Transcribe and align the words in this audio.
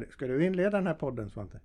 Ska, 0.00 0.10
ska 0.10 0.26
du 0.26 0.46
inleda 0.46 0.70
den 0.70 0.86
här 0.86 0.94
podden 0.94 1.30
Svante? 1.30 1.60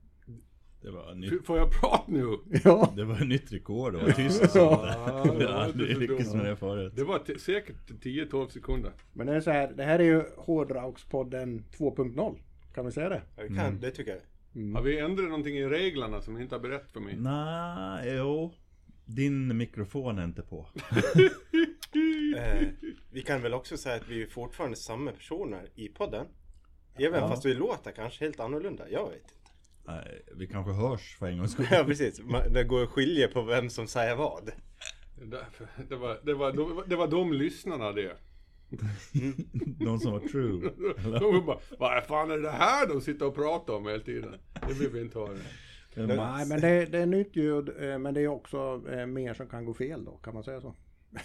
Det 0.82 0.92
var, 0.92 1.16
nytt, 1.16 1.46
Får 1.46 1.58
jag 1.58 1.72
prata 1.72 2.04
nu? 2.12 2.38
Ja. 2.64 2.94
det 2.96 3.04
var 3.04 3.16
ett 3.16 3.28
nytt 3.28 3.52
rekord 3.54 3.96
att 3.96 4.02
vara 4.02 4.14
tyst 4.14 4.52
Ja, 4.56 5.24
det 5.24 5.44
Jag 5.44 5.52
var 5.52 5.56
aldrig 5.56 5.98
lyckats 5.98 6.34
med 6.34 6.46
det 6.46 6.56
förut. 6.56 6.94
Det 6.96 7.04
var 7.04 7.38
säkert 7.38 7.90
10-12 7.90 8.50
sekunder. 8.50 8.92
Men 9.14 9.28
det 9.28 9.36
är 9.36 9.42
så 9.42 9.52
här, 9.52 9.74
det 9.78 9.84
här 9.84 10.00
är 10.00 10.04
ju 10.04 10.24
Hårdraugspodden 10.38 11.64
2.0. 11.78 12.40
Kan 12.74 12.86
vi 12.86 12.92
säga 12.92 13.10
det? 13.10 13.22
Ja, 13.38 13.44
vi 13.50 13.56
kan, 13.56 13.80
det 13.80 13.92
tycker 13.92 14.12
jag. 14.12 14.74
Har 14.74 14.82
vi 14.82 15.00
ändrat 15.00 15.28
någonting 15.30 15.58
i 15.58 15.66
reglerna 15.66 16.22
som 16.22 16.34
ni 16.34 16.42
inte 16.42 16.56
har 16.56 16.62
berättat 16.62 16.92
för 16.92 17.00
mig? 17.00 17.16
Nej, 17.18 18.16
jo. 18.18 18.54
Din 19.06 19.58
mikrofon 19.58 20.20
är 20.20 20.24
inte 20.24 20.42
på. 20.42 20.68
Eh, 22.38 22.68
vi 23.12 23.22
kan 23.22 23.42
väl 23.42 23.54
också 23.54 23.78
säga 23.78 23.96
att 23.96 24.10
vi 24.10 24.24
är 24.24 24.28
fortfarande 24.28 24.78
samma 24.78 25.12
personer 25.12 25.70
i 25.76 25.88
podden. 25.88 26.26
Även 27.08 27.30
fast 27.30 27.46
vi 27.46 27.54
låter 27.54 27.92
kanske 27.92 28.26
helt 28.26 28.40
annorlunda. 28.40 28.90
Jag 28.90 29.06
vet 29.10 29.16
inte. 29.16 29.34
Nej, 29.86 30.22
vi 30.36 30.48
kanske 30.48 30.72
hörs 30.72 31.16
för 31.20 31.28
en 31.28 31.38
gångs 31.38 31.52
skull. 31.52 31.68
Ja 31.72 31.84
precis. 31.84 32.22
Det 32.52 32.64
går 32.64 32.84
att 32.84 32.90
skilja 32.90 33.28
på 33.28 33.42
vem 33.42 33.70
som 33.70 33.88
säger 33.88 34.16
vad. 34.16 34.52
Det, 35.90 35.96
var, 35.96 36.20
det, 36.24 36.34
var, 36.34 36.52
de- 36.54 36.84
det 36.88 36.96
var 36.96 37.08
de 37.08 37.34
lyssnarna 37.34 37.92
det. 37.92 38.16
De 39.80 40.00
som 40.00 40.12
var 40.12 40.20
true. 40.20 40.70
De 41.20 41.34
var 41.34 41.42
bara, 41.42 41.60
vad 41.80 42.04
fan 42.04 42.32
är 42.32 42.38
det 42.38 42.52
här 42.52 42.88
de 42.88 43.02
sitter 43.02 43.26
och 43.26 43.36
pratar 43.36 43.74
om 43.74 43.88
hela 43.88 44.04
tiden? 44.04 44.36
Det 44.68 44.74
vill 44.74 44.90
vi 44.90 45.02
inte 45.02 45.20
höra. 45.20 45.38
Nej, 45.96 46.46
men 46.48 46.62
det, 46.62 46.86
det 46.86 46.98
är 46.98 47.06
nytt 47.06 47.36
ljud, 47.36 47.70
eh, 47.80 47.98
men 47.98 48.14
det 48.14 48.22
är 48.22 48.28
också 48.28 48.82
eh, 48.92 49.06
mer 49.06 49.34
som 49.34 49.48
kan 49.48 49.66
gå 49.66 49.74
fel 49.74 50.06
då, 50.06 50.12
kan 50.12 50.34
man 50.34 50.44
säga 50.44 50.62
så? 50.62 50.76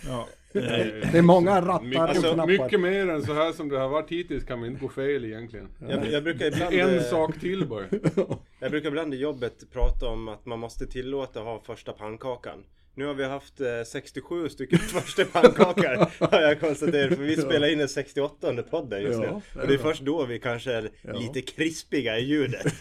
Ja. 0.06 0.28
Det 0.52 1.18
är 1.18 1.22
många 1.22 1.60
rattar 1.60 1.84
Mycket, 1.84 2.02
och 2.02 2.08
alltså, 2.08 2.34
knappar. 2.34 2.46
mycket 2.46 2.80
mer 2.80 3.08
än 3.08 3.22
så 3.22 3.34
här 3.34 3.52
som 3.52 3.68
det 3.68 3.78
har 3.78 3.88
varit 3.88 4.10
hittills 4.10 4.44
kan 4.44 4.62
vi 4.62 4.68
inte 4.68 4.80
gå 4.80 4.88
fel 4.88 5.24
egentligen. 5.24 5.68
Jag, 5.88 6.10
jag, 6.10 6.22
brukar 6.24 6.46
ibland, 6.46 6.74
En 6.74 6.98
eh, 6.98 7.02
sak 7.02 7.40
till 7.40 7.66
bara. 7.66 7.84
jag 8.60 8.70
brukar 8.70 8.88
ibland 8.88 9.14
i 9.14 9.16
jobbet 9.16 9.72
prata 9.72 10.06
om 10.06 10.28
att 10.28 10.46
man 10.46 10.58
måste 10.58 10.86
tillåta 10.86 11.40
ha 11.40 11.62
första 11.66 11.92
pannkakan. 11.92 12.64
Nu 12.96 13.06
har 13.06 13.14
vi 13.14 13.24
haft 13.24 13.60
eh, 13.60 13.66
67 13.86 14.48
stycken 14.48 14.78
första 15.02 15.24
pannkakor 15.24 16.26
har 16.30 16.40
jag 16.40 16.60
konstaterat. 16.60 17.16
För 17.16 17.24
vi 17.24 17.36
spelar 17.36 17.68
in 17.68 17.78
den 17.78 17.88
68 17.88 18.62
podden 18.62 19.02
just 19.02 19.18
nu. 19.18 19.26
Ja, 19.26 19.40
det 19.52 19.58
är 19.58 19.62
Och 19.62 19.68
det 19.68 19.74
är 19.74 19.78
först 19.78 20.02
då 20.02 20.26
vi 20.26 20.38
kanske 20.38 20.72
är 20.72 20.90
lite 21.02 21.40
krispiga 21.40 22.18
i 22.18 22.24
ljudet. 22.24 22.80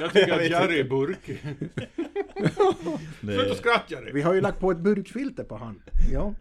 Jag 0.00 0.12
tycker 0.12 0.32
att 0.32 0.50
Jerry 0.50 0.80
är 0.80 0.84
burkig. 0.84 1.38
Sluta 3.20 3.54
skratta 3.54 3.84
Jerry! 3.88 4.12
Vi 4.12 4.22
har 4.22 4.34
ju 4.34 4.40
lagt 4.40 4.60
på 4.60 4.70
ett 4.70 4.78
burkfilter 4.78 5.44
på 5.44 5.56
han. 5.56 5.82
Ja. 6.12 6.34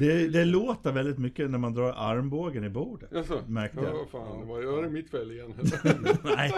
det, 0.00 0.28
det 0.28 0.44
låter 0.44 0.92
väldigt 0.92 1.18
mycket 1.18 1.50
när 1.50 1.58
man 1.58 1.74
drar 1.74 1.92
armbågen 1.92 2.64
i 2.64 2.68
bordet. 2.70 3.10
Jaså? 3.12 3.42
Märkte 3.46 3.78
Ja, 3.82 3.84
jag. 3.84 3.94
vad 3.94 4.08
fan, 4.08 4.40
det 4.40 4.46
var, 4.46 4.82
det 4.82 4.90
mitt 4.90 5.10
fel 5.10 5.30
igen? 5.30 5.54
Nej, 6.24 6.52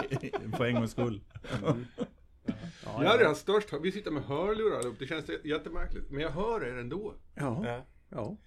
för 0.57 0.65
en 0.65 0.75
gångs 0.75 0.91
skull. 0.91 1.21
Ja, 1.63 3.03
Jerry 3.03 3.21
ja. 3.21 3.27
har 3.27 3.33
störst, 3.33 3.69
vi 3.81 3.91
sitter 3.91 4.11
med 4.11 4.23
hörlurar 4.23 4.77
allihop, 4.77 4.99
det 4.99 5.07
känns 5.07 5.25
jättemärkligt. 5.43 6.11
Men 6.11 6.21
jag 6.21 6.29
hör 6.29 6.65
er 6.65 6.77
ändå. 6.77 7.13
ja. 7.35 7.61
Ja. 7.65 7.85
ja. 8.09 8.37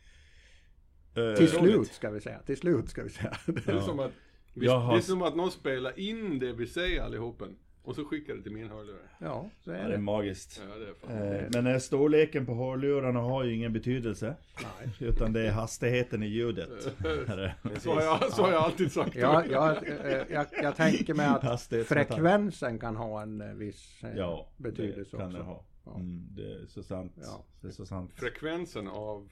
Eh, 1.22 1.36
Till 1.36 1.48
slut 1.48 1.92
ska 1.92 2.10
vi 2.10 2.20
säga. 2.20 2.38
Till 2.38 2.56
slut 2.56 2.88
ska 2.88 3.02
vi 3.02 3.10
säga. 3.10 3.36
Det 3.46 3.68
är, 3.68 3.80
som, 3.80 4.00
att, 4.00 4.12
vi, 4.54 4.66
det 4.66 4.72
är 4.72 5.00
som 5.00 5.22
att 5.22 5.36
någon 5.36 5.50
spelar 5.50 5.98
in 5.98 6.38
det 6.38 6.52
vi 6.52 6.66
säger 6.66 7.02
allihopen. 7.02 7.56
Och 7.86 7.94
så 7.94 8.04
skickar 8.04 8.34
det 8.34 8.42
till 8.42 8.52
min 8.52 8.68
hörlurar. 8.70 9.16
Ja, 9.18 9.50
så 9.64 9.70
Ja, 9.70 9.76
är 9.76 9.78
det 9.78 9.84
är 9.88 9.90
det. 9.90 9.98
magiskt. 9.98 10.62
Ja, 10.68 10.74
det 10.78 10.88
är 10.88 10.94
fan. 10.94 11.34
Eh, 11.34 11.44
Men 11.54 11.66
eh, 11.74 11.78
storleken 11.78 12.46
på 12.46 12.54
hörlurarna 12.54 13.20
har 13.20 13.44
ju 13.44 13.54
ingen 13.54 13.72
betydelse. 13.72 14.36
Nej. 14.62 14.88
Utan 15.08 15.32
det 15.32 15.40
är 15.46 15.50
hastigheten 15.52 16.22
i 16.22 16.26
ljudet. 16.26 16.68
Är 17.04 17.36
det. 17.36 17.54
Så 17.80 17.94
har, 17.94 18.02
jag, 18.02 18.32
så 18.32 18.42
har 18.42 18.52
jag 18.52 18.62
alltid 18.62 18.92
sagt. 18.92 19.16
Ja, 19.16 19.44
jag, 19.50 19.88
eh, 19.88 20.22
jag, 20.30 20.46
jag 20.62 20.76
tänker 20.76 21.14
mig 21.14 21.26
att 21.26 21.62
frekvensen 21.86 22.78
kan 22.78 22.96
ha 22.96 23.22
en 23.22 23.40
eh, 23.40 23.54
viss 23.54 24.02
eh, 24.04 24.16
Ja, 24.16 24.48
betydelse 24.56 25.16
det 25.16 25.16
kan 25.16 25.26
också. 25.26 25.38
det 25.38 25.44
ha. 25.44 25.64
Ja. 25.84 25.94
Mm, 25.94 26.26
det 26.30 26.42
är 26.52 26.66
så 26.66 26.82
sant. 26.82 27.12
Ja. 27.22 27.44
Det 27.60 27.68
är 27.68 27.72
så 27.72 27.86
sant. 27.86 28.10
Frekvensen 28.14 28.88
av 28.88 29.28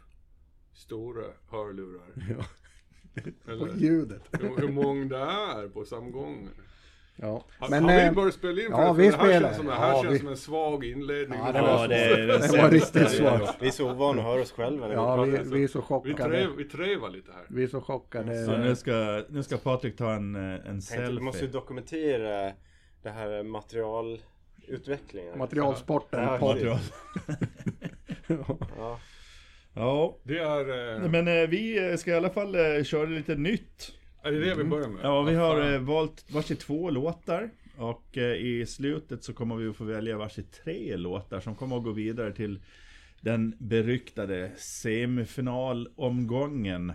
stora 0.72 1.24
hörlurar. 1.50 2.06
Ja. 2.36 2.44
Och 3.44 3.50
Eller 3.52 3.76
ljudet. 3.76 4.22
hur, 4.40 4.56
hur 4.60 4.68
många 4.72 5.04
det 5.04 5.16
är 5.16 5.68
på 5.68 5.84
samma 5.84 6.10
gång. 6.10 6.48
Ja. 7.16 7.44
Men, 7.70 7.84
har 7.84 7.92
eh, 7.98 8.08
vi 8.08 8.14
börjat 8.14 8.34
spela 8.34 8.60
in? 8.62 8.66
ja, 8.70 8.76
För 8.76 8.94
vi 8.94 9.10
det 9.10 9.16
här 9.16 9.24
spelar. 9.26 9.40
känns 9.48 9.56
som, 9.56 9.66
det 9.66 9.72
här 9.72 9.88
Ja, 9.92 10.02
känns 10.02 10.14
vi- 10.14 10.18
som 10.18 10.28
en 10.28 10.36
svag 10.36 10.84
inledning. 10.84 11.38
Ja, 11.44 11.52
det 11.52 11.60
var 11.60 11.68
Ja, 11.68 11.86
det 11.86 12.26
den 12.26 12.40
Det 12.52 12.62
var 12.62 12.70
riktigt 12.70 13.10
svagt. 13.10 13.56
Vi 13.60 13.66
är 13.66 13.70
så 13.70 13.90
ovana 13.90 14.20
att 14.20 14.26
höra 14.26 14.40
oss 14.42 14.52
själva 14.52 14.88
vi 14.88 14.94
Ja, 14.94 15.22
vi, 15.22 15.30
vi 15.30 15.64
är 15.64 15.68
så 15.68 15.78
vi, 15.78 15.84
chockade. 15.84 16.24
trev, 16.24 16.48
vi 16.56 16.64
trevar 16.64 17.10
lite 17.10 17.32
här. 17.32 17.42
Vi 17.48 17.62
är 17.62 17.66
så 17.68 17.80
chockade. 17.80 18.44
Så 18.46 18.56
nu 18.56 18.76
ska, 18.76 19.22
nu 19.28 19.42
ska 19.42 19.56
Patrik 19.56 19.96
ta 19.96 20.12
en, 20.12 20.36
eh, 20.36 20.42
en 20.42 20.60
Tänkte, 20.62 20.72
vi 20.76 20.82
selfie. 20.82 21.20
måste 21.20 21.44
ju 21.44 21.50
dokumentera 21.50 22.52
det 23.02 23.10
här 23.10 23.42
materialutvecklingen. 23.42 25.38
Materialsporten. 25.38 26.22
Ja. 26.22 26.38
Material. 26.40 26.78
Ja. 28.78 28.98
Ja, 29.74 30.16
Det 30.22 30.38
är... 30.38 30.94
Eh, 31.02 31.08
men 31.10 31.28
eh, 31.28 31.48
vi 31.48 31.90
eh, 31.90 31.96
ska 31.96 32.10
i 32.10 32.14
alla 32.14 32.30
fall 32.30 32.54
eh, 32.54 32.82
köra 32.84 33.04
lite 33.06 33.34
nytt. 33.34 33.92
Är 34.22 34.32
det 34.32 34.44
det 34.44 34.54
vi 34.54 34.64
börjar 34.64 34.88
med? 34.88 35.00
Ja, 35.04 35.22
vi 35.22 35.34
har 35.34 35.72
eh, 35.74 35.80
valt 35.80 36.24
varsitt 36.32 36.60
två 36.60 36.90
låtar. 36.90 37.50
Och 37.76 38.18
eh, 38.18 38.34
i 38.36 38.66
slutet 38.66 39.24
så 39.24 39.32
kommer 39.32 39.56
vi 39.56 39.68
att 39.68 39.76
få 39.76 39.84
välja 39.84 40.16
varsitt 40.16 40.52
tre 40.64 40.96
låtar 40.96 41.40
som 41.40 41.54
kommer 41.54 41.76
att 41.76 41.84
gå 41.84 41.90
vidare 41.92 42.32
till 42.32 42.60
den 43.20 43.54
beryktade 43.58 44.52
semifinalomgången. 44.56 46.92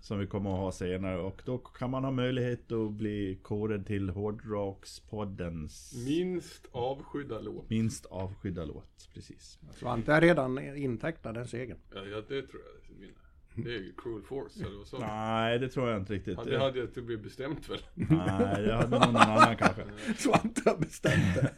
Som 0.00 0.18
vi 0.18 0.26
kommer 0.26 0.50
att 0.50 0.56
ha 0.58 0.72
senare 0.72 1.18
och 1.18 1.42
då 1.44 1.58
kan 1.58 1.90
man 1.90 2.04
ha 2.04 2.10
möjlighet 2.10 2.72
att 2.72 2.92
bli 2.92 3.38
korad 3.42 3.86
till 3.86 4.10
Hårdrockspoddens 4.10 5.92
Minst 6.06 6.66
avskydda 6.72 7.40
låt. 7.40 7.70
minst 7.70 8.06
avskydda 8.06 8.64
låt. 8.64 9.08
Precis. 9.14 9.58
Svante 9.74 10.12
är 10.12 10.20
redan 10.20 10.76
intecknad 10.76 11.34
den 11.34 11.48
segern. 11.48 11.78
Ja, 11.94 12.04
ja, 12.04 12.16
det 12.28 12.42
tror 12.42 12.62
jag. 12.62 12.72
det 12.88 12.94
vinner. 13.00 13.14
Det 13.54 13.74
är 13.74 13.78
ju 13.78 13.92
Cruel 13.92 14.22
Force 14.22 14.64
eller 14.64 14.76
vad 14.78 14.86
så. 14.86 14.98
Nej, 14.98 15.58
det 15.58 15.68
tror 15.68 15.88
jag 15.88 15.98
inte 16.00 16.12
riktigt. 16.12 16.38
Ja, 16.38 16.44
det 16.44 16.58
hade 16.58 16.78
jag 16.78 16.88
inte 16.88 17.02
blivit 17.02 17.24
bestämt 17.24 17.68
väl? 17.68 17.78
Nej, 17.94 18.62
det 18.62 18.74
hade 18.74 18.98
någon 18.98 19.16
annan 19.16 19.56
kanske. 19.58 19.82
Svante 20.16 20.70
har 20.70 20.76
bestämt 20.78 21.34
det. 21.34 21.52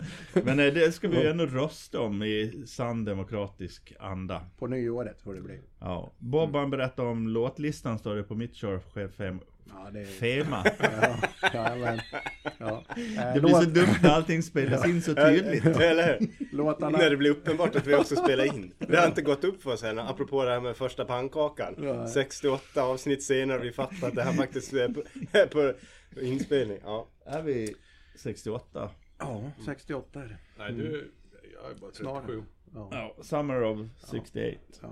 Men 0.44 0.60
eh, 0.60 0.74
det 0.74 0.92
ska 0.92 1.08
vi 1.08 1.22
ju 1.22 1.28
ändå 1.28 1.46
rösta 1.46 2.00
om 2.00 2.22
i 2.22 2.62
sann 2.66 3.04
demokratisk 3.04 3.92
anda. 4.00 4.46
På 4.58 4.66
nyåret 4.66 5.22
får 5.22 5.34
det 5.34 5.40
bli. 5.40 5.60
Ja. 5.78 6.12
Bob 6.18 6.54
han 6.54 6.70
berättade 6.70 7.08
om 7.08 7.28
låtlistan 7.28 7.98
står 7.98 8.16
det 8.16 8.22
på 8.22 8.34
mitt 8.34 8.54
körschef 8.54 9.20
Ja, 9.68 9.90
det 9.92 10.00
är... 10.00 10.04
Fema. 10.04 10.64
Ja, 10.80 11.16
ja, 11.52 11.74
men, 11.76 12.00
ja. 12.58 12.84
Eh, 12.96 13.34
Det 13.34 13.40
blir 13.40 13.50
så 13.54 13.60
låt- 13.62 13.74
dumt 13.74 13.94
när 14.02 14.10
allting 14.10 14.42
spelas 14.42 14.86
in 14.86 15.02
så 15.02 15.14
tydligt. 15.14 15.64
Eller? 15.64 16.18
Låtarna... 16.52 16.98
När 16.98 17.10
det 17.10 17.16
blir 17.16 17.30
uppenbart 17.30 17.76
att 17.76 17.86
vi 17.86 17.94
också 17.94 18.16
spelar 18.16 18.44
in. 18.44 18.72
Det 18.78 18.96
har 18.96 19.06
inte 19.06 19.22
gått 19.22 19.44
upp 19.44 19.62
för 19.62 19.72
oss 19.72 19.82
än, 19.82 19.98
apropå 19.98 20.44
det 20.44 20.50
här 20.50 20.60
med 20.60 20.76
första 20.76 21.04
pannkakan. 21.04 21.74
Ja. 21.82 22.08
68 22.08 22.82
avsnitt 22.82 23.22
senare 23.22 23.58
vi 23.58 23.72
fattar 23.72 24.08
att 24.08 24.14
det 24.14 24.22
här 24.22 24.32
faktiskt 24.32 24.72
är 24.72 24.88
på, 24.88 25.02
är 25.32 25.46
på 25.46 25.72
inspelning. 26.20 26.78
Ja. 26.84 27.08
Är 27.26 27.42
vi 27.42 27.74
68? 28.16 28.90
Ja, 29.18 29.50
68 29.64 30.20
är 30.22 30.24
det. 30.28 30.36
Nej, 30.58 30.72
du... 30.72 31.12
Jag 31.62 31.70
är 31.70 31.74
bara 31.74 31.92
Snarare. 31.92 32.20
37. 32.20 32.42
Ja, 32.74 32.88
Ja, 32.92 33.22
Summer 33.24 33.62
of 33.62 33.78
68. 34.10 34.88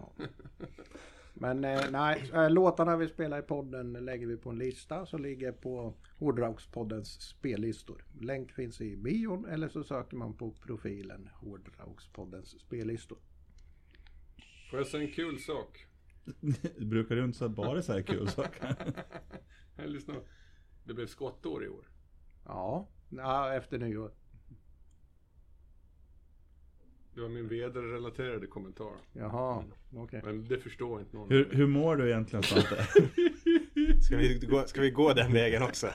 Men 1.41 1.65
eh, 1.65 1.91
nej, 1.91 2.31
eh, 2.35 2.51
låtarna 2.51 2.97
vi 2.97 3.09
spelar 3.09 3.39
i 3.39 3.43
podden 3.43 3.93
lägger 3.93 4.27
vi 4.27 4.37
på 4.37 4.51
en 4.51 4.59
lista 4.59 5.07
som 5.07 5.23
ligger 5.23 5.53
på 5.53 5.95
Hårdrockspoddens 6.19 7.21
spellistor. 7.21 8.05
Länk 8.21 8.53
finns 8.53 8.81
i 8.81 8.97
bion 8.97 9.45
eller 9.45 9.69
så 9.69 9.85
söker 9.85 10.17
man 10.17 10.35
på 10.35 10.51
profilen 10.51 11.31
Hårdrockspoddens 11.35 12.61
spellistor. 12.61 13.19
Får 14.71 14.79
jag 14.79 14.87
säga 14.87 15.03
en 15.03 15.13
kul 15.13 15.39
sak? 15.39 15.87
Brukar 16.79 17.17
du 17.17 17.25
inte 17.25 17.39
så 17.39 17.49
bara 17.49 17.83
säga 17.83 18.03
kul 18.03 18.29
saker? 18.29 18.77
Här. 19.77 20.23
Det 20.85 20.95
blev 20.95 21.07
skottår 21.07 21.65
i 21.65 21.69
år. 21.69 21.89
Ja, 22.45 22.89
ja 23.09 23.55
efter 23.55 23.79
nyår. 23.79 24.13
Det 27.21 27.25
var 27.25 27.31
min 27.31 27.49
väderrelaterade 27.49 28.47
kommentar. 28.47 28.93
Jaha, 29.13 29.65
okej. 29.97 30.21
Men 30.25 30.49
det 30.49 30.59
förstår 30.59 31.01
inte 31.01 31.17
någon. 31.17 31.31
Hur, 31.31 31.49
hur 31.53 31.67
mår 31.67 31.97
du 31.97 32.11
egentligen 32.11 32.43
Svante? 32.43 32.87
Ska, 34.03 34.17
vi 34.17 34.39
gå, 34.51 34.63
ska 34.67 34.81
vi 34.81 34.91
gå 34.91 35.13
den 35.13 35.33
vägen 35.33 35.63
också? 35.63 35.89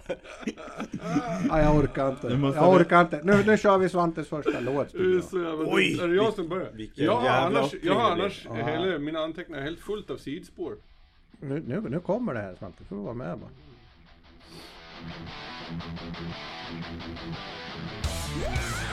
Ja, 1.50 1.62
jag 1.62 1.76
orkar 1.76 2.10
inte. 2.10 2.28
Jag 2.56 2.74
orkar 2.74 3.02
inte. 3.02 3.22
Nu, 3.24 3.44
nu 3.46 3.58
kör 3.58 3.78
vi 3.78 3.90
Svantes 3.90 4.28
första 4.28 4.60
låt. 4.60 4.96
Oj! 4.96 6.00
Är 6.02 6.08
det 6.08 6.16
jag 6.16 6.34
som 6.34 6.50
börjar? 6.50 6.72
Vilken 6.72 7.06
Jag 7.06 7.16
har 7.16 7.30
annars, 7.30 7.76
jag 7.82 7.96
har 7.96 8.12
annars 8.12 8.48
hela, 8.48 9.00
mina 9.00 9.20
anteckningar 9.20 9.62
är 9.62 9.66
helt 9.66 9.80
fullt 9.80 10.10
av 10.10 10.18
sidspår. 10.18 10.78
Nu, 11.40 11.64
nu, 11.68 11.82
nu 11.82 12.00
kommer 12.00 12.34
det 12.34 12.40
här 12.40 12.56
Svante, 12.56 12.84
får 12.84 12.96
du 12.96 13.02
vara 13.02 13.14
med 13.14 13.40
bara. 13.40 13.50
Shout 18.42 18.85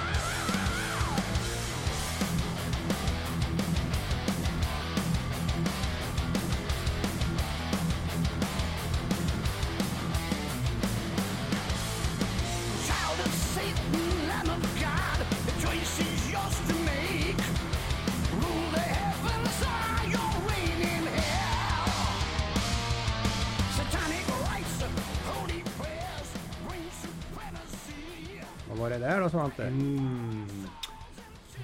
var 28.82 28.90
det 28.90 28.98
där 28.98 29.20
då 29.20 29.30
Svante? 29.30 29.64
Mm. 29.64 30.68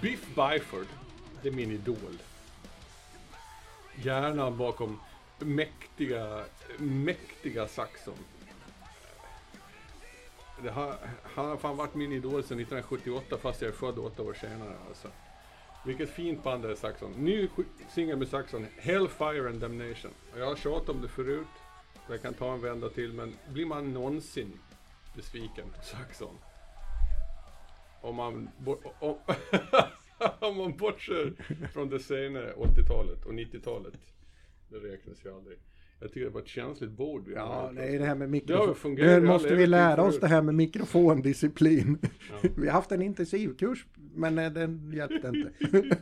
Biff 0.03 0.27
Byford, 0.27 0.87
det 1.43 1.49
är 1.49 1.53
min 1.53 1.71
idol. 1.71 2.19
Hjärnan 3.95 4.57
bakom 4.57 5.01
mäktiga, 5.39 6.45
mäktiga 6.79 7.69
Saxon. 7.69 8.15
Det 10.63 10.71
har, 10.71 10.97
han 11.35 11.47
har 11.47 11.57
fan 11.57 11.77
varit 11.77 11.95
min 11.95 12.13
idol 12.13 12.43
sedan 12.43 12.61
1978 12.61 13.37
fast 13.43 13.63
jag 13.63 13.69
är 13.69 13.73
född 13.73 13.99
åtta 13.99 14.23
år 14.23 14.35
senare 14.35 14.75
alltså. 14.89 15.09
Vilket 15.85 16.11
fint 16.11 16.43
band 16.43 16.63
det 16.63 16.71
är 16.71 16.75
Saxon. 16.75 17.13
Ny 17.13 17.49
singel 17.91 18.17
med 18.17 18.29
Saxon, 18.29 18.67
Hellfire 18.77 19.49
and 19.49 19.61
Damnation. 19.61 20.11
Och 20.33 20.39
jag 20.41 20.47
har 20.47 20.57
tjatat 20.57 20.89
om 20.89 21.03
det 21.03 21.09
förut, 21.09 21.47
så 22.07 22.13
jag 22.13 22.23
kan 22.23 22.35
ta 22.35 22.53
en 22.53 22.61
vända 22.61 22.89
till, 22.89 23.13
men 23.13 23.35
blir 23.49 23.67
man 23.67 23.93
någonsin 23.93 24.61
besviken 25.15 25.71
på 25.77 25.83
Saxon? 25.83 26.39
Om 28.09 28.17
man, 28.17 28.49
om, 28.99 29.15
om 30.39 30.57
man 30.57 30.77
bortser 30.77 31.33
från 31.73 31.89
det 31.89 32.01
senare 32.01 32.53
80-talet 32.53 33.25
och 33.27 33.33
90-talet. 33.33 33.95
Det 34.69 34.77
räknas 34.77 35.25
ju 35.25 35.35
aldrig. 35.35 35.59
Jag 36.01 36.13
tycker 36.13 36.25
det 36.25 36.31
var 36.31 36.41
ett 36.41 36.49
känsligt 36.49 36.91
bord 36.91 37.29
Ja, 37.35 37.73
det 37.75 37.83
är 37.83 37.99
det 37.99 38.05
här 38.05 38.15
med 38.15 38.31
mikrofon. 38.31 38.95
Nu 38.95 39.21
måste 39.21 39.55
vi 39.55 39.67
lära 39.67 40.03
oss 40.03 40.21
det 40.21 40.27
här 40.27 40.43
med 40.43 40.55
mikrofondisciplin. 40.55 41.99
Ja. 42.03 42.49
Vi 42.57 42.67
har 42.67 42.73
haft 42.73 42.93
en 42.93 43.03
intensivkurs, 43.03 43.87
men 44.15 44.39
eh, 44.39 44.53
den 44.53 44.93
hjälpte 44.95 45.29
inte. 45.29 45.53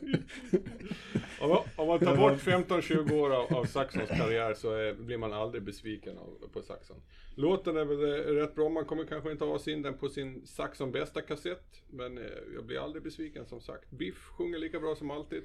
Om, 1.40 1.48
man- 1.50 1.62
om 1.76 1.88
man 1.88 1.98
tar 2.00 2.16
bort 2.30 2.32
15-20 2.40 3.12
år 3.12 3.30
av, 3.34 3.54
av 3.54 3.64
Saxons 3.64 4.08
karriär 4.08 4.54
så 4.54 4.70
är, 4.72 4.94
blir 4.94 5.18
man 5.18 5.32
aldrig 5.32 5.62
besviken 5.62 6.18
av, 6.18 6.48
på 6.52 6.62
Saxon. 6.62 6.96
Låten 7.34 7.76
är 7.76 7.84
väl 7.84 8.02
eh, 8.02 8.34
rätt 8.34 8.54
bra, 8.54 8.68
man 8.68 8.84
kommer 8.84 9.04
kanske 9.04 9.30
inte 9.32 9.44
ha 9.44 9.58
in 9.66 9.82
den 9.82 9.98
på 9.98 10.08
sin 10.08 10.46
Saxon 10.46 10.92
bästa 10.92 11.20
kassett. 11.20 11.82
Men 11.90 12.18
eh, 12.18 12.24
jag 12.54 12.64
blir 12.66 12.78
aldrig 12.84 13.02
besviken 13.02 13.46
som 13.46 13.60
sagt. 13.60 13.90
Biff 13.90 14.18
sjunger 14.24 14.58
lika 14.58 14.80
bra 14.80 14.96
som 14.96 15.10
alltid. 15.10 15.42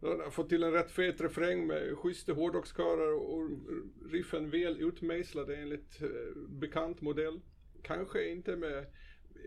De 0.00 0.20
har 0.20 0.30
fått 0.30 0.48
till 0.48 0.62
en 0.62 0.72
rätt 0.72 0.90
fet 0.90 1.20
refräng 1.20 1.66
med 1.66 1.98
schyssta 1.98 2.32
hårdrockskörer 2.32 3.12
och 3.14 3.50
riffen 4.10 4.50
väl 4.50 4.80
utmejslade 4.80 5.56
enligt 5.56 6.02
eh, 6.02 6.08
bekant 6.48 7.00
modell. 7.00 7.40
Kanske 7.82 8.28
inte 8.28 8.56
med 8.56 8.86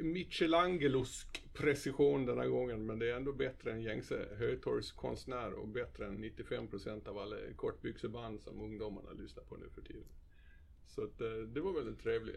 Michelangelosk 0.04 1.44
precision 1.54 2.26
den 2.26 2.38
här 2.38 2.48
gången, 2.48 2.86
men 2.86 3.00
det 3.00 3.12
är 3.12 3.16
ändå 3.16 3.34
bättre 3.34 3.72
än 3.72 3.82
gängse 3.82 4.28
hötorgskonstnär 4.38 5.54
och 5.54 5.68
bättre 5.68 6.06
än 6.06 6.24
95% 6.24 7.08
av 7.08 7.18
alla 7.18 7.36
kortbyxeband 7.56 8.42
som 8.42 8.62
ungdomarna 8.62 9.12
lyssnar 9.12 9.44
på 9.44 9.56
nu 9.56 9.70
för 9.70 9.82
tiden. 9.82 10.08
Så 10.88 11.04
att, 11.04 11.22
eh, 11.22 11.28
det 11.28 11.62
var 11.62 11.74
väl 11.74 11.88
en 11.88 11.96
trevlig, 11.96 12.36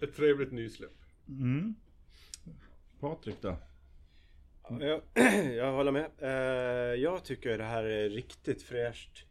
ett 0.00 0.14
trevligt 0.14 0.52
nysläpp. 0.52 0.96
Mm. 1.28 1.74
Patrik 3.00 3.36
då? 3.40 3.56
Jag, 4.80 5.02
jag 5.54 5.72
håller 5.72 5.92
med. 5.92 6.10
Eh, 6.18 7.00
jag 7.00 7.24
tycker 7.24 7.58
det 7.58 7.64
här 7.64 7.84
är 7.84 8.10
riktigt 8.10 8.62
fräscht. 8.62 9.26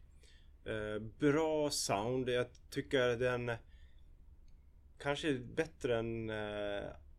Eh, 0.64 1.02
bra 1.18 1.70
sound. 1.70 2.28
Jag 2.28 2.46
tycker 2.70 3.16
den 3.16 3.52
kanske 4.98 5.28
är 5.28 5.38
bättre 5.38 5.98
än 5.98 6.30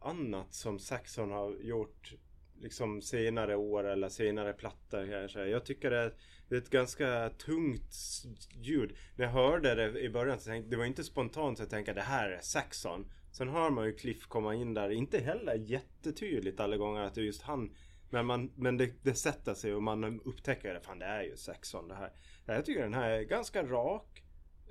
annat 0.04 0.54
som 0.54 0.80
Saxon 0.80 1.32
har 1.32 1.56
gjort 1.62 2.14
liksom 2.62 3.02
senare 3.02 3.56
år 3.56 3.84
eller 3.84 4.10
senare 4.10 4.54
plattor 4.54 5.08
kanske. 5.12 5.46
Jag 5.46 5.66
tycker 5.66 5.92
det 5.92 5.98
är, 5.98 6.14
det 6.50 6.56
är 6.56 6.60
ett 6.60 6.70
ganska 6.70 7.30
tungt 7.30 7.96
ljud. 8.62 8.96
När 9.16 9.26
jag 9.26 9.32
hörde 9.32 9.76
det 9.76 10.00
i 10.00 10.10
början 10.10 10.40
så 10.40 10.50
tänkte 10.50 10.70
det 10.70 10.78
var 10.78 10.86
inte 10.86 11.04
spontant 11.04 11.58
så 11.58 11.64
jag 11.64 11.70
tänkte 11.70 11.94
det 11.94 12.02
här 12.02 12.30
är 12.30 12.40
Saxon. 12.42 13.12
Sen 13.32 13.50
hör 13.50 13.70
man 13.70 13.86
ju 13.86 13.94
Cliff 13.94 14.28
komma 14.28 14.56
in 14.56 14.74
där, 14.74 14.90
inte 14.90 15.20
heller 15.20 15.56
jättetydligt 15.56 16.60
alla 16.60 16.78
gånger 16.78 17.02
att 17.02 17.16
det 17.16 17.22
är 17.22 17.26
just 17.26 17.42
han. 17.42 17.76
Men, 18.10 18.26
man, 18.26 18.52
men 18.56 18.78
det, 18.78 18.94
det 19.04 19.14
sätter 19.14 19.54
sig 19.54 19.74
och 19.74 19.84
man 19.84 20.22
upptäcker 20.22 20.74
det, 20.74 20.82
fan 20.82 21.00
det 21.00 21.06
är 21.06 21.24
ju 21.24 21.38
Saxon 21.38 21.88
det 21.88 21.96
här. 21.96 22.12
Jag 22.46 22.66
tycker 22.66 22.82
den 22.82 22.94
här 22.94 23.10
är 23.10 23.22
ganska 23.22 23.64
rak. 23.64 24.24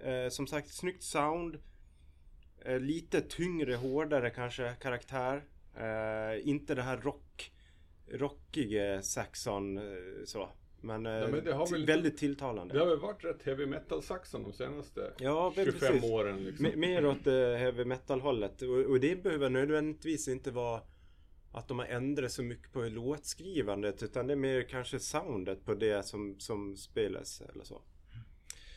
Eh, 0.03 0.29
som 0.29 0.47
sagt, 0.47 0.69
snyggt 0.69 1.03
sound. 1.03 1.59
Eh, 2.65 2.81
lite 2.81 3.21
tyngre, 3.21 3.75
hårdare 3.75 4.31
kanske 4.31 4.75
karaktär. 4.81 5.45
Eh, 5.77 6.49
inte 6.49 6.75
det 6.75 6.83
här 6.83 6.97
rock, 6.97 7.53
rockiga 8.11 9.03
Saxon 9.03 9.79
eh, 9.79 9.85
så. 10.25 10.49
Men, 10.85 11.05
Ja, 11.05 11.29
men 11.29 11.45
det 11.45 11.53
har 11.53 11.67
till- 11.67 11.77
väl- 11.77 11.87
väldigt 11.87 12.17
tilltalande. 12.19 12.75
Det 12.75 12.81
har 12.81 12.87
väl 12.87 12.99
varit 13.01 13.25
rätt 13.25 13.43
heavy 13.43 13.67
metal 13.67 14.03
Saxon 14.03 14.43
de 14.43 14.53
senaste 14.53 15.13
Ja, 15.19 15.53
men 15.57 15.65
25 15.65 15.81
precis. 15.93 16.11
åren 16.11 16.37
liksom. 16.45 16.67
M- 16.67 16.73
mer 16.81 17.07
åt 17.07 17.25
heavy 17.59 17.85
metal 17.85 18.21
hållet. 18.21 18.63
Och, 18.63 18.69
och 18.79 19.01
det 19.01 19.23
behöver 19.23 19.51
nödvändigtvis 19.51 20.29
inte 20.29 20.51
vara 20.51 20.81
att 21.53 21.69
de 21.69 21.79
har 21.79 21.87
ändrat 21.87 22.33
så 22.33 22.43
mycket 22.43 22.73
på 22.73 22.81
låtskrivandet 22.83 24.03
utan 24.03 24.27
det 24.27 24.33
är 24.33 24.37
mer 24.37 24.63
kanske 24.63 24.99
soundet 24.99 25.65
på 25.65 25.75
det 25.75 26.07
som, 26.07 26.41
som 26.41 26.77
spelas 26.77 27.41
eller 27.41 27.65
så. 27.65 27.83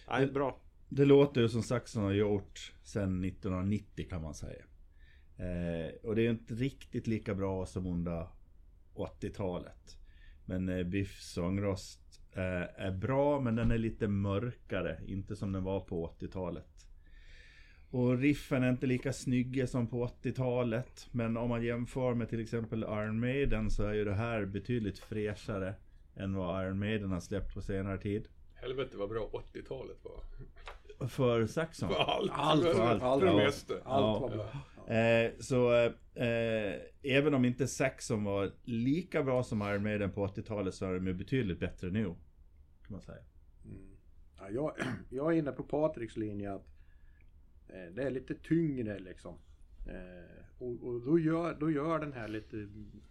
Nej, 0.07 0.27
bra. 0.27 0.59
Det 0.95 1.05
låter 1.05 1.41
ju 1.41 1.49
som 1.49 1.63
Saxon 1.63 2.03
har 2.03 2.11
gjort 2.11 2.73
sedan 2.83 3.23
1990 3.23 4.07
kan 4.09 4.21
man 4.21 4.33
säga. 4.33 4.63
Eh, 5.37 5.95
och 6.03 6.15
det 6.15 6.21
är 6.21 6.29
inte 6.29 6.53
riktigt 6.53 7.07
lika 7.07 7.35
bra 7.35 7.65
som 7.65 7.87
under 7.87 8.27
80-talet. 8.93 9.97
Men 10.45 10.69
eh, 10.69 10.83
Biffs 10.83 11.33
sångröst 11.33 12.21
eh, 12.33 12.85
är 12.85 12.91
bra 12.91 13.39
men 13.39 13.55
den 13.55 13.71
är 13.71 13.77
lite 13.77 14.07
mörkare. 14.07 14.99
Inte 15.05 15.35
som 15.35 15.51
den 15.51 15.63
var 15.63 15.79
på 15.79 16.15
80-talet. 16.19 16.87
Och 17.89 18.17
riffen 18.17 18.63
är 18.63 18.69
inte 18.69 18.87
lika 18.87 19.13
snygga 19.13 19.67
som 19.67 19.87
på 19.87 20.07
80-talet. 20.07 21.07
Men 21.11 21.37
om 21.37 21.49
man 21.49 21.63
jämför 21.63 22.13
med 22.13 22.29
till 22.29 22.39
exempel 22.39 22.83
Iron 22.83 23.19
Maiden 23.19 23.71
så 23.71 23.83
är 23.83 23.93
ju 23.93 24.05
det 24.05 24.15
här 24.15 24.45
betydligt 24.45 24.99
fräschare 24.99 25.75
än 26.15 26.35
vad 26.35 26.65
Iron 26.65 26.79
Maiden 26.79 27.11
har 27.11 27.19
släppt 27.19 27.53
på 27.53 27.61
senare 27.61 27.97
tid. 27.97 28.27
Helvete 28.53 28.97
vad 28.97 29.09
bra 29.09 29.29
80-talet 29.53 29.97
var. 30.03 30.23
För 31.07 31.45
Saxon. 31.45 31.89
För 31.89 31.95
allt. 31.95 32.31
Allt, 32.33 32.63
för, 32.63 32.81
allt, 32.81 33.03
allt. 33.03 33.21
det 33.21 33.27
Ja. 33.27 33.43
Allt 33.43 33.83
Ja. 33.85 34.19
var 34.19 34.29
bra. 34.29 34.95
Eh, 34.95 35.31
så 35.39 35.73
eh, 35.73 35.91
eh, 36.27 36.81
även 37.03 37.33
om 37.33 37.45
inte 37.45 37.67
Saxon 37.67 38.23
var 38.23 38.51
lika 38.63 39.23
bra 39.23 39.43
som 39.43 39.61
Iron 39.61 39.83
Maiden 39.83 40.11
på 40.11 40.27
80-talet 40.27 40.73
så 40.75 40.85
är 40.85 40.93
de 40.93 41.07
ju 41.07 41.13
betydligt 41.13 41.59
bättre 41.59 41.89
nu. 41.89 42.03
Kan 42.03 42.15
man 42.89 43.01
säga. 43.01 43.23
Ja, 44.37 44.49
jag, 44.49 44.73
jag 45.09 45.33
är 45.33 45.37
inne 45.37 45.51
på 45.51 45.63
Patriks 45.63 46.17
linje 46.17 46.53
att 46.53 46.67
eh, 47.67 47.93
det 47.95 48.03
är 48.03 48.11
lite 48.11 48.35
tyngre 48.35 48.99
liksom. 48.99 49.35
Eh, 49.87 50.45
och 50.59 50.83
och 50.83 51.01
då, 51.01 51.19
gör, 51.19 51.57
då 51.59 51.71
gör 51.71 51.99
den 51.99 52.13
här 52.13 52.27
lite 52.27 52.57
mm, 52.57 53.01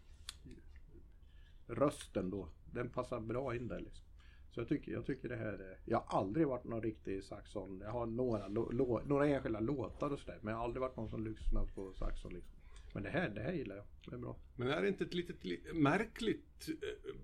rösten 1.66 2.30
då. 2.30 2.48
Den 2.72 2.90
passar 2.90 3.20
bra 3.20 3.56
in 3.56 3.68
där 3.68 3.80
liksom. 3.80 4.06
Så 4.54 4.60
jag 4.60 4.68
tycker, 4.68 4.92
jag 4.92 5.06
tycker 5.06 5.28
det 5.28 5.36
här 5.36 5.52
är, 5.52 5.78
Jag 5.84 6.00
har 6.06 6.18
aldrig 6.18 6.46
varit 6.46 6.64
någon 6.64 6.82
riktig 6.82 7.24
Saxon. 7.24 7.80
Jag 7.84 7.90
har 7.90 8.06
några, 8.06 8.48
lo, 8.48 8.70
lo, 8.72 9.00
några 9.06 9.26
enskilda 9.26 9.60
låtar 9.60 10.10
och 10.10 10.18
sådär. 10.18 10.38
Men 10.42 10.50
jag 10.52 10.58
har 10.58 10.64
aldrig 10.64 10.80
varit 10.80 10.96
någon 10.96 11.08
som 11.10 11.24
lyssnat 11.24 11.74
på 11.74 11.92
Saxon 11.92 12.32
liksom. 12.34 12.52
Men 12.92 13.02
det 13.02 13.08
här, 13.10 13.28
det 13.28 13.40
här 13.40 13.52
gillar 13.52 13.76
jag. 13.76 13.84
Det 14.06 14.14
är 14.14 14.18
bra. 14.18 14.36
Men 14.56 14.68
är 14.68 14.82
det 14.82 14.88
inte 14.88 15.04
ett 15.04 15.14
litet, 15.14 15.44
li- 15.44 15.72
märkligt 15.74 16.68
eh, 16.68 17.14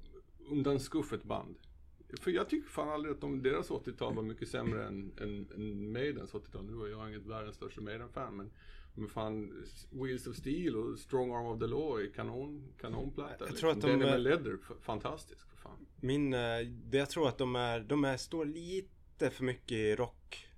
undanskuffet 0.50 1.24
band? 1.24 1.54
För 2.20 2.30
jag 2.30 2.48
tycker 2.48 2.68
fan 2.68 2.88
aldrig 2.88 3.14
att 3.14 3.20
de, 3.20 3.42
deras 3.42 3.70
80-tal 3.70 4.14
var 4.14 4.22
mycket 4.22 4.48
sämre 4.48 4.86
än, 4.86 5.12
än, 5.20 5.48
än 5.54 5.92
Maidens 5.92 6.32
80-tal. 6.32 6.64
Nu 6.64 6.72
var 6.72 6.86
jag 6.88 7.08
inget 7.08 7.26
världens 7.26 7.56
största 7.56 7.80
Maiden-fan 7.80 8.36
men 8.36 8.50
men 8.94 9.08
fan, 9.08 9.64
Wheels 9.90 10.26
of 10.26 10.36
Steel 10.36 10.76
och 10.76 10.98
Strong 10.98 11.30
Arm 11.34 11.46
of 11.46 11.60
the 11.60 11.66
Law 11.66 12.00
är 12.00 12.10
kanon, 12.12 12.72
kanonplatta. 12.80 13.46
Jag 13.46 13.56
tror 13.56 13.70
att 13.70 13.80
de 13.80 13.86
Denim 13.86 14.08
är- 14.08 14.18
Leather, 14.18 14.58
fantastisk 14.80 15.50
för 15.50 15.56
fan. 15.56 15.86
Min, 16.00 16.34
eh, 16.34 16.58
det 16.66 16.98
jag 16.98 17.10
tror 17.10 17.28
att 17.28 17.38
de 17.38 17.56
är, 17.56 17.80
de 17.80 18.04
är, 18.04 18.16
står 18.16 18.44
lite 18.44 19.30
för 19.30 19.44
mycket 19.44 19.72
i 19.72 19.94
rock, 19.96 20.48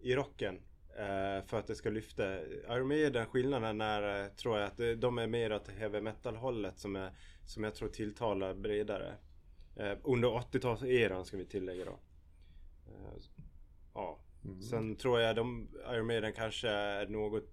i 0.00 0.14
rocken. 0.14 0.60
eh, 0.98 1.46
för 1.46 1.58
att 1.58 1.66
det 1.66 1.74
ska 1.74 1.90
lyfta. 1.90 2.40
Iron 2.46 2.88
Maiden, 2.88 3.26
skillnaden 3.26 3.80
är, 3.80 4.24
eh, 4.24 4.28
tror 4.30 4.58
jag, 4.58 4.66
att 4.66 5.00
de 5.00 5.18
är 5.18 5.26
mer 5.26 5.52
åt 5.52 5.68
heavy 5.68 6.00
metal 6.00 6.36
hållet 6.36 6.78
som, 6.78 6.96
är, 6.96 7.12
som 7.46 7.64
jag 7.64 7.74
tror 7.74 7.88
tilltalar 7.88 8.54
bredare. 8.54 9.14
Under 10.02 10.28
80-talseran 10.28 11.24
ska 11.24 11.36
vi 11.36 11.44
tillägga 11.44 11.84
då. 11.84 11.98
Ja. 13.94 14.18
Sen 14.70 14.96
tror 14.96 15.20
jag 15.20 15.36
de, 15.36 15.68
Iron 15.92 16.06
Maiden 16.06 16.32
kanske 16.32 16.68
är 16.68 17.06
något 17.06 17.44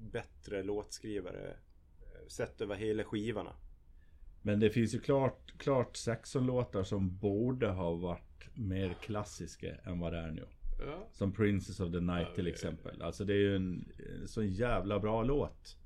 bättre 0.00 0.62
låtskrivare. 0.62 1.48
eh, 1.50 2.28
Sett 2.28 2.60
över 2.60 2.74
hela 2.76 3.04
skivorna. 3.04 3.52
Men 4.42 4.60
det 4.60 4.70
finns 4.70 4.94
ju 4.94 5.00
klart, 5.00 5.52
klart 5.58 5.96
Saxon-låtar 5.96 6.82
som 6.82 7.18
borde 7.18 7.68
ha 7.68 7.94
varit 7.94 8.48
mer 8.54 8.94
klassiska 9.00 9.74
än 9.84 10.00
vad 10.00 10.12
det 10.12 10.18
är 10.18 10.30
nu. 10.30 10.46
Ja. 10.86 11.08
Som 11.12 11.32
Princess 11.32 11.80
of 11.80 11.92
the 11.92 12.00
Night 12.00 12.26
Ja, 12.28 12.34
till 12.34 12.46
exempel. 12.46 13.02
Alltså 13.02 13.24
det 13.24 13.32
är 13.32 13.36
ju 13.38 13.56
en, 13.56 13.92
en 14.20 14.28
så 14.28 14.42
jävla 14.42 14.98
bra 15.00 15.22
låt. 15.22 15.76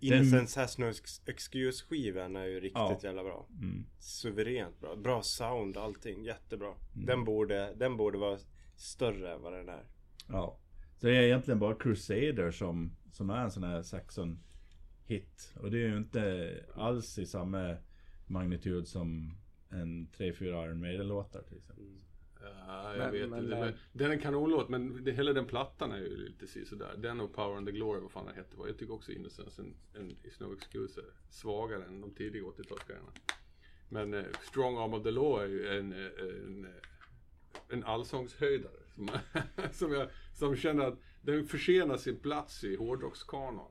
Innocence 0.00 0.60
has 0.60 0.78
no 0.78 0.84
ex- 0.90 1.22
excuse 1.26 1.84
skivan 1.84 2.36
är 2.36 2.44
ju 2.44 2.54
riktigt 2.60 2.72
Ja. 2.74 3.00
jävla 3.02 3.22
bra. 3.24 3.46
Mm. 3.60 3.84
Suveränt 3.98 4.80
bra. 4.80 4.96
Bra 4.96 5.22
sound 5.22 5.76
allting. 5.76 6.24
Jättebra. 6.24 6.74
Den, 6.92 7.24
borde, 7.24 7.74
den 7.76 7.96
borde 7.96 8.18
vara 8.18 8.38
större 8.76 9.34
än 9.34 9.42
vad 9.42 9.52
den 9.52 9.68
är. 9.68 9.84
Ja. 10.28 10.58
Så 11.00 11.06
det 11.06 11.16
är 11.16 11.22
egentligen 11.22 11.58
bara 11.58 11.74
Crusader 11.74 12.50
som, 12.50 12.96
som 13.14 13.30
är 13.30 13.44
en 13.44 13.50
sån 13.50 13.62
här 13.64 13.82
Saxon 13.82 14.38
hit. 15.06 15.52
Och 15.60 15.70
det 15.70 15.76
är 15.78 15.88
ju 15.88 15.96
inte 15.96 16.54
alls 16.74 17.18
i 17.18 17.26
samma 17.26 17.76
magnitud 18.26 18.88
som 18.88 19.34
en 19.68 20.08
3-4 20.08 20.64
Iron 20.66 20.80
Maiden-låtar 20.80 21.42
till 21.42 21.58
exempel. 21.58 21.84
Ja, 22.40 22.90
jag 22.90 22.98
Men- 22.98 23.12
vet 23.12 23.28
men, 23.30 23.44
inte. 23.44 23.60
Men, 23.60 23.74
den 23.92 24.10
är 24.10 24.14
en 24.14 24.20
kanonlåt, 24.20 24.68
men 24.68 25.04
det, 25.04 25.12
hela 25.12 25.32
den 25.32 25.46
plattan 25.46 25.92
är 25.92 25.98
ju 25.98 26.16
lite 26.16 26.66
sådär. 26.66 26.94
Den 26.98 27.20
och 27.20 27.32
Power 27.34 27.56
and 27.56 27.66
the 27.66 27.72
Glory, 27.72 28.00
vad 28.00 28.10
fan 28.10 28.26
den 28.26 28.34
hette. 28.34 28.56
Jag 28.66 28.78
tycker 28.78 28.94
också 28.94 29.12
Innocence 29.12 29.62
en, 29.62 29.74
en 29.94 30.16
Is 30.22 30.40
No 30.40 30.54
Excuse 30.54 31.00
är 31.00 31.06
svagare 31.30 31.84
än 31.84 32.00
de 32.00 32.10
tidiga 32.14 32.44
80-talsgrejerna. 32.44 33.10
Men 33.88 34.14
eh, 34.14 34.24
Strong 34.50 34.76
Arm 34.78 34.94
of 34.94 35.02
the 35.02 35.10
Law 35.10 35.42
är 35.42 35.46
ju 35.46 35.68
en, 35.68 35.92
eh, 35.92 36.08
en, 36.46 36.64
eh, 36.64 36.70
en 37.68 37.84
allsångshöjdare. 37.84 38.83
Som, 38.94 39.10
som, 39.72 39.92
jag, 39.92 40.08
som 40.32 40.56
känner 40.56 40.84
att 40.84 40.98
den 41.22 41.46
förtjänar 41.46 41.96
sin 41.96 42.16
plats 42.16 42.64
i 42.64 42.76
hårdrockskanon. 42.76 43.70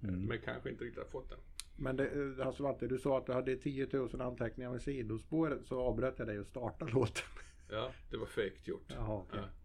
Men 0.00 0.38
kanske 0.44 0.70
inte 0.70 0.84
riktigt 0.84 1.02
har 1.02 1.10
fått 1.10 1.28
den. 1.28 1.38
Men 1.76 1.96
det, 1.96 2.06
eh, 2.06 2.46
alltså 2.46 2.62
Svante, 2.62 2.86
du 2.86 2.98
sa 2.98 3.18
att 3.18 3.26
du 3.26 3.32
hade 3.32 3.56
10 3.56 3.88
000 3.92 4.20
anteckningar 4.20 4.70
med 4.70 4.82
sidospåret 4.82 5.66
så 5.66 5.80
avbröt 5.80 6.18
jag 6.18 6.28
dig 6.28 6.40
och 6.40 6.46
startade 6.46 6.90
låten. 6.94 7.24
Ja, 7.70 7.92
det 8.10 8.16
var 8.16 8.26
fake 8.26 8.60
gjort. 8.64 8.84
Jaha, 8.88 9.24
okej. 9.28 9.40
Ja. 9.42 9.59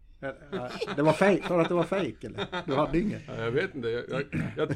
Det 0.96 1.02
var 1.02 1.12
fejk, 1.12 1.44
sa 1.46 1.56
du 1.56 1.62
att 1.62 1.68
det 1.68 1.74
var 1.74 1.84
fejk 1.84 2.24
eller? 2.24 2.46
Du 2.66 2.74
hade 2.74 2.98
inget? 2.98 3.22
Ja, 3.26 3.44
jag 3.44 3.50
vet 3.50 3.74
inte. 3.74 3.88
Jag, 3.88 4.04
jag, 4.10 4.22
jag, 4.56 4.74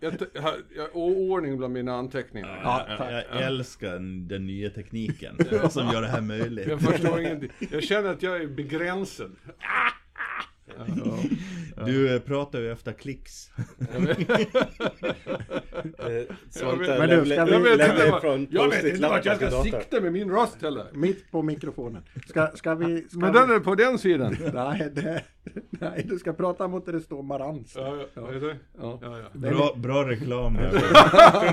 jag, 0.00 0.14
jag, 0.34 0.42
har- 0.42 0.56
oordning 0.92 1.56
bland 1.56 1.72
mina 1.74 1.94
anteckningar. 1.94 2.60
Ja, 2.64 2.86
jag 3.32 3.42
älskar 3.42 4.28
den 4.28 4.46
nya 4.46 4.70
tekniken 4.70 5.36
som 5.70 5.86
gör 5.92 6.02
det 6.02 6.08
här 6.08 6.20
möjligt. 6.20 6.66
Jag 6.66 6.80
förstår 6.80 7.20
ingenting. 7.20 7.50
Jag 7.70 7.82
känner 7.84 8.10
att 8.10 8.22
jag 8.22 8.36
är 8.42 8.46
begränsad. 8.46 9.36
Du 11.86 12.14
eh, 12.14 12.20
pratar 12.20 12.58
ju 12.60 12.72
efter 12.72 12.92
klicks. 12.92 13.50
Eh, 15.98 16.06
Men 16.98 17.08
du, 17.08 17.24
lämnar- 17.24 18.18
ifrån 18.18 18.46
jag 18.50 18.68
vet 18.70 18.84
inte 18.84 19.08
vart 19.08 19.24
jag 19.24 19.36
ska 19.36 19.62
sikta 19.62 20.00
med 20.00 20.12
min 20.12 20.30
röst 20.30 20.62
heller. 20.62 20.86
Mitt 20.92 21.30
på 21.30 21.42
mikrofonen. 21.42 22.02
Ska, 22.28 22.46
ska 22.54 22.74
vi... 22.74 23.02
Ska 23.08 23.18
Men 23.18 23.32
den 23.32 23.50
är 23.50 23.60
på 23.60 23.74
den 23.74 23.98
sidan. 23.98 24.36
Nej, 24.54 24.90
det, 24.94 25.22
nej, 25.70 26.06
du 26.08 26.18
ska 26.18 26.32
prata 26.32 26.68
mot 26.68 26.86
där 26.86 26.92
det 26.92 27.00
står 27.00 27.22
Marantz. 27.22 27.76
Ja, 27.76 27.96
ja, 28.14 28.22
ja. 28.32 28.52
Ja. 28.80 28.98
ja. 29.02 29.18
Bra, 29.32 29.74
bra 29.76 30.08
reklam. 30.08 30.54
här. 30.56 30.72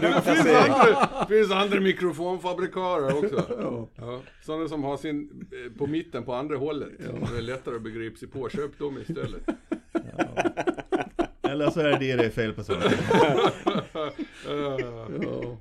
Det 0.01 0.21
finns 0.21 0.55
andra, 0.55 1.25
finns 1.29 1.51
andra 1.51 1.79
mikrofonfabrikarer 1.79 3.17
också. 3.23 3.43
Ja. 3.63 3.87
Ja, 3.95 4.21
sådana 4.45 4.67
som 4.67 4.83
har 4.83 4.97
sin 4.97 5.47
eh, 5.51 5.77
på 5.77 5.87
mitten 5.87 6.23
på 6.23 6.33
andra 6.33 6.57
hållet. 6.57 6.89
Det 7.31 7.37
är 7.37 7.41
lättare 7.41 7.75
att 7.75 7.81
begripa 7.81 8.17
sig 8.17 8.27
på. 8.27 8.49
Köp 8.49 8.79
dem 8.79 8.97
istället. 8.97 9.41
Eller 11.53 11.69
så 11.69 11.79
är 11.79 11.99
det 11.99 12.11
är 12.11 12.29
fel. 12.29 12.63
Så. 12.63 12.73
Ja, 14.47 14.77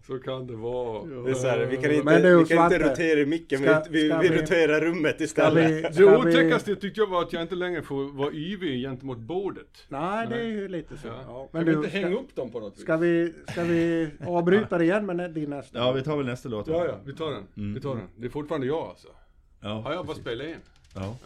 så 0.07 0.19
kan 0.19 0.47
det 0.47 0.57
vara. 0.57 1.05
Det 1.25 1.31
är 1.31 1.35
så 1.35 1.47
här, 1.47 1.67
vi 1.67 1.77
kan 1.77 1.91
inte, 1.91 2.05
Men 2.05 2.23
du, 2.23 2.39
vi 2.39 2.45
kan 2.45 2.65
inte 2.73 2.79
rotera 2.91 3.27
micken, 3.27 3.59
ska- 3.63 3.83
vi, 3.91 4.03
vi, 4.03 4.09
ska 4.09 4.19
vi 4.19 4.29
vi- 4.29 4.43
roterar 4.43 4.81
rummet 4.81 5.15
Ska 5.15 5.25
istället. 5.25 5.71
vi... 5.71 6.05
Det 6.05 6.17
otäckaste 6.17 6.77
tyckte 6.77 7.01
jag 7.01 7.07
var 7.07 7.23
att 7.23 7.33
jag 7.33 7.43
inte 7.43 7.55
längre 7.55 7.83
får 7.83 8.05
vara 8.17 8.33
yvig 8.33 8.83
gentemot 8.83 9.19
bordet. 9.19 9.87
nej, 9.89 10.27
det 10.31 10.35
är 10.41 10.45
ju 10.45 10.69
lite 10.69 10.97
så. 10.99 11.07
Ja. 11.09 11.15
Ja. 11.29 11.49
Men 11.53 11.65
du, 11.67 11.73
inte 11.73 11.89
hänga 11.89 12.07
ska, 12.07 12.17
upp 12.17 12.35
dem 12.37 12.51
på 12.51 12.61
något 12.61 12.75
vis? 12.77 12.83
ska, 12.83 12.97
vi, 12.97 13.33
ska 13.53 13.63
vi 13.65 14.09
avbryta 14.27 14.79
det 14.79 14.85
igen 14.85 15.07
med 15.07 15.31
din 15.31 15.51
nästa? 15.51 15.79
Ja, 15.79 15.93
vi 15.93 16.03
tar 16.03 16.17
väl 16.17 16.27
nästa 16.27 16.49
låt. 16.49 16.67
Ja, 16.69 16.85
ja, 16.87 16.95
vi 17.05 17.13
tar 17.15 17.31
den. 17.31 17.45
Mm. 17.57 17.75
Vi 17.75 17.81
tar 17.81 17.95
den. 17.95 18.09
Det 18.17 18.27
är 18.27 18.31
fortfarande 18.31 18.67
jag 18.67 18.89
alltså. 18.89 19.09
Ja, 19.61 19.69
Har 19.81 19.93
jag 19.93 20.07
bara 20.07 20.17
spelat 20.17 20.47
in? 20.47 20.57
ja. 20.95 21.17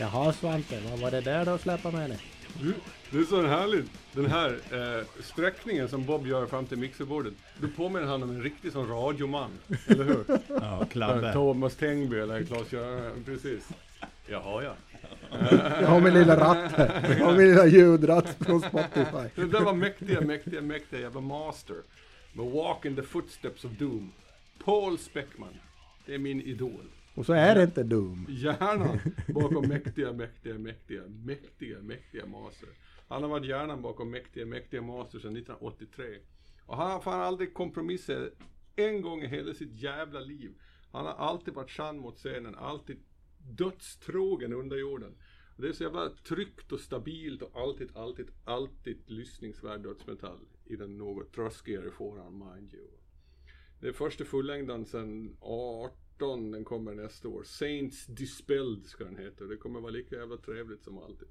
Jaha 0.00 0.32
Svante, 0.32 0.80
vad 0.90 0.98
var 0.98 1.10
det 1.10 1.20
där 1.20 1.44
du 1.44 1.58
släpade 1.58 1.96
med 1.96 2.10
dig? 2.10 2.18
Du, 2.60 2.74
det 3.10 3.18
är 3.18 3.24
så 3.24 3.46
härligt. 3.46 3.90
Den 4.12 4.26
här 4.26 4.50
eh, 4.50 5.04
sträckningen 5.22 5.88
som 5.88 6.04
Bob 6.04 6.26
gör 6.26 6.46
fram 6.46 6.66
till 6.66 6.78
mixerbordet. 6.78 7.34
Då 7.60 7.68
påminner 7.76 8.06
han 8.06 8.22
om 8.22 8.30
en 8.30 8.42
riktig 8.42 8.72
sån 8.72 8.88
radioman. 8.88 9.50
Eller 9.86 10.04
hur? 10.04 10.24
ja 10.60 10.86
Klabbe. 10.90 11.32
Thomas 11.32 11.76
Tengby 11.76 12.18
eller 12.18 12.42
Claes-Göran. 12.42 13.24
Precis. 13.24 13.68
Jaha 14.26 14.62
ja. 14.62 14.74
Jag 15.80 15.88
har 15.88 16.00
min 16.00 16.14
lilla 16.14 16.36
ratt 16.36 16.72
här. 16.72 17.16
Jag 17.18 17.26
har 17.26 17.36
min 17.36 17.48
lilla 17.48 17.66
ljudratt 17.66 18.36
från 18.40 18.60
Spotify. 18.60 19.28
Det 19.34 19.46
där 19.46 19.60
var 19.60 19.74
mäktiga, 19.74 20.20
mäktiga, 20.20 20.60
mäktiga 20.62 21.00
jävla 21.00 21.20
master. 21.20 21.76
Med 22.32 22.46
Walk 22.46 22.84
in 22.84 22.96
the 22.96 23.02
footsteps 23.02 23.64
of 23.64 23.70
doom. 23.70 24.12
Paul 24.64 24.98
Speckman. 24.98 25.54
Det 26.06 26.14
är 26.14 26.18
min 26.18 26.40
idol. 26.40 26.84
Och 27.18 27.26
så 27.26 27.32
är 27.32 27.54
det 27.54 27.62
inte 27.62 27.82
dum. 27.82 28.26
Hjärnan 28.28 28.98
bakom 29.28 29.68
mäktiga, 29.68 30.12
mäktiga, 30.12 30.58
mäktiga, 30.58 31.02
mäktiga, 31.08 31.78
mäktiga 31.82 32.26
master. 32.26 32.68
Han 33.08 33.22
har 33.22 33.30
varit 33.30 33.46
hjärnan 33.46 33.82
bakom 33.82 34.10
mäktiga, 34.10 34.46
mäktiga 34.46 34.82
master 34.82 35.18
sedan 35.18 35.36
1983. 35.36 36.18
Och 36.66 36.76
han 36.76 36.90
har 36.90 37.00
fan 37.00 37.20
aldrig 37.20 37.54
kompromissat 37.54 38.32
en 38.76 39.02
gång 39.02 39.22
i 39.22 39.26
hela 39.26 39.54
sitt 39.54 39.72
jävla 39.72 40.20
liv. 40.20 40.50
Han 40.92 41.06
har 41.06 41.12
alltid 41.12 41.54
varit 41.54 41.70
sann 41.70 41.98
mot 41.98 42.16
scenen, 42.16 42.54
alltid 42.54 42.96
dödstrogen 43.38 44.52
under 44.52 44.76
jorden. 44.76 45.14
Det 45.56 45.68
är 45.68 45.72
så 45.72 45.82
jävla 45.82 46.10
tryggt 46.10 46.72
och 46.72 46.80
stabilt 46.80 47.42
och 47.42 47.60
alltid, 47.60 47.96
alltid, 47.96 48.30
alltid 48.44 49.02
lyssningsvärd 49.06 49.82
dödsmetall 49.82 50.40
i 50.64 50.76
den 50.76 50.98
något 50.98 51.32
tröskigare 51.32 51.90
fåran, 51.90 52.38
mind 52.38 52.74
you. 52.74 52.88
Det 53.80 53.88
är 53.88 53.92
första 53.92 54.24
fullängden 54.24 54.86
sedan 54.86 55.36
18, 55.40 56.07
den 56.26 56.64
kommer 56.64 56.94
nästa 56.94 57.28
år. 57.28 57.42
Saints 57.42 58.06
Dispelled 58.06 58.86
ska 58.86 59.04
den 59.04 59.16
heta. 59.16 59.44
och 59.44 59.50
Det 59.50 59.56
kommer 59.56 59.80
vara 59.80 59.92
lika 59.92 60.16
jävla 60.16 60.36
trevligt 60.36 60.84
som 60.84 60.98
alltid. 60.98 61.28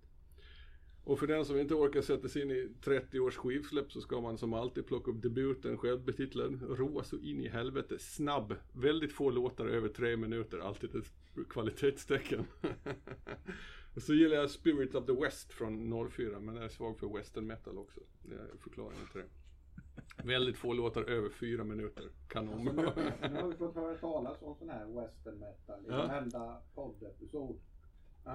Och 1.04 1.20
för 1.20 1.28
den 1.28 1.46
som 1.46 1.60
inte 1.60 1.74
orkar 1.74 2.02
sätta 2.02 2.28
sig 2.28 2.42
in 2.42 2.52
i 2.52 2.70
30 2.84 3.20
års 3.20 3.36
skivsläpp 3.36 3.92
så 3.92 4.02
ska 4.02 4.22
man 4.22 4.38
som 4.38 4.54
alltid 4.54 4.86
plocka 4.86 5.12
upp 5.12 5.22
debuten, 5.22 5.78
självbetitlad, 5.78 6.62
roa 6.70 7.04
så 7.04 7.18
in 7.18 7.42
i 7.42 7.48
helvete, 7.48 8.00
snabb, 8.00 8.56
väldigt 8.74 9.14
få 9.14 9.30
låtar 9.30 9.66
över 9.66 9.90
tre 9.90 10.18
minuter, 10.18 10.60
alltid 10.60 10.96
ett 10.96 11.12
kvalitetstecken. 11.50 12.46
Och 13.96 14.02
så 14.02 14.14
gillar 14.14 14.36
jag 14.36 14.50
Spirit 14.50 14.96
of 14.96 15.06
the 15.06 15.14
West 15.14 15.54
från 15.54 16.10
04, 16.10 16.40
men 16.40 16.56
jag 16.56 16.66
är 16.66 16.70
svag 16.70 17.00
för 17.00 17.18
western 17.18 17.48
metal 17.48 17.78
också. 17.78 18.02
Det 18.24 18.36
är 18.36 18.48
förklaringen 18.60 19.08
till 19.12 19.22
det. 19.22 19.47
Väldigt 20.24 20.58
få 20.58 20.74
låtar 20.74 21.02
över 21.04 21.30
fyra 21.30 21.64
minuter. 21.64 22.04
Kanon. 22.28 22.66
Nu 22.66 22.72
har 23.42 23.48
vi 23.48 23.56
fått 23.58 23.76
höra 23.76 23.98
talas 23.98 24.42
om 24.42 24.56
sån 24.56 24.70
här 24.70 24.86
western 25.02 25.40
metal 25.40 25.80
i 25.86 25.90
Ja. 25.90 25.98
varenda 25.98 26.62
poddepisod. 26.76 27.60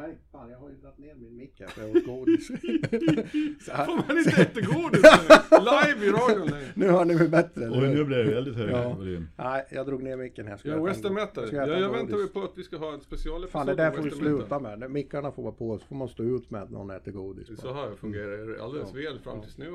Nej, 0.01 0.19
fan 0.33 0.51
jag 0.51 0.59
har 0.59 0.69
ju 0.71 0.75
dragit 0.77 0.99
ner 0.99 1.15
min 1.15 1.37
mick 1.37 1.61
här 1.61 1.67
för 1.69 1.83
jag 1.83 1.97
åt 1.97 2.05
godis. 2.07 2.47
Så 3.67 3.73
här. 3.73 3.85
Får 3.87 3.97
man 4.09 4.19
inte 4.19 4.43
äta 4.43 4.61
godis 4.61 5.03
live 5.51 6.07
i 6.07 6.11
radion 6.11 6.47
längre? 6.47 6.69
Nu 6.75 6.89
har 6.89 7.05
ni 7.05 7.15
mig 7.15 7.29
bättre, 7.29 7.69
Oj, 7.71 7.95
nu 7.95 8.05
blev 8.05 8.27
det 8.27 8.35
väldigt 8.35 8.57
hög 8.57 8.71
Ja. 8.71 8.95
volym. 8.95 9.29
Nej, 9.37 9.65
jag 9.71 9.87
drog 9.87 10.03
ner 10.03 10.17
micken 10.17 10.47
här. 10.47 10.57
Ska 10.57 10.69
Ja, 10.69 10.75
jag 10.75 10.83
äta 10.83 10.93
western 10.93 11.15
metal. 11.15 11.49
jag 11.53 11.69
jag 11.69 11.83
en 11.83 11.93
väntar 11.93 12.17
vi 12.17 12.29
på 12.29 12.43
att 12.43 12.53
vi 12.59 12.63
ska 12.63 12.77
ha 12.77 12.95
en 12.95 13.01
specialepisod 13.01 13.51
Fan, 13.53 13.67
det 13.67 13.75
där 13.75 13.91
får 13.91 14.03
metal. 14.03 14.19
sluta 14.19 14.59
med. 14.61 14.91
Mickarna 14.91 15.33
får 15.33 15.43
vara 15.43 15.53
på, 15.55 15.79
så 15.79 15.87
får 15.87 15.97
man 15.97 16.09
stå 16.09 16.23
ut 16.23 16.51
med 16.51 16.63
att 16.63 16.71
någon 16.71 16.91
äter 16.91 17.13
godis. 17.13 17.61
Så 17.61 17.75
här 17.75 17.95
fungerar 17.97 18.47
det 18.55 18.63
alldeles 18.63 18.89
Ja. 18.95 19.11
väl 19.11 19.19
fram 19.21 19.41
tills 19.41 19.59
nu. 19.59 19.71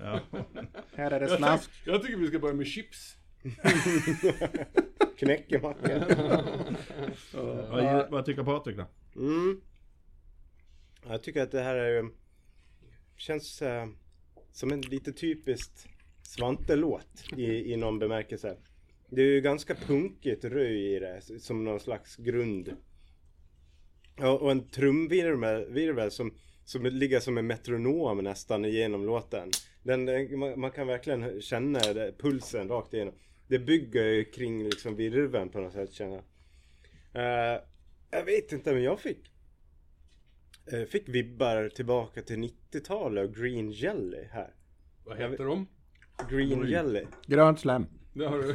Ja. 0.00 0.20
Här 0.94 1.10
är 1.10 1.20
det 1.20 1.26
Jag, 1.28 1.38
snask. 1.38 1.70
tycker- 1.72 1.90
jag 1.90 2.02
tycker 2.02 2.16
vi 2.18 2.26
ska 2.26 2.38
börja 2.38 2.54
med 2.54 2.66
chips. 2.66 3.16
Knäcker 5.16 5.60
mackan. 5.60 6.02
Vad, 7.70 8.10
vad 8.10 8.24
tycker 8.24 8.44
Patrik 8.44 8.76
då? 8.76 8.86
Mm. 9.16 9.60
Jag 11.06 11.22
tycker 11.22 11.42
att 11.42 11.50
det 11.52 11.62
här 11.62 11.74
är, 11.74 12.10
känns 13.16 13.62
eh, 13.62 13.86
som 14.52 14.72
en 14.72 14.80
lite 14.80 15.12
typiskt 15.12 15.88
Svante-låt 16.22 17.24
i, 17.36 17.72
i 17.72 17.76
någon 17.76 17.98
bemärkelse. 17.98 18.56
Det 19.10 19.22
är 19.22 19.26
ju 19.26 19.40
ganska 19.40 19.74
punkigt 19.74 20.44
röj 20.44 20.94
i 20.96 20.98
det, 20.98 21.20
som 21.40 21.64
någon 21.64 21.80
slags 21.80 22.16
grund. 22.16 22.76
Ja, 24.16 24.38
och 24.38 24.50
en 24.50 24.68
trumvirvel 24.68 25.72
virvel 25.72 26.10
som, 26.10 26.34
som 26.64 26.86
ligger 26.86 27.20
som 27.20 27.38
en 27.38 27.46
metronom 27.46 28.18
nästan 28.18 28.64
igenom 28.64 29.04
låten. 29.04 29.50
Den, 29.82 30.38
man, 30.38 30.60
man 30.60 30.70
kan 30.70 30.86
verkligen 30.86 31.40
känna 31.40 31.78
det, 31.78 32.14
pulsen 32.18 32.68
rakt 32.68 32.94
igenom. 32.94 33.14
Det 33.48 33.58
bygger 33.58 34.04
ju 34.04 34.24
kring 34.24 34.64
liksom 34.64 34.96
virveln 34.96 35.48
på 35.48 35.60
något 35.60 35.72
sätt 35.72 35.92
känner 35.92 36.14
jag. 36.14 36.24
Eh, 37.22 37.60
jag 38.10 38.24
vet 38.24 38.52
inte 38.52 38.72
men 38.72 38.82
jag 38.82 39.00
fick 39.00 39.30
eh, 40.72 40.84
Fick 40.84 41.08
vibbar 41.08 41.68
tillbaka 41.68 42.22
till 42.22 42.36
90-talet 42.36 43.28
och 43.28 43.36
Green 43.36 43.70
Jelly 43.70 44.24
här. 44.30 44.54
Vad 45.04 45.18
heter 45.18 45.44
de? 45.44 45.66
Green 46.30 46.68
Jelly. 46.68 47.04
Grönt 47.26 47.60
slem. 47.60 47.86
Det 48.12 48.26
har 48.26 48.38
du, 48.38 48.52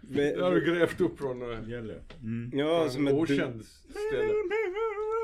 det 0.00 0.40
har 0.40 0.54
du 0.54 0.64
grävt 0.64 1.00
upp 1.00 1.18
från 1.18 1.52
eh, 1.52 1.68
Gäller. 1.68 2.02
Mm. 2.22 2.58
Ja, 2.58 2.88
som 2.88 3.06
en 3.06 3.14
ett 3.14 3.20
okänd 3.20 3.64
ställe. 3.64 4.32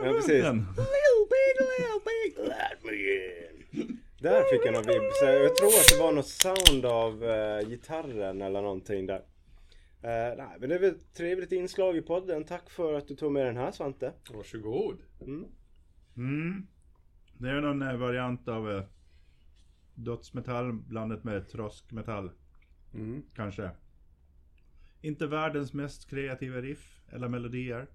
Ja 0.05 0.13
precis. 0.13 0.43
Den. 0.43 0.57
Little 0.57 1.27
big, 1.31 1.55
little 1.79 2.01
big, 2.05 2.49
let 2.49 2.85
me 2.85 2.93
in. 3.83 3.99
Där 4.21 4.43
fick 4.43 4.67
jag 4.67 4.75
någon 4.75 4.83
vibb. 4.83 5.13
Så 5.13 5.25
jag 5.25 5.57
tror 5.57 5.69
att 5.69 5.89
det 5.93 5.99
var 6.01 6.13
något 6.13 6.29
sound 6.29 6.85
av 6.85 7.25
eh, 7.25 7.69
gitarren 7.69 8.43
eller 8.43 8.63
någonting 8.63 9.07
där. 9.07 9.23
Eh, 10.03 10.37
nej, 10.37 10.57
men 10.61 10.69
det 10.69 10.75
är 10.75 10.79
väl 10.79 10.95
ett 10.95 11.15
trevligt 11.15 11.53
inslag 11.53 11.97
i 11.97 12.03
podden. 12.03 12.45
Tack 12.45 12.71
för 12.71 12.95
att 12.95 13.09
du 13.09 13.17
tog 13.17 13.33
med 13.33 13.47
den 13.47 13.57
här 13.57 13.71
Svante. 13.71 14.13
Varsågod. 14.35 14.99
Mm. 16.17 16.67
Det 17.39 17.51
är 17.51 17.61
någon 17.61 17.83
eh, 17.83 17.97
variant 17.97 18.49
av 18.49 18.73
eh, 18.73 18.85
dödsmetall 19.95 20.73
blandat 20.73 21.25
med 21.25 21.49
troskmetall. 21.49 22.31
Mm. 22.95 23.23
Kanske. 23.35 23.71
Inte 25.01 25.27
världens 25.27 25.73
mest 25.73 26.11
kreativa 26.11 26.61
riff 26.61 27.01
eller 27.13 27.29
melodier. 27.29 27.87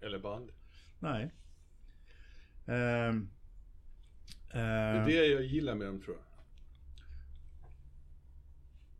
Eller 0.00 0.18
band. 0.18 0.52
Nej. 0.98 1.32
Ehm. 2.66 3.28
Det 4.52 4.58
är 4.58 4.98
Ehm, 5.00 5.06
det 5.06 5.26
jag 5.26 5.42
gillar 5.42 5.74
med 5.74 5.86
dem 5.86 6.00
tror 6.00 6.16
jag. 6.16 6.24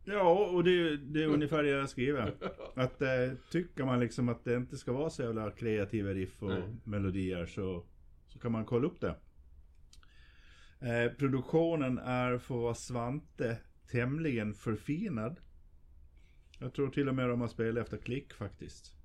Ja, 0.03 0.45
och 0.53 0.63
det, 0.63 0.71
är- 0.71 0.97
det 0.97 1.23
är 1.23 1.27
ungefär 1.27 1.63
det 1.63 1.69
jag 1.69 1.89
skriver. 1.89 2.33
Att 2.75 3.01
eh, 3.01 3.31
tycker 3.51 3.83
man 3.85 3.99
liksom 3.99 4.29
att 4.29 4.43
det 4.43 4.55
inte 4.55 4.77
ska 4.77 4.91
vara 4.93 5.09
så 5.09 5.21
jävla 5.23 5.51
kreativa 5.51 6.09
riff 6.13 6.43
och 6.43 6.49
Nej. 6.49 6.75
melodier 6.83 7.45
så, 7.45 7.85
så 8.27 8.39
kan 8.39 8.51
man 8.51 8.65
kolla 8.65 8.87
upp 8.87 9.01
det. 9.01 9.15
Eh, 10.79 11.11
produktionen 11.17 11.97
är 11.97 12.37
för 12.37 12.55
att 12.55 12.61
vara 12.61 12.75
Svante 12.75 13.57
tämligen 13.91 14.53
förfinad. 14.53 15.39
Jag 16.59 16.73
tror 16.73 16.89
till 16.89 17.09
och 17.09 17.15
med 17.15 17.29
de 17.29 17.41
har 17.41 17.47
spelat 17.47 17.83
efter 17.83 17.97
klick 17.97 18.33
faktiskt. 18.33 18.95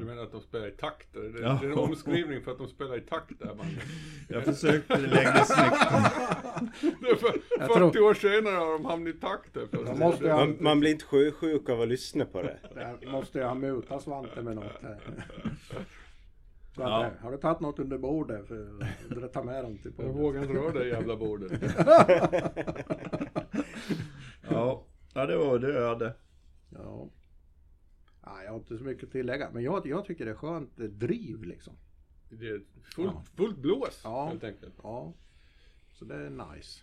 Du 0.00 0.04
menar 0.04 0.22
att 0.22 0.32
de 0.32 0.40
spelar 0.40 0.66
i 0.68 0.70
takt? 0.70 1.08
Det, 1.12 1.18
Ja. 1.42 1.58
det 1.62 1.66
är 1.66 1.72
en 1.72 1.78
omskrivning 1.78 2.42
för 2.42 2.50
att 2.52 2.58
de 2.58 2.68
spelar 2.68 2.96
i 2.96 3.00
takt 3.00 3.38
där 3.38 3.46
bandet. 3.54 3.82
jag 4.28 4.44
försökte 4.44 4.96
lägga 4.96 5.32
det 5.32 5.44
snyggt. 5.44 5.76
Det 7.00 7.08
är 7.10 7.14
för, 7.16 7.40
Jag 7.58 7.66
40 7.66 7.92
tror- 7.92 8.00
år 8.10 8.14
senare 8.14 8.54
har 8.54 8.72
de 8.72 8.84
hamnat 8.84 9.14
i 9.14 9.20
takt 9.20 9.54
där. 9.54 9.66
För 9.66 9.84
De 9.84 9.98
måste 9.98 10.24
Man, 10.28 10.38
ha, 10.38 10.46
man 10.60 10.80
blir 10.80 10.90
inte 10.90 11.04
sjösjuk 11.04 11.68
av 11.68 11.80
att 11.80 11.88
lyssna 11.88 12.24
på 12.24 12.42
det. 12.42 12.58
där 12.74 13.10
måste 13.12 13.38
jag 13.38 13.56
muta 13.56 14.00
Svante 14.00 14.42
med 14.42 14.54
något 14.56 14.64
här. 14.82 14.98
Svante, 16.74 16.92
Ja. 16.92 17.10
har 17.20 17.32
du 17.32 17.38
tagit 17.38 17.60
något 17.60 17.78
under 17.78 17.98
bordet 17.98 18.46
för 18.48 19.24
att 19.24 19.32
ta 19.32 19.42
med 19.42 19.64
dem 19.64 19.78
till 19.78 19.92
Jag 19.96 19.96
podden? 19.96 20.22
vågar 20.22 20.42
inte 20.42 20.54
röra 20.54 20.72
det 20.72 20.88
jävla 20.88 21.16
bordet. 21.16 21.52
Ja, 24.50 24.84
ja 25.14 25.26
det 25.26 25.36
var 25.36 25.58
det 25.58 25.72
jag 25.80 25.88
hade. 25.88 26.12
Ja. 26.70 27.08
Ja. 28.36 28.42
Jag 28.44 28.50
har 28.50 28.58
inte 28.58 28.78
så 28.78 28.84
mycket 28.84 29.04
att 29.04 29.12
tillägga, 29.12 29.50
men 29.52 29.62
jag, 29.62 29.86
jag 29.86 30.04
tycker 30.04 30.24
det 30.24 30.30
är 30.30 30.34
skönt 30.34 30.76
driv 30.76 31.44
liksom. 31.44 31.72
Det 32.30 32.48
är 32.48 32.62
fullt, 32.82 33.12
Ja. 33.14 33.24
fullt 33.36 33.58
blås 33.58 34.00
Ja. 34.04 34.26
helt 34.26 34.44
enkelt. 34.44 34.74
Ja. 34.82 35.12
Så 35.92 36.04
det 36.04 36.14
är 36.14 36.30
nice. 36.30 36.80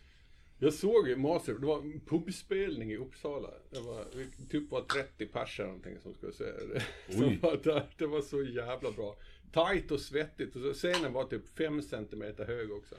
Jag 0.59 0.73
såg 0.73 1.17
Master, 1.17 1.53
det 1.53 1.65
var 1.67 1.79
en 1.79 1.99
pubspelning 1.99 2.91
i 2.91 2.97
Uppsala. 2.97 3.49
Det 3.71 3.79
var 3.79 4.05
typ 4.49 4.71
var 4.71 4.81
30 4.81 5.25
pers 5.25 5.59
eller 5.59 5.67
någonting 5.67 5.99
som 5.99 6.13
skulle 6.13 6.33
se 6.33 6.43
det. 6.43 6.83
Som 7.13 7.39
var 7.41 7.59
där. 7.63 7.89
Det 7.97 8.07
var 8.07 8.21
så 8.21 8.43
jävla 8.43 8.91
bra. 8.91 9.15
Tight 9.53 9.91
och 9.91 9.99
svettigt. 9.99 10.55
Och 10.55 10.61
så 10.61 10.73
scenen 10.73 11.13
var 11.13 11.23
typ 11.23 11.57
5 11.57 11.81
centimeter 11.81 12.45
hög 12.45 12.71
också. 12.71 12.95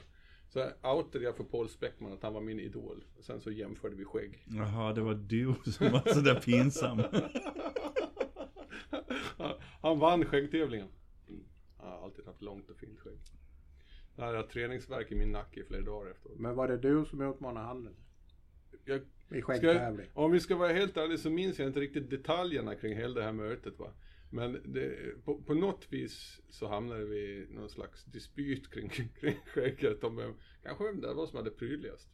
Så 0.49 0.69
outade 0.83 1.23
jag 1.25 1.35
för 1.37 1.43
Paul 1.43 1.69
Speckman 1.69 2.13
att 2.13 2.23
han 2.23 2.33
var 2.33 2.41
min 2.41 2.59
idol. 2.59 3.03
Och 3.17 3.23
sen 3.23 3.41
så 3.41 3.51
jämförde 3.51 3.95
vi 3.95 4.05
skägg. 4.05 4.43
Jaha, 4.47 4.93
det 4.93 5.01
var 5.01 5.13
du 5.13 5.53
som 5.71 5.91
var 5.91 6.13
sådär 6.13 6.41
pinsam. 6.45 7.01
Han- 9.81 9.99
vann 9.99 10.25
skäggtävlingen. 10.25 10.87
Han 11.77 11.89
har 11.89 12.03
alltid 12.03 12.25
haft 12.25 12.41
långt 12.41 12.69
och 12.69 12.77
fint 12.77 12.99
skägg. 12.99 13.17
Jag 14.15 14.25
hade 14.25 14.37
haft 14.37 14.49
träningsvärk 14.49 15.11
i 15.11 15.15
min 15.15 15.31
nacke 15.31 15.59
i 15.59 15.63
flera 15.63 15.81
dagar 15.81 16.11
efteråt. 16.11 16.39
Men 16.39 16.55
var 16.55 16.67
det 16.67 16.77
du 16.77 17.05
som 17.05 17.21
utmanade 17.21 17.65
handen? 17.65 17.95
Jag, 18.85 19.01
I 19.29 19.41
skäggtävling? 19.41 20.07
om 20.13 20.31
vi 20.31 20.39
ska 20.39 20.55
vara 20.55 20.73
helt 20.73 20.97
ärliga 20.97 21.17
så 21.17 21.29
minns 21.29 21.59
jag 21.59 21.67
inte 21.67 21.79
riktigt 21.79 22.09
detaljerna 22.09 22.75
kring 22.75 22.95
hela 22.95 23.13
det 23.13 23.23
här 23.23 23.31
mötet 23.31 23.79
va. 23.79 23.93
Men 24.29 24.61
det, 24.65 25.15
på, 25.25 25.41
på 25.41 25.53
något 25.53 25.87
vis 25.89 26.41
så 26.49 26.67
hamnade 26.67 27.05
vi 27.05 27.19
i 27.19 27.47
någon 27.49 27.69
slags 27.69 28.05
dispyt 28.05 28.71
kring, 28.71 28.89
kring 29.19 29.37
skägget 29.53 30.03
om 30.03 30.15
vem, 30.15 30.33
kanske 30.63 30.83
vem 30.83 31.01
det 31.01 31.13
var 31.13 31.27
som 31.27 31.37
hade 31.37 31.51
prydligast. 31.51 32.09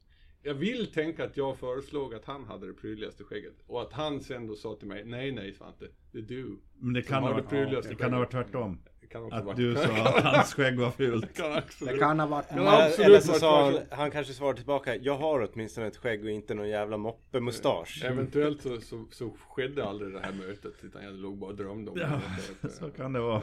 Jag 0.45 0.53
vill 0.53 0.91
tänka 0.91 1.23
att 1.23 1.37
jag 1.37 1.57
föreslog 1.57 2.13
att 2.13 2.25
han 2.25 2.45
hade 2.45 2.67
det 2.67 2.73
prydligaste 2.73 3.23
skägget. 3.23 3.53
Och 3.67 3.81
att 3.81 3.93
han 3.93 4.19
sen 4.21 4.47
då 4.47 4.55
sa 4.55 4.75
till 4.75 4.87
mig, 4.87 5.03
nej 5.05 5.31
nej 5.31 5.53
Svante, 5.53 5.85
det 6.11 6.17
är 6.17 6.21
du. 6.21 6.57
Men 6.79 6.93
det 6.93 7.01
kan 7.01 7.23
ha 7.23 7.29
det 7.29 7.35
varit, 7.35 7.49
prydligaste 7.49 7.89
det 7.89 7.95
kan 7.95 8.13
ha 8.13 8.19
varit 8.19 8.31
tvärtom. 8.31 8.79
Det 9.01 9.07
kan 9.07 9.33
Att 9.33 9.55
du 9.55 9.75
sa 9.75 9.83
att 9.83 10.23
hans 10.23 10.53
skägg 10.53 10.79
var 10.79 10.91
fult. 10.91 11.33
kan 11.33 11.53
absolut. 11.53 11.93
Det 11.93 11.99
kan 11.99 12.19
ha 12.19 12.27
varit 12.27 12.45
Ja, 12.49 12.55
Eller, 12.55 12.85
absolut 12.87 13.07
eller 13.07 13.19
så 13.19 13.33
sa 13.33 13.65
han, 13.65 13.79
han 13.91 14.11
kanske 14.11 14.33
svarade 14.33 14.57
tillbaka, 14.57 14.95
jag 14.95 15.15
har 15.17 15.49
åtminstone 15.53 15.87
ett 15.87 15.97
skägg 15.97 16.23
och 16.23 16.29
inte 16.29 16.53
någon 16.53 16.69
jävla 16.69 16.97
moppemustasch. 16.97 18.03
Eventuellt 18.05 18.61
så, 18.61 18.81
så, 18.81 19.05
så 19.11 19.29
skedde 19.49 19.85
aldrig 19.85 20.13
det 20.13 20.19
här 20.19 20.33
mötet 20.33 20.73
utan 20.83 21.03
jag 21.03 21.13
låg 21.13 21.37
bara 21.37 21.49
och 21.49 21.55
drömde 21.55 21.91
om 21.91 21.97
Ja, 21.99 22.21
det. 22.61 22.69
så 22.79 22.89
kan 22.91 23.13
det 23.13 23.19
vara. 23.19 23.41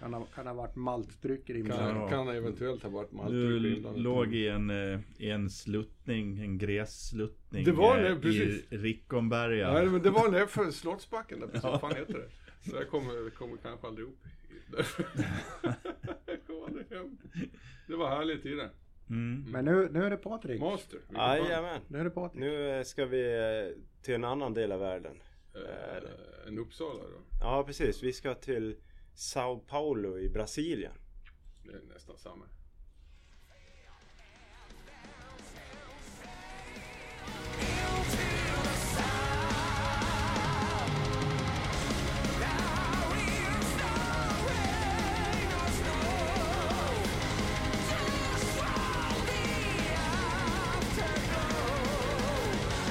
Kan 0.00 0.14
ha, 0.14 0.24
kan 0.34 0.46
ha 0.46 0.54
varit 0.54 0.76
maltdrycker 0.76 1.54
i 1.56 1.62
Kan, 1.62 1.96
Ja. 1.96 2.08
kan 2.08 2.28
eventuellt 2.28 2.82
ha 2.82 2.90
varit 2.90 3.10
Du 3.10 3.16
maltdryck 3.16 3.76
inblandat. 3.76 4.02
låg 4.02 4.34
i 4.34 4.48
en, 4.48 4.70
eh, 4.70 5.00
i 5.18 5.30
en 5.30 5.50
sluttning, 5.50 6.38
en 6.38 6.58
grässluttning 6.58 7.64
Det 7.64 7.72
var 7.72 7.98
eh, 7.98 8.14
det, 8.14 8.20
precis. 8.20 8.72
i 8.72 8.76
Rickomberga. 8.76 9.72
Nej 9.72 9.86
men 9.86 10.02
det 10.02 10.10
var 10.10 10.30
nere 10.30 10.46
för 10.46 10.70
Slottsbacken 10.70 11.40
där, 11.40 11.46
precis, 11.46 11.62
vad 11.64 11.80
fan 11.80 11.94
heter 11.96 12.14
det? 12.14 12.28
Så 12.70 12.76
jag 12.76 12.88
kommer, 12.88 13.30
kommer 13.30 13.56
kanske 13.56 13.86
aldrig 13.86 14.06
upp 14.06 14.26
i- 14.26 14.72
därför. 14.76 15.04
Jag 16.26 16.46
kommer 16.46 16.64
aldrig 16.66 16.86
hem. 16.90 17.18
Det 17.88 17.96
var 17.96 18.08
härliga 18.08 18.38
tider. 18.38 18.70
Mm. 19.10 19.44
Men 19.50 19.64
nu, 19.64 19.88
nu 19.92 20.04
är 20.04 20.10
det 20.10 20.16
Patrik. 20.16 20.60
Master. 20.60 21.00
Jajamän. 21.14 21.80
Nu 21.88 21.98
är 21.98 22.04
det 22.04 22.10
Patrik. 22.10 22.40
Nu 22.40 22.68
eh, 22.70 22.82
ska 22.82 23.06
vi 23.06 23.20
eh, 23.34 24.02
till 24.02 24.14
en 24.14 24.24
annan 24.24 24.54
del 24.54 24.72
av 24.72 24.80
världen. 24.80 25.16
Eh, 25.54 26.48
en 26.48 26.58
Uppsala 26.58 27.02
då. 27.02 27.20
Ja 27.40 27.64
precis, 27.66 28.02
vi 28.02 28.12
ska 28.12 28.34
till 28.34 28.76
Sao 29.20 29.58
Paulo 29.58 30.18
i 30.18 30.28
Brasilien. 30.28 30.92
Det 31.62 31.72
är 31.72 31.94
nästan 31.94 32.18
samma. 32.18 32.44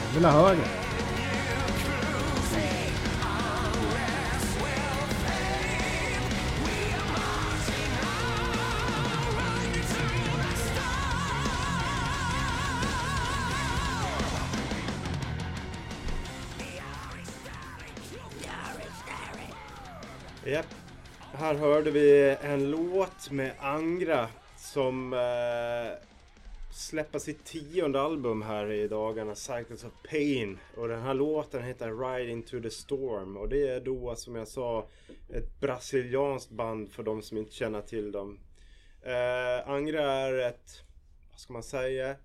Jag 0.08 0.14
vill 0.14 0.26
ha 0.26 0.32
högre. 0.32 0.89
Här 21.50 21.56
hörde 21.56 21.92
vi 21.92 22.38
en 22.42 22.72
låt 22.72 23.32
med 23.32 23.52
Angra 23.60 24.30
som 24.58 25.14
eh, 25.14 26.08
släpper 26.74 27.20
sitt 27.20 27.46
tionde 27.46 28.02
album 28.02 28.42
här 28.42 28.72
i 28.72 28.88
dagarna, 28.88 29.36
Cycles 29.36 29.84
of 29.84 29.92
Pain. 30.10 30.58
Och 30.78 30.88
den 30.88 31.02
här 31.02 31.14
låten 31.14 31.64
heter 31.64 31.92
Ride 31.92 32.32
Into 32.32 32.62
the 32.62 32.70
Storm 32.70 33.38
och 33.38 33.50
det 33.50 33.68
är 33.68 33.80
då 33.80 34.16
som 34.16 34.36
jag 34.36 34.48
sa 34.48 34.88
ett 35.30 35.60
brasilianskt 35.60 36.52
band 36.52 36.92
för 36.92 37.04
de 37.04 37.22
som 37.22 37.38
inte 37.38 37.52
känner 37.52 37.82
till 37.82 38.12
dem. 38.12 38.40
Eh, 39.02 39.70
Angra 39.70 40.12
är 40.12 40.34
ett, 40.34 40.84
vad 41.32 41.40
ska 41.40 41.54
man 41.54 41.64
säga, 41.64 42.16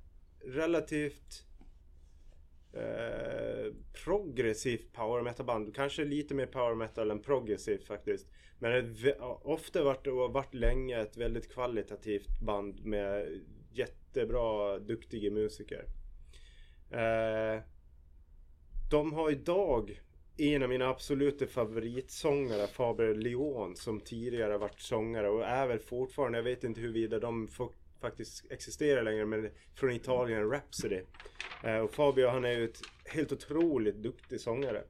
relativt 0.44 1.46
eh, 2.72 3.72
progressivt 4.04 4.92
power 4.92 5.22
metal 5.22 5.46
band. 5.46 5.74
Kanske 5.74 6.04
lite 6.04 6.34
mer 6.34 6.46
power 6.46 6.74
metal 6.74 7.10
än 7.10 7.22
progressivt 7.22 7.86
faktiskt. 7.86 8.26
Men 8.64 8.96
det 9.02 9.16
har 9.20 9.46
ofta 9.46 9.84
varit 9.84 10.06
och 10.06 10.16
har 10.16 10.28
varit 10.28 10.54
länge 10.54 11.00
ett 11.00 11.16
väldigt 11.16 11.52
kvalitativt 11.52 12.40
band 12.40 12.84
med 12.84 13.40
jättebra, 13.72 14.78
duktiga 14.78 15.30
musiker. 15.30 15.84
Eh, 16.90 17.62
de 18.90 19.12
har 19.12 19.30
idag 19.30 20.00
en 20.36 20.62
av 20.62 20.68
mina 20.68 20.88
absoluta 20.88 21.46
favoritsångare, 21.46 22.66
Faber 22.66 23.14
Leon, 23.14 23.76
som 23.76 24.00
tidigare 24.00 24.58
varit 24.58 24.80
sångare 24.80 25.28
och 25.28 25.44
är 25.44 25.66
väl 25.66 25.78
fortfarande, 25.78 26.38
jag 26.38 26.42
vet 26.42 26.64
inte 26.64 26.80
huruvida 26.80 27.18
de 27.18 27.48
får, 27.48 27.72
faktiskt 28.00 28.44
existerar 28.50 29.02
längre, 29.02 29.26
men 29.26 29.50
från 29.74 29.90
Italien, 29.90 30.50
Rhapsody. 30.50 31.00
Eh, 31.64 31.78
och 31.78 31.90
Fabio 31.90 32.28
han 32.28 32.44
är 32.44 32.52
ju 32.52 32.64
ett 32.64 32.80
helt 33.04 33.32
otroligt 33.32 33.96
duktig 33.96 34.40
sångare. 34.40 34.84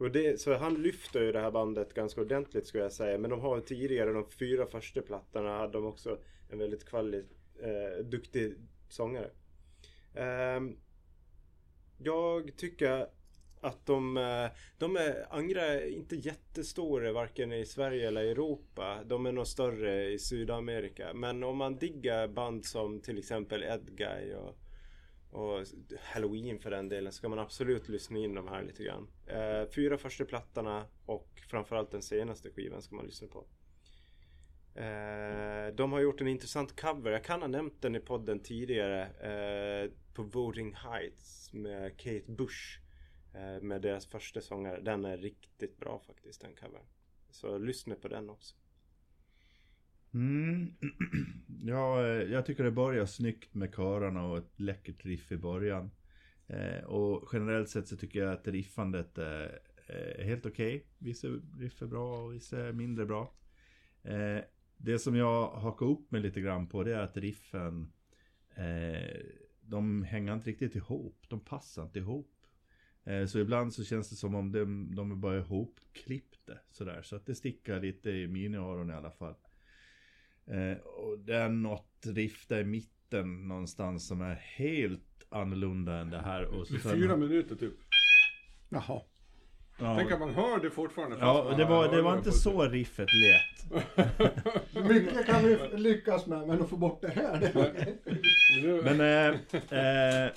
Och 0.00 0.10
det, 0.10 0.40
så 0.40 0.56
han 0.56 0.74
lyfter 0.74 1.22
ju 1.22 1.32
det 1.32 1.40
här 1.40 1.50
bandet 1.50 1.94
ganska 1.94 2.20
ordentligt 2.20 2.66
skulle 2.66 2.82
jag 2.82 2.92
säga. 2.92 3.18
Men 3.18 3.30
de 3.30 3.40
har 3.40 3.56
ju 3.56 3.62
tidigare, 3.62 4.12
de 4.12 4.30
fyra 4.30 4.66
första 4.66 5.02
plattorna, 5.02 5.58
hade 5.58 5.72
de 5.72 5.86
också 5.86 6.18
en 6.50 6.58
väldigt 6.58 6.84
kvali, 6.84 7.24
eh, 7.62 8.04
duktig 8.04 8.54
sångare. 8.88 9.30
Eh, 10.14 10.60
jag 11.98 12.56
tycker 12.56 13.06
att 13.60 13.86
de, 13.86 14.16
eh, 14.16 14.46
de 14.78 14.96
är, 14.96 15.26
Angra 15.30 15.62
är 15.62 15.86
inte 15.86 16.16
jättestora 16.16 17.12
varken 17.12 17.52
i 17.52 17.66
Sverige 17.66 18.08
eller 18.08 18.24
Europa. 18.24 19.04
De 19.04 19.26
är 19.26 19.32
nog 19.32 19.46
större 19.46 20.10
i 20.10 20.18
Sydamerika. 20.18 21.14
Men 21.14 21.44
om 21.44 21.56
man 21.56 21.78
diggar 21.78 22.28
band 22.28 22.64
som 22.64 23.00
till 23.00 23.18
exempel 23.18 23.62
Edguy 23.62 24.34
och, 24.34 24.56
och 25.30 25.66
Halloween 26.00 26.58
för 26.58 26.70
den 26.70 26.88
delen 26.88 27.12
ska 27.12 27.28
man 27.28 27.38
absolut 27.38 27.88
lyssna 27.88 28.18
in 28.18 28.34
de 28.34 28.48
här 28.48 28.62
lite 28.62 28.84
grann. 28.84 29.08
Eh, 29.26 29.70
fyra 29.74 29.98
första 29.98 30.24
plattorna 30.24 30.86
och 31.06 31.42
framförallt 31.50 31.90
den 31.90 32.02
senaste 32.02 32.50
skivan 32.50 32.82
ska 32.82 32.96
man 32.96 33.06
lyssna 33.06 33.28
på. 33.28 33.46
Eh, 34.74 35.74
de 35.74 35.92
har 35.92 36.00
gjort 36.00 36.20
en 36.20 36.28
intressant 36.28 36.80
cover. 36.80 37.10
Jag 37.10 37.24
kan 37.24 37.40
ha 37.40 37.48
nämnt 37.48 37.82
den 37.82 37.96
i 37.96 38.00
podden 38.00 38.40
tidigare. 38.40 39.02
Eh, 39.06 39.90
på 40.14 40.22
Voting 40.22 40.74
Heights 40.74 41.52
med 41.52 41.96
Kate 41.96 42.32
Bush. 42.32 42.80
Eh, 43.34 43.62
med 43.62 43.82
deras 43.82 44.06
första 44.06 44.40
sångare. 44.40 44.80
Den 44.80 45.04
är 45.04 45.16
riktigt 45.16 45.76
bra 45.76 45.98
faktiskt 46.06 46.40
den 46.40 46.54
covern. 46.54 46.84
Så 47.30 47.58
lyssna 47.58 47.94
på 47.94 48.08
den 48.08 48.30
också. 48.30 48.56
Mm. 50.14 50.72
Ja, 51.62 52.06
eh, 52.06 52.32
jag 52.32 52.46
tycker 52.46 52.64
det 52.64 52.70
börjar 52.70 53.06
snyggt 53.06 53.54
med 53.54 53.74
körarna 53.74 54.24
och 54.26 54.38
ett 54.38 54.60
läckert 54.60 55.04
riff 55.04 55.32
i 55.32 55.36
början. 55.36 55.90
Eh, 56.46 56.84
och 56.84 57.28
generellt 57.32 57.68
sett 57.68 57.88
så 57.88 57.96
tycker 57.96 58.18
jag 58.18 58.32
att 58.32 58.48
riffandet 58.48 59.18
är, 59.18 59.58
är 59.86 60.24
helt 60.24 60.46
okej. 60.46 60.86
Vissa 60.98 61.28
riff 61.58 61.82
är 61.82 61.86
bra 61.86 62.24
och 62.24 62.34
vissa 62.34 62.58
är 62.58 62.72
mindre 62.72 63.06
bra. 63.06 63.34
Eh, 64.02 64.38
det 64.76 64.98
som 64.98 65.16
jag 65.16 65.50
hakar 65.50 65.86
upp 65.86 66.10
mig 66.10 66.20
lite 66.20 66.40
grann 66.40 66.66
på 66.66 66.84
det 66.84 66.94
är 66.94 67.00
att 67.00 67.16
riffen 67.16 67.92
eh, 68.54 69.20
de 69.60 70.02
hänger 70.02 70.34
inte 70.34 70.50
riktigt 70.50 70.76
ihop. 70.76 71.26
De 71.28 71.40
passar 71.40 71.82
inte 71.82 71.98
ihop. 71.98 72.36
Eh, 73.04 73.26
så 73.26 73.38
ibland 73.38 73.74
så 73.74 73.84
känns 73.84 74.10
det 74.10 74.16
som 74.16 74.34
om 74.34 74.52
de, 74.52 74.94
de 74.94 75.10
är 75.10 75.16
bara 75.16 75.38
ihopklippta 75.38 76.52
sådär. 76.70 77.02
Så 77.02 77.16
att 77.16 77.26
det 77.26 77.34
stickar 77.34 77.80
lite 77.80 78.10
i 78.10 78.28
mina 78.28 78.58
öron 78.58 78.90
i 78.90 78.94
alla 78.94 79.10
fall. 79.10 79.34
Eh, 80.46 80.78
och 80.86 81.18
det 81.18 81.36
är 81.36 81.48
något 81.48 82.06
riff 82.06 82.46
där 82.46 82.60
i 82.60 82.64
mitten 82.64 83.48
någonstans 83.48 84.06
som 84.08 84.20
är 84.20 84.34
helt 84.34 85.02
annorlunda 85.28 85.96
än 85.96 86.10
det 86.10 86.18
här. 86.18 86.44
Och 86.44 86.66
sen- 86.66 86.80
fyra 86.80 87.16
minuter 87.16 87.54
typ. 87.56 87.74
Jaha. 88.68 89.00
Tänk 89.78 90.10
Ja, 90.10 90.14
att 90.14 90.20
man 90.20 90.34
hör 90.34 90.60
det 90.60 90.70
fortfarande. 90.70 91.16
ja 91.20 91.54
det, 91.56 91.64
var, 91.64 91.88
det 91.96 92.02
var 92.02 92.16
inte 92.16 92.32
så 92.32 92.62
riffet 92.68 93.08
lät. 93.12 93.84
Mycket 94.88 95.26
kan 95.26 95.44
vi 95.44 95.58
lyckas 95.76 96.26
med, 96.26 96.48
men 96.48 96.62
att 96.62 96.68
få 96.70 96.76
bort 96.76 97.00
det 97.00 97.08
här, 97.08 97.40
det 97.40 98.82
Men, 98.84 99.00
eh, 99.00 100.24
eh, 100.24 100.30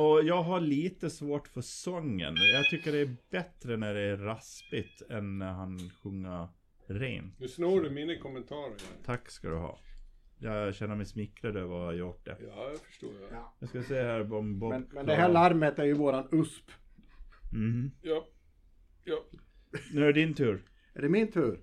och 0.00 0.22
jag 0.24 0.42
har 0.42 0.60
lite 0.60 1.10
svårt 1.10 1.48
för 1.48 1.60
sången. 1.60 2.36
Jag 2.54 2.70
tycker 2.70 2.92
det 2.92 2.98
är 3.00 3.16
bättre 3.30 3.76
när 3.76 3.94
det 3.94 4.00
är 4.00 4.16
raspigt 4.16 5.02
än 5.10 5.38
när 5.38 5.52
han 5.52 5.90
sjunger 6.02 6.48
rent. 6.86 7.40
Nu 7.40 7.48
snor 7.48 7.80
du 7.80 7.90
mina 7.90 8.18
kommentarer. 8.18 8.68
här. 8.68 9.04
Tack 9.04 9.30
ska 9.30 9.48
du 9.48 9.56
ha. 9.56 9.78
Jag 10.38 10.74
känner 10.74 10.94
mig 10.94 11.06
smickrad 11.06 11.56
över 11.56 11.74
att 11.74 11.84
ha 11.84 11.92
gjort 11.92 12.24
det. 12.24 12.36
Ja, 12.40 12.68
jag 12.70 12.78
förstår. 12.78 13.10
Ja. 13.20 13.26
Ja. 13.30 13.54
Jag 13.58 13.68
ska 13.68 13.82
se 13.82 14.02
här 14.02 14.32
om 14.32 14.58
Bob 14.58 14.72
Men, 14.72 14.88
men 14.92 15.06
det 15.06 15.14
här 15.14 15.28
larmet 15.28 15.78
är 15.78 15.84
ju 15.84 15.92
våran 15.92 16.28
USP. 16.32 16.70
Mhm. 17.52 17.90
Ja. 18.02 18.26
ja. 19.04 19.24
Nu 19.92 20.02
är 20.02 20.06
det 20.06 20.20
din 20.20 20.34
tur. 20.34 20.62
Är 20.94 21.02
det 21.02 21.08
min 21.08 21.32
tur? 21.32 21.60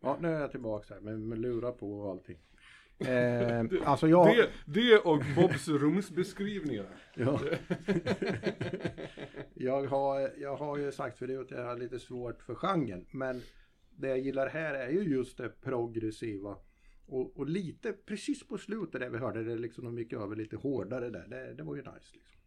Ja, 0.00 0.18
nu 0.20 0.28
är 0.28 0.40
jag 0.40 0.50
tillbaka 0.50 0.94
här 0.94 1.00
med, 1.00 1.20
med 1.20 1.38
lurar 1.38 1.72
på 1.72 2.00
och 2.00 2.10
allting. 2.10 2.38
Eh, 2.98 3.64
alltså 3.84 4.08
jag... 4.08 4.36
Det, 4.36 4.50
det 4.64 4.98
och 4.98 5.22
Bobs 5.36 5.68
rumsbeskrivningar. 5.68 6.86
Ja. 7.14 7.40
jag, 9.54 9.86
har, 9.86 10.32
jag 10.38 10.56
har 10.56 10.78
ju 10.78 10.92
sagt 10.92 11.18
förut 11.18 11.52
att 11.52 11.58
jag 11.58 11.64
har 11.64 11.76
lite 11.76 11.98
svårt 11.98 12.42
för 12.42 12.54
genren. 12.54 13.06
Men 13.10 13.42
det 13.96 14.08
jag 14.08 14.18
gillar 14.18 14.48
här 14.48 14.74
är 14.74 14.88
ju 14.88 15.02
just 15.02 15.38
det 15.38 15.48
progressiva. 15.48 16.58
Och, 17.06 17.36
och 17.36 17.48
lite 17.48 17.92
precis 17.92 18.48
på 18.48 18.58
slutet 18.58 19.00
där 19.00 19.10
vi 19.10 19.18
hörde 19.18 19.44
det 19.44 19.56
liksom 19.56 19.84
de 19.84 19.98
gick 19.98 20.12
över 20.12 20.36
lite 20.36 20.56
hårdare 20.56 21.10
där. 21.10 21.26
Det, 21.28 21.54
det 21.54 21.62
var 21.62 21.76
ju 21.76 21.82
nice 21.82 22.14
liksom. 22.14 22.40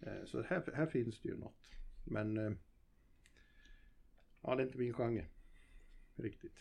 Eh, 0.00 0.24
så 0.24 0.42
här, 0.42 0.72
här 0.74 0.86
finns 0.86 1.20
det 1.20 1.28
ju 1.28 1.36
något. 1.36 1.66
Men 2.06 2.36
eh, 2.36 2.52
ja, 4.42 4.54
det 4.54 4.62
är 4.62 4.66
inte 4.66 4.78
min 4.78 4.94
genre. 4.94 5.26
Riktigt. 6.16 6.56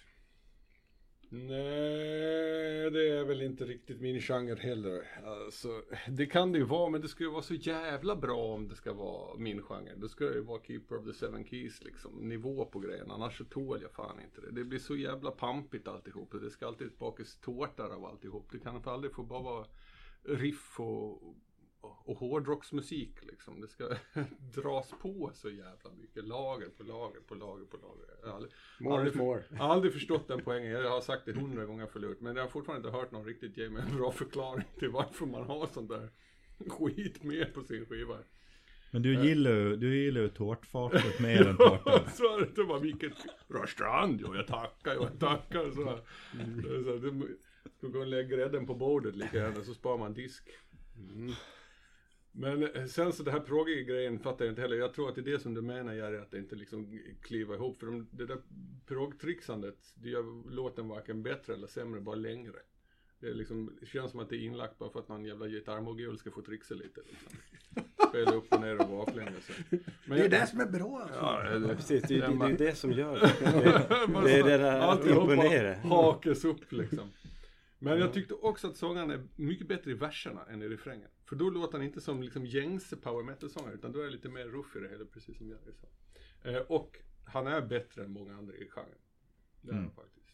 Nej, 1.32 2.92
det 2.92 3.10
är 3.10 3.24
väl 3.24 3.42
inte 3.42 3.66
riktigt 3.66 4.02
min 4.02 4.22
genre 4.22 4.56
heller. 4.56 5.22
Alltså, 5.26 5.82
det 6.08 6.26
kan 6.26 6.52
det 6.52 6.58
ju 6.58 6.64
vara, 6.64 6.90
men 6.90 7.02
det 7.02 7.08
ska 7.08 7.24
ju 7.24 7.30
vara 7.30 7.42
så 7.42 7.54
jävla 7.54 8.16
bra 8.16 8.38
om 8.38 8.68
det 8.68 8.76
ska 8.76 8.94
vara 8.94 9.38
min 9.38 9.62
genre. 9.62 9.96
Då 9.98 10.08
ska 10.08 10.26
det 10.26 10.36
ju 10.36 10.42
vara 10.42 10.62
Keeper 10.64 10.98
of 10.98 11.06
the 11.06 11.14
Seven 11.14 11.46
Keys 11.46 11.84
liksom, 11.84 12.30
nivå 12.30 12.66
på 12.66 12.80
grejen. 12.80 13.12
Annars 13.12 13.38
så 13.38 13.46
tål 13.46 13.82
jag 13.82 13.92
fan 13.92 14.22
inte 14.22 14.42
det. 14.42 14.52
Det 14.52 14.64
blir 14.64 14.80
så 14.80 14.96
jävla 14.96 15.32
pampigt 15.32 15.88
alltihop. 15.88 16.36
Det 16.42 16.50
ska 16.50 16.68
alltid 16.68 16.92
bakas 16.98 17.38
tårtar 17.38 17.90
av 17.90 18.06
alltihop. 18.06 18.48
Det 18.52 18.60
kan 18.60 18.82
aldrig 18.84 19.14
få 19.14 19.24
bara 19.24 19.42
vara 19.44 19.66
riff 20.24 20.80
och, 20.80 21.36
och, 21.82 22.18
hårdrocksmusik 22.18 23.14
liksom. 23.22 23.62
Det 23.62 23.68
ska 23.68 23.96
dras 24.62 24.94
på 25.02 25.32
så 25.34 25.50
jävla 25.50 25.92
mycket. 26.02 26.28
Lager 26.28 26.70
på 26.70 26.84
lager 26.84 27.20
på 27.28 27.36
lager 27.36 27.66
på 27.66 27.78
lager. 27.78 28.06
Jag 28.22 28.28
har 28.28 28.36
aldrig- 28.36 28.54
More 28.80 28.98
aldrig- 28.98 29.16
more. 29.16 29.44
aldrig 29.60 29.94
förstått 29.94 30.28
den 30.28 30.42
poängen. 30.44 30.72
Jag 30.72 30.90
har 30.90 31.02
sagt 31.02 31.26
det 31.26 31.34
hundra 31.34 31.66
gånger 31.66 31.86
förut. 31.88 32.18
Men 32.22 32.36
jag 32.36 32.44
har 32.44 32.50
fortfarande 32.50 32.88
inte 32.88 32.98
hört 33.00 33.12
någon 33.12 33.26
riktigt 33.26 33.58
ge 33.58 33.70
mig 33.70 33.84
en 33.92 33.98
bra 33.98 34.12
förklaring 34.12 34.66
till 34.80 34.90
varför 34.90 35.26
man 35.26 35.44
har 35.44 35.68
sån 35.68 35.88
där 35.88 36.10
skit 36.70 37.24
med 37.24 37.54
på 37.54 37.64
sin 37.64 37.86
skiva. 37.86 38.18
Men 38.92 39.02
du 39.02 39.24
gillar 39.26 39.52
ju, 39.52 39.76
du 39.76 39.98
gillar 40.04 40.22
ju 40.22 40.30
tårtfatet 40.30 41.20
mer 41.20 41.48
än 41.48 41.58
tårtan. 41.58 42.10
så 42.14 42.24
är 42.40 42.52
det 42.56 42.64
bara 42.64 42.80
vilket 42.80 43.14
restaurang, 43.48 44.20
jo 44.22 44.36
jag 44.36 44.48
tackar, 44.48 44.96
jo 44.96 45.04
jag 45.04 45.20
tackar. 45.20 45.72
Så, 45.72 45.84
här. 45.86 46.02
så 46.84 46.98
det, 46.98 47.36
du 47.82 47.92
kan 47.92 48.10
lägga 48.10 48.36
grädden 48.38 48.66
på 48.66 48.76
bordet 48.76 49.16
lika 49.16 49.38
gärna 49.38 49.64
så 49.64 49.74
sparar 49.74 49.98
man 49.98 50.14
disk. 50.14 50.44
Men 52.32 52.64
eh, 52.76 52.86
sen 52.86 53.14
så 53.14 53.24
det 53.24 53.32
här 53.32 53.40
proggiga 53.40 53.82
grejen 53.84 54.20
fattar 54.20 54.46
jag 54.46 54.52
inte 54.52 54.62
heller. 54.62 54.76
Jag 54.78 54.94
tror 54.94 55.10
att 55.10 55.16
det 55.16 55.22
är 55.22 55.26
det 55.32 55.40
som 55.40 55.54
du 55.54 55.62
menar 55.62 55.94
Jerry, 55.94 56.18
att 56.18 56.32
det 56.32 56.38
inte 56.38 56.56
liksom 56.56 57.00
kliver 57.22 57.56
ihop. 57.56 57.80
För 57.80 57.86
de, 57.86 58.08
det 58.12 58.26
där 58.26 58.38
proggtrixandet, 58.88 59.78
det 59.96 60.10
gör 60.10 60.52
låten 60.52 60.88
varken 60.88 61.24
bättre 61.24 61.54
eller 61.54 61.68
sämre, 61.68 62.02
bara 62.02 62.16
längre. 62.16 62.54
Det, 63.20 63.28
är 63.30 63.34
liksom, 63.34 63.78
det 63.80 63.86
känns 63.86 64.12
som 64.12 64.20
att 64.20 64.30
det 64.30 64.36
är 64.36 64.40
inlagt 64.46 64.78
bara 64.78 64.90
för 64.90 65.00
att 65.00 65.10
någon 65.10 65.26
jävla 65.26 65.48
gitarrmogul 65.48 66.18
ska 66.18 66.32
få 66.32 66.42
trixa 66.42 66.74
lite. 66.76 67.02
Liksom. 67.10 67.40
Spela 68.10 68.32
upp 68.32 68.54
och 68.54 68.62
ner 68.62 68.82
och 68.82 68.90
baklänges. 68.90 69.48
Det 69.70 70.14
är 70.14 70.18
jag- 70.18 70.32
det 70.32 70.48
som 70.48 70.60
är 70.60 70.66
bra 70.66 71.00
alltså. 71.02 71.20
Ja, 71.20 71.60
det, 71.60 71.76
Precis, 71.76 72.02
det, 72.04 72.08
det, 72.08 72.28
det 72.28 72.46
är 72.46 72.50
Ja, 72.50 72.56
det 72.58 72.76
som 72.78 72.92
gör 72.92 73.14
det. 73.20 73.34
Det, 73.42 74.22
det 74.24 74.32
är 74.40 74.44
det 74.44 74.58
där 74.58 74.80
att 74.80 75.06
imponera. 75.08 75.76
hakas 75.76 76.46
upp 76.46 76.72
liksom. 76.72 77.10
Men 77.80 78.00
jag 78.00 78.14
tyckte 78.14 78.34
också 78.34 78.68
att 78.68 78.78
sångaren 78.78 79.12
är 79.12 79.28
mycket 79.36 79.68
bättre 79.68 79.92
i 79.92 79.94
verserna 79.94 80.46
än 80.46 80.62
i 80.62 80.68
refrängen. 80.68 81.10
För 81.26 81.36
då 81.36 81.50
låter 81.50 81.78
han 81.78 81.88
inte 81.88 82.02
som 82.02 82.24
liksom 82.24 82.46
gängse 82.46 82.96
power 82.96 83.24
metal-sångare, 83.24 83.74
utan 83.74 83.92
då 83.92 84.00
är 84.00 84.04
det 84.04 84.10
lite 84.10 84.30
mer 84.30 84.46
ruff 84.46 84.76
i 84.76 84.80
det 84.80 84.90
hela, 84.90 85.06
precis 85.06 85.38
som 85.38 85.50
Jerry 85.50 85.74
sa. 85.74 85.88
Eh, 86.50 86.62
och 86.62 86.98
han 87.26 87.48
är 87.48 87.62
bättre 87.62 88.04
än 88.04 88.12
många 88.12 88.36
andra 88.36 88.56
i 88.56 88.68
genren. 88.70 88.98
Det 89.62 89.72
är 89.72 89.76
han 89.76 89.92
faktiskt. 89.92 90.28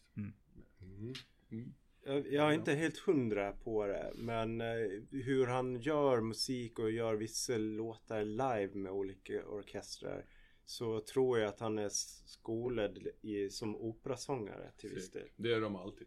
Jag, 2.04 2.32
jag 2.32 2.48
är 2.48 2.52
inte 2.52 2.72
helt 2.72 2.98
hundra 2.98 3.52
på 3.52 3.86
det. 3.86 4.12
Men 4.16 4.60
eh, 4.60 4.66
hur 5.10 5.46
han 5.46 5.80
gör 5.80 6.20
musik 6.20 6.78
och 6.78 6.90
gör 6.90 7.14
vissa 7.14 7.56
låtar 7.56 8.24
live 8.24 8.70
med 8.74 8.92
olika 8.92 9.46
orkestrar. 9.48 10.24
Så 10.64 11.00
tror 11.00 11.38
jag 11.38 11.48
att 11.48 11.60
han 11.60 11.78
är 11.78 11.88
skolad 11.88 12.98
i, 13.20 13.50
som 13.50 13.76
operasångare 13.76 14.70
till 14.76 14.90
viss 14.94 15.10
del. 15.10 15.28
Det 15.36 15.52
är 15.52 15.60
de 15.60 15.76
alltid. 15.76 16.06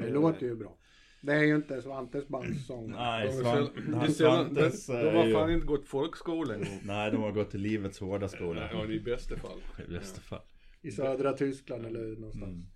Det 0.00 0.10
låter 0.10 0.46
ju 0.46 0.56
bra. 0.56 0.76
Det 1.22 1.32
är 1.32 1.42
ju 1.42 1.56
inte 1.56 1.82
Svantes 1.82 2.28
bandsång. 2.28 2.90
Nej, 2.90 3.26
De, 3.26 3.68
de, 3.92 4.12
Svantes 4.12 4.86
de 4.86 5.16
har 5.16 5.32
fan 5.32 5.50
inte 5.50 5.66
gått 5.66 5.86
folkskola 5.86 6.54
en 6.54 6.60
gång. 6.60 6.80
Nej, 6.84 7.10
de 7.10 7.22
har 7.22 7.32
gått 7.32 7.50
till 7.50 7.60
livets 7.60 8.00
hårda 8.00 8.28
skola. 8.28 8.70
Ja, 8.72 8.86
i 8.86 9.00
bästa 9.00 9.36
fall. 9.36 9.58
I 9.88 9.92
bästa 9.92 10.20
fall. 10.20 10.42
I 10.82 10.90
södra 10.90 11.32
Tyskland 11.32 11.86
eller 11.86 12.16
någonstans. 12.16 12.66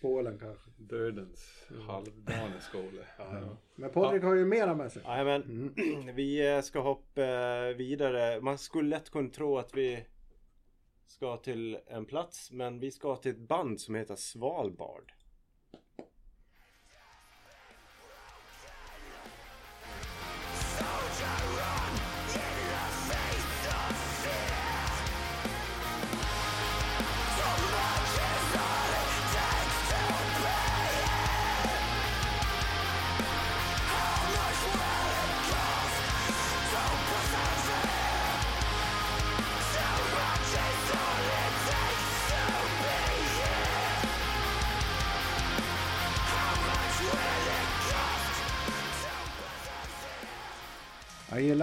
Polen 0.00 0.38
kanske. 0.38 0.70
Dödens 0.76 1.68
halvdana 1.86 2.60
skole. 2.60 3.06
Ja. 3.18 3.56
Men 3.76 3.90
Patrik 3.90 4.22
har 4.22 4.34
ju 4.34 4.44
mera 4.46 4.74
med 4.74 4.92
sig. 4.92 5.02
Jajamän. 5.06 5.74
Vi 6.14 6.54
eh, 6.54 6.60
ska 6.60 6.80
hoppa 6.80 7.22
eh, 7.22 7.76
vidare. 7.76 8.40
Man 8.40 8.58
skulle 8.58 8.88
lätt 8.88 9.10
kunna 9.10 9.28
tro 9.28 9.58
att 9.58 9.76
vi 9.76 10.04
ska 11.06 11.36
till 11.36 11.78
en 11.86 12.04
plats. 12.04 12.52
Men 12.52 12.80
vi 12.80 12.90
ska 12.90 13.16
till 13.16 13.30
ett 13.30 13.48
band 13.48 13.80
som 13.80 13.94
heter 13.94 14.16
Svalbard. 14.16 15.12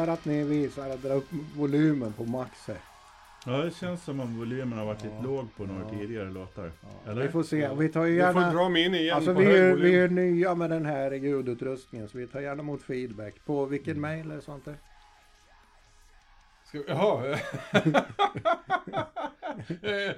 Gillar 0.07 0.13
att 0.19 0.25
ni 0.25 0.43
visar 0.43 0.89
att 0.89 1.01
dra 1.01 1.13
upp 1.13 1.27
volymen 1.55 2.13
på 2.13 2.23
max 2.23 2.67
här. 2.67 2.77
Ja, 3.45 3.51
det 3.51 3.71
känns 3.71 4.03
som 4.03 4.19
om 4.19 4.39
volymen 4.39 4.77
har 4.77 4.85
varit 4.85 5.03
lite 5.03 5.21
låg 5.23 5.55
på 5.55 5.65
några 5.65 5.89
tidigare 5.89 6.29
låtar. 6.29 6.71
Eller? 7.07 7.21
Vi 7.21 7.29
får 7.29 7.43
se. 7.43 7.73
Vi 7.75 7.89
tar 7.89 8.05
ju 8.05 8.15
Du 8.15 8.21
får 8.33 8.41
gärna... 8.41 8.53
dra 8.53 8.69
mig 8.69 8.85
in 8.85 8.95
igen 8.95 9.15
Alltså 9.15 9.33
på 9.33 9.39
vi 9.39 9.45
hög 9.45 9.55
är, 9.55 9.69
volym. 9.69 9.83
vi 9.91 9.95
är 9.99 10.07
nya 10.09 10.55
med 10.55 10.69
den 10.69 10.85
här 10.85 11.11
ljudutrustningen 11.11 12.09
så 12.09 12.17
vi 12.17 12.27
tar 12.27 12.39
gärna 12.39 12.61
emot 12.61 12.81
feedback. 12.83 13.45
På 13.45 13.65
vilken 13.65 14.01
mail 14.01 14.31
eller 14.31 14.41
sånt 14.41 14.65
där? 14.65 14.77
Ska 16.65 16.77
vi, 16.77 16.83
jaha. 16.87 17.39
Eh, 19.81 20.13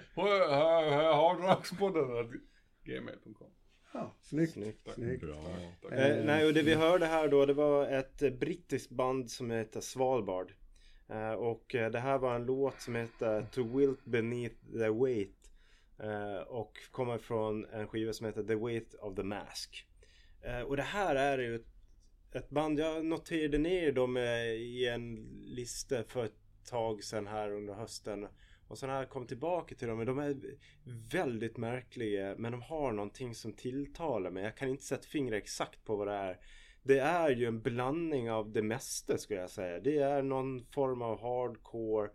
Hardrockspodden. 1.15 2.41
Gmail.com. 2.85 3.47
Ja, 3.93 4.15
snyggt. 4.21 4.53
Snyggt. 4.53 4.93
snyggt. 4.93 5.23
Bra. 5.23 5.35
Tack. 5.81 5.91
Eh, 5.91 6.25
nej, 6.25 6.45
och 6.45 6.53
det 6.53 6.61
vi 6.61 6.73
hörde 6.73 7.05
här 7.05 7.27
då, 7.27 7.45
det 7.45 7.53
var 7.53 7.87
ett 7.87 8.21
eh, 8.21 8.29
brittiskt 8.29 8.89
band 8.91 9.31
som 9.31 9.51
heter 9.51 9.81
Svalbard. 9.81 10.53
Eh, 11.09 11.31
och 11.31 11.75
eh, 11.75 11.91
det 11.91 11.99
här 11.99 12.17
var 12.17 12.35
en 12.35 12.45
låt 12.45 12.81
som 12.81 12.95
heter 12.95 13.45
To 13.51 13.77
Wilt 13.77 14.05
Beneath 14.05 14.55
the 14.73 14.89
Weight. 14.89 15.51
Eh, 15.99 16.41
och 16.41 16.77
kommer 16.91 17.17
från 17.17 17.65
en 17.65 17.87
skiva 17.87 18.13
som 18.13 18.25
heter 18.25 18.43
The 18.43 18.55
Weight 18.55 18.93
of 18.93 19.15
the 19.15 19.23
Mask. 19.23 19.87
Eh, 20.41 20.61
och 20.61 20.77
det 20.77 20.83
här 20.83 21.15
är 21.15 21.37
ju 21.37 21.55
ett, 21.55 21.67
ett 22.33 22.49
band, 22.49 22.79
jag 22.79 23.05
noterade 23.05 23.57
ner 23.57 23.91
dem 23.91 24.17
eh, 24.17 24.43
i 24.43 24.87
en 24.87 25.15
lista 25.45 26.03
för 26.03 26.25
ett 26.25 26.65
tag 26.69 27.03
sedan 27.03 27.27
här 27.27 27.51
under 27.51 27.73
hösten. 27.73 28.27
Och 28.69 28.77
sen 28.77 28.89
när 28.89 28.95
jag 28.95 29.09
kom 29.09 29.27
tillbaka 29.27 29.75
till 29.75 29.87
dem. 29.87 30.05
De 30.05 30.19
är 30.19 30.37
väldigt 31.11 31.57
märkliga. 31.57 32.35
Men 32.37 32.51
de 32.51 32.61
har 32.61 32.91
någonting 32.91 33.35
som 33.35 33.53
tilltalar 33.53 34.31
mig. 34.31 34.43
Jag 34.43 34.57
kan 34.57 34.69
inte 34.69 34.83
sätta 34.83 35.07
fingret 35.07 35.43
exakt 35.43 35.85
på 35.85 35.95
vad 35.95 36.07
det 36.07 36.13
är. 36.13 36.39
Det 36.83 36.99
är 36.99 37.29
ju 37.29 37.45
en 37.45 37.61
blandning 37.61 38.31
av 38.31 38.51
det 38.51 38.61
mesta 38.61 39.17
skulle 39.17 39.39
jag 39.39 39.49
säga. 39.49 39.79
Det 39.79 39.97
är 39.97 40.21
någon 40.21 40.65
form 40.65 41.01
av 41.01 41.21
hardcore. 41.21 42.09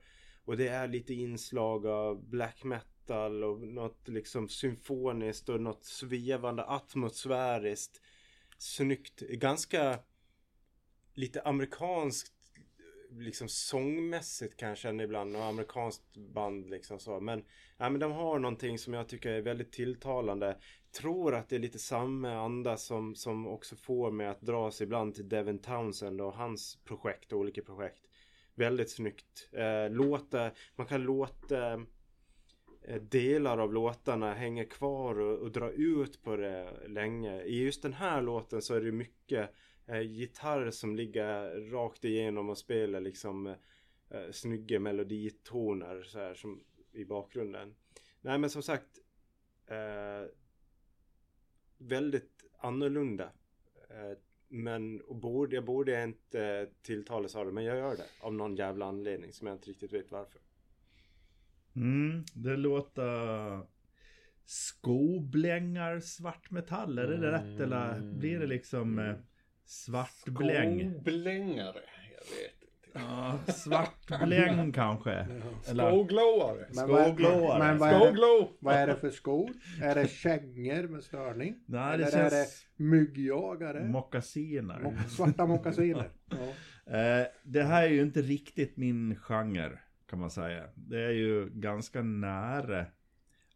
Och 0.44 0.56
det 0.56 0.68
är 0.68 0.88
lite 0.88 1.14
inslag 1.14 1.86
av 1.86 2.28
black 2.28 2.64
metal 2.64 3.44
och 3.44 3.60
något 3.60 4.08
liksom 4.08 4.48
symfoniskt 4.48 5.48
och 5.48 5.60
något 5.60 5.84
svevande 5.84 6.64
atmosfäriskt. 6.64 8.00
Snyggt. 8.58 9.20
Ganska 9.20 9.98
lite 11.14 11.42
amerikanskt 11.42 12.33
liksom 13.18 13.48
sångmässigt 13.48 14.56
kan 14.56 14.68
jag 14.68 14.78
känna 14.78 15.02
ibland 15.02 15.36
och 15.36 15.44
amerikanskt 15.44 16.16
band 16.16 16.70
liksom 16.70 16.98
så. 16.98 17.20
Men 17.20 17.44
ja, 17.76 17.90
men 17.90 18.00
de 18.00 18.12
har 18.12 18.38
någonting 18.38 18.78
som 18.78 18.94
jag 18.94 19.08
tycker 19.08 19.30
är 19.30 19.40
väldigt 19.40 19.72
tilltalande. 19.72 20.56
Tror 20.92 21.34
att 21.34 21.48
det 21.48 21.56
är 21.56 21.60
lite 21.60 21.78
samma 21.78 22.32
anda 22.32 22.76
som, 22.76 23.14
som 23.14 23.46
också 23.46 23.76
får 23.76 24.10
mig 24.10 24.26
att 24.26 24.40
dras 24.40 24.80
ibland 24.80 25.14
till 25.14 25.28
Devin 25.28 25.58
Townsend 25.58 26.20
och 26.20 26.32
hans 26.32 26.78
projekt 26.84 27.32
och 27.32 27.38
olika 27.38 27.62
projekt. 27.62 28.00
Väldigt 28.54 28.90
snyggt. 28.90 29.48
Eh, 29.52 29.90
låta 29.90 30.50
man 30.76 30.86
kan 30.86 31.02
låta 31.02 31.72
eh, 32.82 33.00
delar 33.00 33.58
av 33.58 33.72
låtarna 33.72 34.34
hänga 34.34 34.64
kvar 34.64 35.20
och, 35.20 35.38
och 35.38 35.52
dra 35.52 35.70
ut 35.70 36.22
på 36.22 36.36
det 36.36 36.88
länge. 36.88 37.42
I 37.42 37.62
just 37.62 37.82
den 37.82 37.92
här 37.92 38.22
låten 38.22 38.62
så 38.62 38.74
är 38.74 38.80
det 38.80 38.92
mycket 38.92 39.50
eh, 39.86 40.00
gitarr 40.00 40.70
som 40.70 40.96
ligger 40.96 41.60
rakt 41.70 42.04
igenom 42.04 42.50
och 42.50 42.58
spelar 42.58 43.00
liksom 43.00 43.46
eh, 44.10 44.30
snygga 44.32 44.80
meloditoner 44.80 46.02
så 46.02 46.18
här 46.18 46.34
som 46.34 46.64
i 46.92 47.04
bakgrunden. 47.04 47.74
Nej 48.20 48.38
men 48.38 48.50
som 48.50 48.62
sagt 48.62 48.98
eh, 49.66 50.30
väldigt 51.78 52.44
annorlunda. 52.58 53.24
Eh, 53.90 54.18
men 54.48 55.00
och 55.00 55.16
borde, 55.16 55.56
jag 55.56 55.64
borde 55.64 56.04
inte 56.04 56.70
tilltalas 56.82 57.36
av 57.36 57.46
det 57.46 57.52
men 57.52 57.64
jag 57.64 57.76
gör 57.76 57.96
det 57.96 58.06
av 58.20 58.34
någon 58.34 58.56
jävla 58.56 58.86
anledning 58.86 59.32
som 59.32 59.46
jag 59.46 59.56
inte 59.56 59.70
riktigt 59.70 59.92
vet 59.92 60.10
varför. 60.10 60.40
Mm, 61.76 62.24
det 62.34 62.56
låter 62.56 63.66
skoblängar 64.44 66.00
svartmetall, 66.00 66.98
är 66.98 67.06
det 67.06 67.32
rätt 67.32 67.60
eller 67.60 68.00
blir 68.00 68.38
det 68.38 68.46
liksom 68.46 68.98
eh, 68.98 69.16
svartbläng? 69.66 70.92
Skoblängare. 70.92 71.80
Jag 72.10 72.24
vet 72.36 72.62
inte. 72.62 72.98
Ja, 72.98 73.38
svartbläng 73.52 74.72
kanske. 74.74 75.26
Skåglåare. 75.62 76.66
Men 76.74 76.88
vad, 76.88 77.04
Skåglåare. 77.06 77.58
men 77.58 77.78
vad, 77.78 77.88
är 77.92 78.12
det, 78.12 78.48
vad 78.60 78.74
är 78.74 78.86
det 78.86 78.96
för 78.96 79.10
skor? 79.10 79.50
Är 79.82 79.94
det 79.94 80.08
kängor 80.10 80.88
med 80.88 81.04
störning? 81.04 81.56
nej, 81.66 81.98
det 81.98 82.04
Eller 82.04 82.18
är 82.18 82.24
det 82.24 82.30
känns 82.30 82.66
myggjagare? 82.76 83.84
mockasiner. 83.84 84.80
Mo- 84.80 85.08
svarta 85.08 85.46
mockasiner? 85.46 86.08
Ja. 86.86 86.96
Eh, 86.96 87.26
det 87.42 87.62
här 87.62 87.82
är 87.82 87.88
ju 87.88 88.02
inte 88.02 88.22
riktigt 88.22 88.76
min 88.76 89.16
genre 89.16 89.78
kan 90.10 90.18
man 90.20 90.30
säga. 90.30 90.64
Det 90.74 91.04
är 91.04 91.10
ju 91.10 91.50
ganska 91.50 92.02
nära 92.02 92.86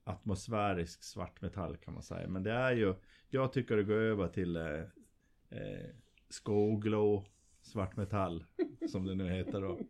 atmosfärisk 0.05 1.03
svartmetall 1.05 1.77
kan 1.77 1.95
man 1.95 2.03
säga. 2.03 2.29
Men 2.29 2.43
det 2.43 2.53
är 2.53 2.73
ju, 2.73 2.95
jag 3.31 3.53
tycker 3.53 3.77
det 3.77 3.83
går 3.83 3.95
över 3.95 4.29
till 4.29 4.57
eh, 4.57 4.63
eh, 5.51 5.91
skoglå 6.29 7.25
svartmetall 7.63 8.45
som 8.91 9.05
det 9.07 9.15
nu 9.15 9.29
heter 9.29 9.61
då. 9.61 9.81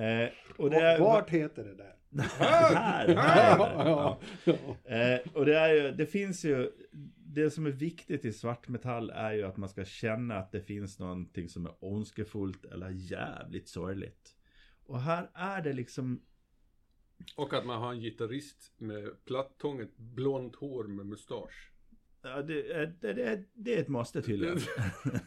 Eh, 0.00 0.28
och 0.58 0.70
det 0.70 0.76
är, 0.76 0.98
Vart 0.98 1.30
heter 1.30 1.64
det 1.64 1.74
där? 1.74 1.94
här, 2.38 3.08
Ja, 3.08 4.20
ja. 4.44 4.50
Eh, 4.84 5.20
och 5.32 5.46
det 5.46 5.58
är 5.58 5.74
ju, 5.74 5.90
det 5.90 6.06
finns 6.06 6.44
ju, 6.44 6.70
det 7.16 7.50
som 7.50 7.66
är 7.66 7.70
viktigt 7.70 8.24
i 8.24 8.32
svartmetall 8.32 9.10
är 9.10 9.32
ju 9.32 9.42
att 9.42 9.56
man 9.56 9.68
ska 9.68 9.84
känna 9.84 10.36
att 10.36 10.52
det 10.52 10.60
finns 10.60 10.98
någonting 10.98 11.48
som 11.48 11.66
är 11.66 11.72
ondskefullt 11.80 12.64
eller 12.64 12.90
jävligt 12.90 13.68
sorgligt. 13.68 14.36
Och 14.86 15.00
här 15.00 15.30
är 15.34 15.62
det 15.62 15.72
liksom, 15.72 16.22
Och 17.36 17.54
att 17.54 17.66
man 17.66 17.80
har 17.80 17.92
en 17.92 18.00
gitarrist 18.00 18.72
med 18.78 19.24
plattånget 19.24 19.96
blont 19.96 20.56
hår 20.56 20.84
med 20.84 21.06
mustasch. 21.06 21.70
Ja, 22.24 22.42
det, 22.42 22.72
är- 22.72 22.94
det, 23.00 23.12
det, 23.12 23.42
det 23.54 23.74
är 23.74 23.80
ett 23.80 23.88
måste 23.88 24.22
tydligen. 24.22 24.58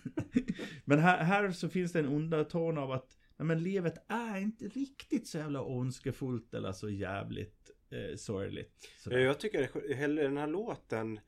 men 0.86 1.00
här, 1.00 1.24
här 1.24 1.52
så 1.52 1.70
finns 1.70 1.92
det 1.92 2.00
en 2.00 2.06
underton 2.06 2.78
av 2.78 2.92
att 2.92 3.18
nej, 3.38 3.46
men 3.46 3.64
livet 3.64 3.96
är 4.08 4.38
inte 4.40 4.66
riktigt 4.66 5.28
så 5.28 5.38
jävla 5.38 5.62
ondskefullt 5.62 6.54
eller 6.54 6.72
så 6.72 6.90
jävligt 6.90 7.72
eh, 7.90 8.16
sorgligt. 8.16 8.72
Sådär. 9.04 9.18
Ja, 9.18 9.24
Jag 9.24 9.40
tycker 9.40 9.94
hellre 9.96 10.24
den 10.24 10.38
här 10.38 10.48
låten 10.48 11.20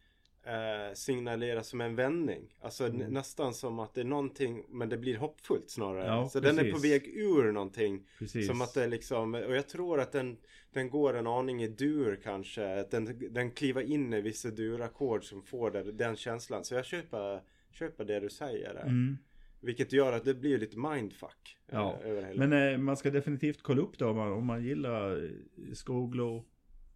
eh, 0.43 0.93
signalerar 0.93 1.62
som 1.62 1.82
en 1.82 1.95
vändning. 1.95 2.56
Alltså 2.62 2.86
n- 2.86 3.06
nästan 3.10 3.54
som 3.54 3.80
att 3.80 3.93
det 3.93 4.02
är 4.02 4.06
någonting, 4.06 4.63
men 4.69 4.89
det 4.89 4.97
blir 4.97 5.17
hoppfullt 5.17 5.69
snarare. 5.69 6.06
Ja, 6.06 6.30
så 6.30 6.39
den 6.39 6.60
är 6.60 6.63
på 6.63 6.71
precis. 6.78 6.91
väg 6.91 7.08
ur 7.08 7.52
någonting. 7.52 8.08
Precis. 8.19 8.47
Som 8.47 8.62
att 8.62 8.73
det 8.73 8.84
är 8.84 8.88
liksom, 8.88 9.34
och 9.36 9.56
jag 9.56 9.67
tror 9.69 9.99
att 9.99 10.12
den, 10.12 10.38
den 10.73 10.89
går 10.89 11.13
en 11.17 11.28
aning 11.28 11.63
i 11.63 11.67
dur 11.67 12.19
kanske. 12.23 12.80
Att 12.80 12.91
Den, 12.91 13.34
den 13.34 13.52
kliver 13.52 13.82
in 13.82 14.13
i 14.13 14.21
vissa 14.21 14.49
durackord 14.49 15.23
som 15.23 15.41
får 15.43 15.71
det, 15.71 15.91
den 15.91 16.15
känslan. 16.15 16.63
Så 16.65 16.75
jag 16.75 16.86
köper, 16.86 17.41
köper 17.71 18.06
det 18.06 18.19
du 18.19 18.30
säger 18.30 18.73
där. 18.73 18.82
Mm. 18.84 19.17
Vilket 19.62 19.93
gör 19.93 20.13
att 20.13 20.25
det 20.25 20.34
blir 20.34 20.58
lite 20.58 20.78
mindfuck. 20.78 21.58
eh, 21.67 21.75
Ja. 21.75 21.99
Men 22.36 22.54
eh, 22.54 22.78
man 22.78 22.97
ska 22.97 23.10
definitivt 23.12 23.62
kolla 23.62 23.82
upp 23.82 23.99
det 23.99 24.06
om 24.06 24.15
man, 24.15 24.32
om 24.32 24.45
man 24.45 24.63
gillar 24.63 25.23
eh, 25.23 25.30
skoglå, 25.73 26.45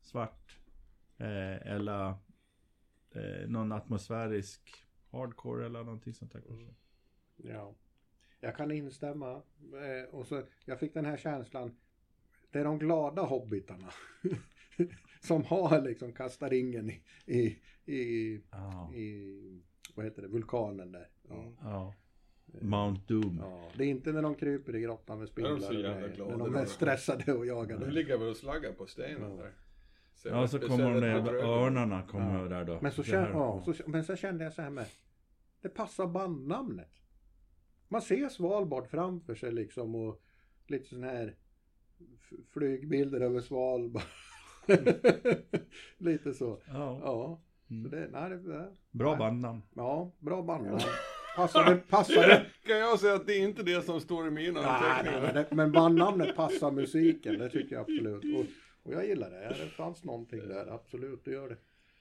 svart 0.02 0.58
eh, 1.18 1.74
eller 1.74 2.14
eh, 3.16 3.48
någon 3.50 3.72
atmosfärisk 3.72 4.86
hardcore 5.12 5.66
eller 5.66 5.84
någonting 5.84 6.14
sånt 6.14 6.32
där 6.32 6.42
kanske. 6.48 6.74
Ja. 7.36 7.76
Jag 8.40 8.56
kan 8.56 8.72
instämma. 8.72 9.32
Eh, 9.34 10.10
och 10.12 10.28
så, 10.28 10.44
jag 10.66 10.80
fick 10.80 10.94
den 10.94 11.06
här 11.06 11.18
känslan. 11.18 11.76
Det 12.52 12.60
är 12.60 12.64
de 12.64 12.80
glada 12.80 13.22
hobbitarna. 13.22 13.90
som 15.20 15.44
har 15.44 15.82
liksom 15.82 16.14
kastat 16.14 16.52
ringen 16.52 16.90
i, 16.90 17.02
i, 17.26 17.60
i, 17.86 18.42
Ja. 18.52 18.94
i 18.96 19.62
vad 19.96 20.06
heter 20.06 20.22
det, 20.22 20.28
vulkanen 20.28 20.92
där. 20.92 21.10
Ja. 21.30 21.54
ja. 21.62 21.94
Mount 22.62 23.02
Doom. 23.08 23.38
Ja, 23.42 23.72
det 23.78 23.84
är 23.84 23.88
inte 23.88 24.12
när 24.12 24.22
de 24.22 24.36
kryper 24.36 24.76
i 24.76 24.82
grottan 24.82 25.18
med 25.20 25.24
Är 25.24 25.28
de 25.28 25.32
spindlar. 25.32 25.60
så 25.60 25.74
jävla 25.74 26.08
glada 26.08 26.38
när 26.38 26.46
de 26.46 26.56
är 26.56 26.66
stressade 26.66 27.34
och 27.34 27.40
Nu 27.42 27.46
jagade. 27.48 27.92
ligger 27.92 28.18
väl 28.18 28.28
och 28.30 28.38
slaggar 28.38 28.72
på 28.74 28.86
stenen 28.86 29.32
Ja. 29.38 29.44
där. 29.44 29.52
Ja, 30.24 30.48
så 30.48 30.60
kommer 30.60 30.94
de 30.94 31.00
där 31.02 31.36
ut. 31.36 31.44
örnarna 31.44 32.02
kommer 32.02 32.42
Ja. 32.44 32.50
där 32.50 32.66
då. 32.66 32.80
Men 32.82 32.92
så, 32.92 33.04
kände, 33.04 33.30
ja, 33.30 33.64
så, 33.66 33.74
men 33.88 34.04
så 34.04 34.16
kände 34.16 34.44
jag 34.44 34.54
så 34.54 34.62
här 34.62 34.70
med. 34.70 34.86
Det 35.62 35.70
passar 35.70 36.08
bandnamnet. 36.08 36.92
Man 37.88 38.02
ser 38.02 38.30
Svalbard 38.30 38.88
framför 38.88 39.36
sig 39.36 39.52
liksom 39.52 39.96
och 39.96 40.22
lite 40.68 40.86
sån 40.90 41.04
här 41.04 41.36
flygbilder 42.54 43.22
över 43.22 43.40
Svalbard. 43.42 44.04
lite 45.98 46.34
så. 46.34 46.62
Ja. 46.68 47.00
Ja. 47.04 47.42
Så 47.68 47.74
Mm. 47.74 47.92
det, 47.92 48.08
nej, 48.12 48.30
det, 48.30 48.72
Bra 48.92 49.10
Nej. 49.10 49.20
bandnamn. 49.20 49.62
ja, 49.76 50.12
bra 50.20 50.42
bandnamn. 50.42 50.80
Passade, 51.36 51.76
passade. 51.76 52.46
Kan 52.68 52.78
jag 52.78 53.00
säga 53.00 53.14
att 53.14 53.28
det 53.28 53.34
är 53.34 53.44
inte 53.44 53.64
det 53.64 53.82
som 53.86 54.00
står 54.02 54.28
i 54.28 54.32
mina 54.32 54.60
anteckningar? 54.66 55.32
men, 55.34 55.58
men 55.58 55.72
bandnamnet 55.72 56.36
passar 56.36 56.72
musiken, 56.72 57.40
det 57.40 57.50
tycker 57.50 57.76
jag 57.76 57.82
absolut. 57.82 58.24
Och, 58.38 58.46
och 58.84 58.94
jag 58.94 59.08
gillar 59.08 59.30
det. 59.30 59.64
Det 59.64 59.70
fanns 59.70 60.04
någonting 60.04 60.48
där, 60.48 60.68
absolut, 60.68 61.26
det 61.26 61.32
gör 61.32 61.50
det. 61.50 61.58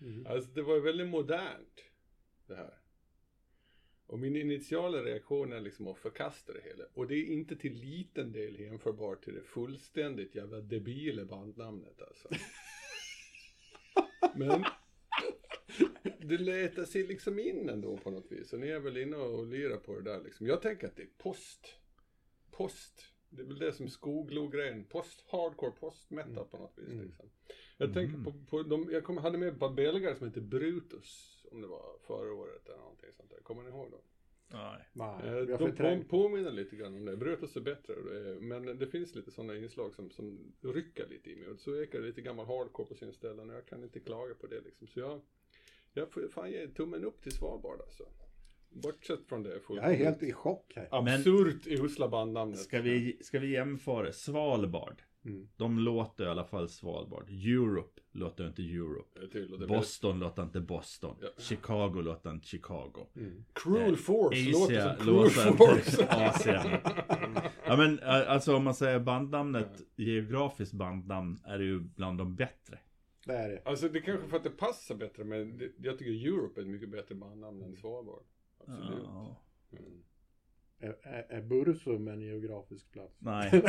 Mm. 0.07 0.27
Alltså 0.27 0.51
det 0.51 0.62
var 0.62 0.75
ju 0.75 0.81
väldigt 0.81 1.09
modernt 1.09 1.85
det 2.47 2.55
här. 2.55 2.79
Och 4.07 4.18
min 4.18 4.37
initiala 4.37 4.99
reaktion 4.99 5.53
är 5.53 5.61
liksom 5.61 5.88
att 5.88 5.99
förkasta 5.99 6.53
det 6.53 6.61
hela. 6.64 6.85
Och 6.95 7.07
det 7.07 7.14
är 7.14 7.25
inte 7.25 7.57
till 7.57 7.75
liten 7.75 8.33
del 8.33 8.61
jämförbart 8.61 9.25
till 9.25 9.35
det 9.35 9.42
fullständigt 9.42 10.35
jävla 10.35 10.61
debila 10.61 11.25
bandnamnet 11.25 12.03
alltså. 12.03 12.29
Men 14.35 14.64
det 16.18 16.38
letar 16.38 16.85
sig 16.85 17.07
liksom 17.07 17.38
in 17.38 17.68
ändå 17.68 17.97
på 17.97 18.11
något 18.11 18.33
vis. 18.33 18.53
Och 18.53 18.61
ni 18.61 18.68
är 18.68 18.81
väl 18.81 18.97
inne 18.97 19.16
och 19.16 19.47
lirar 19.47 19.77
på 19.77 19.95
det 19.95 20.03
där 20.03 20.23
liksom. 20.25 20.47
Jag 20.47 20.62
tänker 20.62 20.87
att 20.87 20.97
det 20.97 21.03
är 21.03 21.11
post. 21.18 21.75
Post. 22.51 23.12
Det 23.35 23.42
är 23.42 23.47
väl 23.47 23.59
det 23.59 23.73
som 23.73 23.87
är 23.87 23.90
skoglo-grejen. 23.90 24.85
Post, 24.85 25.25
hardcore, 25.31 25.71
post 25.81 26.11
metal 26.11 26.47
på 26.51 26.57
något 26.59 26.79
vis 26.79 26.88
Mm. 26.88 27.05
liksom. 27.07 27.27
Jag 27.77 27.95
tänker 27.95 28.25
på, 28.25 28.33
på 28.51 28.62
de, 28.62 28.88
jag 28.92 29.05
kom, 29.05 29.16
hade 29.16 29.38
med 29.38 29.49
ett 29.49 29.59
par 29.59 29.71
belgare 29.75 30.16
som 30.16 30.27
hette 30.27 30.40
Brutus. 30.40 31.38
Om 31.51 31.61
det 31.61 31.66
var 31.66 31.99
förra 32.07 32.33
året 32.35 32.66
eller 32.68 32.79
någonting 32.79 33.12
sånt 33.12 33.31
där. 33.31 33.38
Kommer 33.42 33.62
ni 33.62 33.68
ihåg 33.68 33.90
dem? 33.90 34.01
Nej. 34.49 34.88
Nej, 34.92 35.29
Eh, 35.29 35.59
De 35.59 36.03
på, 36.03 36.09
påminner 36.09 36.51
lite 36.51 36.77
grann 36.77 36.95
om 36.95 37.05
det. 37.05 37.16
Brutus 37.16 37.57
är 37.57 37.61
bättre. 37.61 37.95
Men 38.40 38.79
det 38.79 38.87
finns 38.87 39.14
lite 39.14 39.31
sådana 39.31 39.57
inslag 39.57 39.95
som, 39.95 40.11
som 40.11 40.53
rycker 40.61 41.09
lite 41.09 41.31
i 41.31 41.37
mig. 41.37 41.49
Och 41.49 41.61
så 41.61 41.83
ekar 41.83 42.01
det 42.01 42.07
lite 42.07 42.21
gammal 42.21 42.47
hardcore 42.47 42.88
på 42.88 42.95
sina 42.95 43.12
ställen. 43.12 43.51
Och 43.51 43.57
jag 43.57 43.66
kan 43.66 43.83
inte 43.85 44.01
klaga 44.01 44.35
på 44.35 44.47
det 44.47 44.61
liksom. 44.61 44.87
Så 44.87 45.01
jag, 45.01 45.21
jag 45.92 46.11
får 46.12 46.29
fan 46.29 46.51
ge 46.51 46.68
tummen 46.68 47.05
upp 47.05 47.23
till 47.23 47.33
Svalbard 47.33 47.81
alltså. 47.81 48.05
Bortsett 48.72 49.20
från 49.28 49.42
det. 49.42 49.61
Jag 49.68 49.92
är 49.92 49.96
helt 49.96 50.22
i 50.22 50.32
chock 50.32 50.72
här. 50.76 50.88
Absurt 50.90 51.66
usla 51.66 52.08
bandnamnet. 52.08 52.58
Ska 52.58 52.80
vi, 52.80 53.18
ska 53.22 53.38
vi 53.38 53.50
jämföra? 53.52 54.12
Svalbard. 54.12 55.02
Mm. 55.24 55.48
De 55.56 55.78
låter 55.78 56.24
i 56.24 56.28
alla 56.28 56.44
fall 56.44 56.68
Svalbard. 56.68 57.28
Europe 57.30 58.00
låter 58.12 58.46
inte 58.46 58.62
Europe. 58.62 59.20
Det 59.58 59.66
Boston 59.66 60.18
låter 60.18 60.42
inte 60.42 60.61
Boston. 60.61 61.16
Ja. 61.20 61.28
Chicago 61.38 62.00
låter 62.00 62.30
inte 62.30 62.46
Chicago. 62.46 63.06
Mm. 63.16 63.44
Cruel 63.52 63.96
Force 63.96 64.50
låter 64.50 64.64
Asia 64.78 64.96
som 64.96 65.04
Cruel 65.04 65.16
låter 65.16 65.52
Force. 65.52 66.02
inte 66.02 66.14
Asien. 66.28 66.61
Ja 67.66 67.76
men 67.76 67.98
ä- 67.98 68.02
alltså 68.26 68.56
om 68.56 68.64
man 68.64 68.74
säger 68.74 69.00
bandnamnet, 69.00 69.82
geografiskt 69.96 70.72
bandnamn, 70.74 71.40
är 71.44 71.58
det 71.58 71.64
ju 71.64 71.80
bland 71.80 72.18
de 72.18 72.37
bättre. 72.37 72.78
Det 73.26 73.32
är 73.32 73.48
det. 73.48 73.62
Alltså 73.64 73.88
det 73.88 73.98
är 73.98 74.02
kanske 74.02 74.28
för 74.28 74.37
att 74.37 74.44
det 74.44 74.50
passar 74.50 74.94
bättre 74.94 75.24
men 75.24 75.61
jag 75.78 75.98
tycker 75.98 76.28
Europe 76.28 76.61
är 76.61 76.62
ett 76.64 76.70
mycket 76.70 76.90
bättre 76.90 77.14
bandnamn 77.14 77.62
än 77.62 77.76
Svalbard. 77.76 78.22
Absolut. 78.66 79.05
Ja. 79.05 79.42
Mm. 79.72 80.03
Är, 80.79 80.96
är, 81.03 81.27
är 81.38 81.42
Bursum 81.42 82.09
en 82.09 82.20
geografisk 82.20 82.92
plats? 82.92 83.14
Nej, 83.18 83.62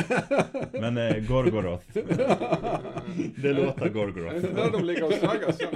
men 0.72 0.98
eh, 0.98 1.28
Gorgoroth. 1.28 1.84
Det 3.42 3.52
låter 3.52 3.80
Är 3.80 3.84
det 3.84 3.90
Gorgoroth. 3.90 4.36
inte 4.36 4.52
där 4.52 4.70
de 4.70 4.84
ligger 4.84 5.04
och 5.04 5.12
slaggar 5.12 5.52
sen? 5.52 5.74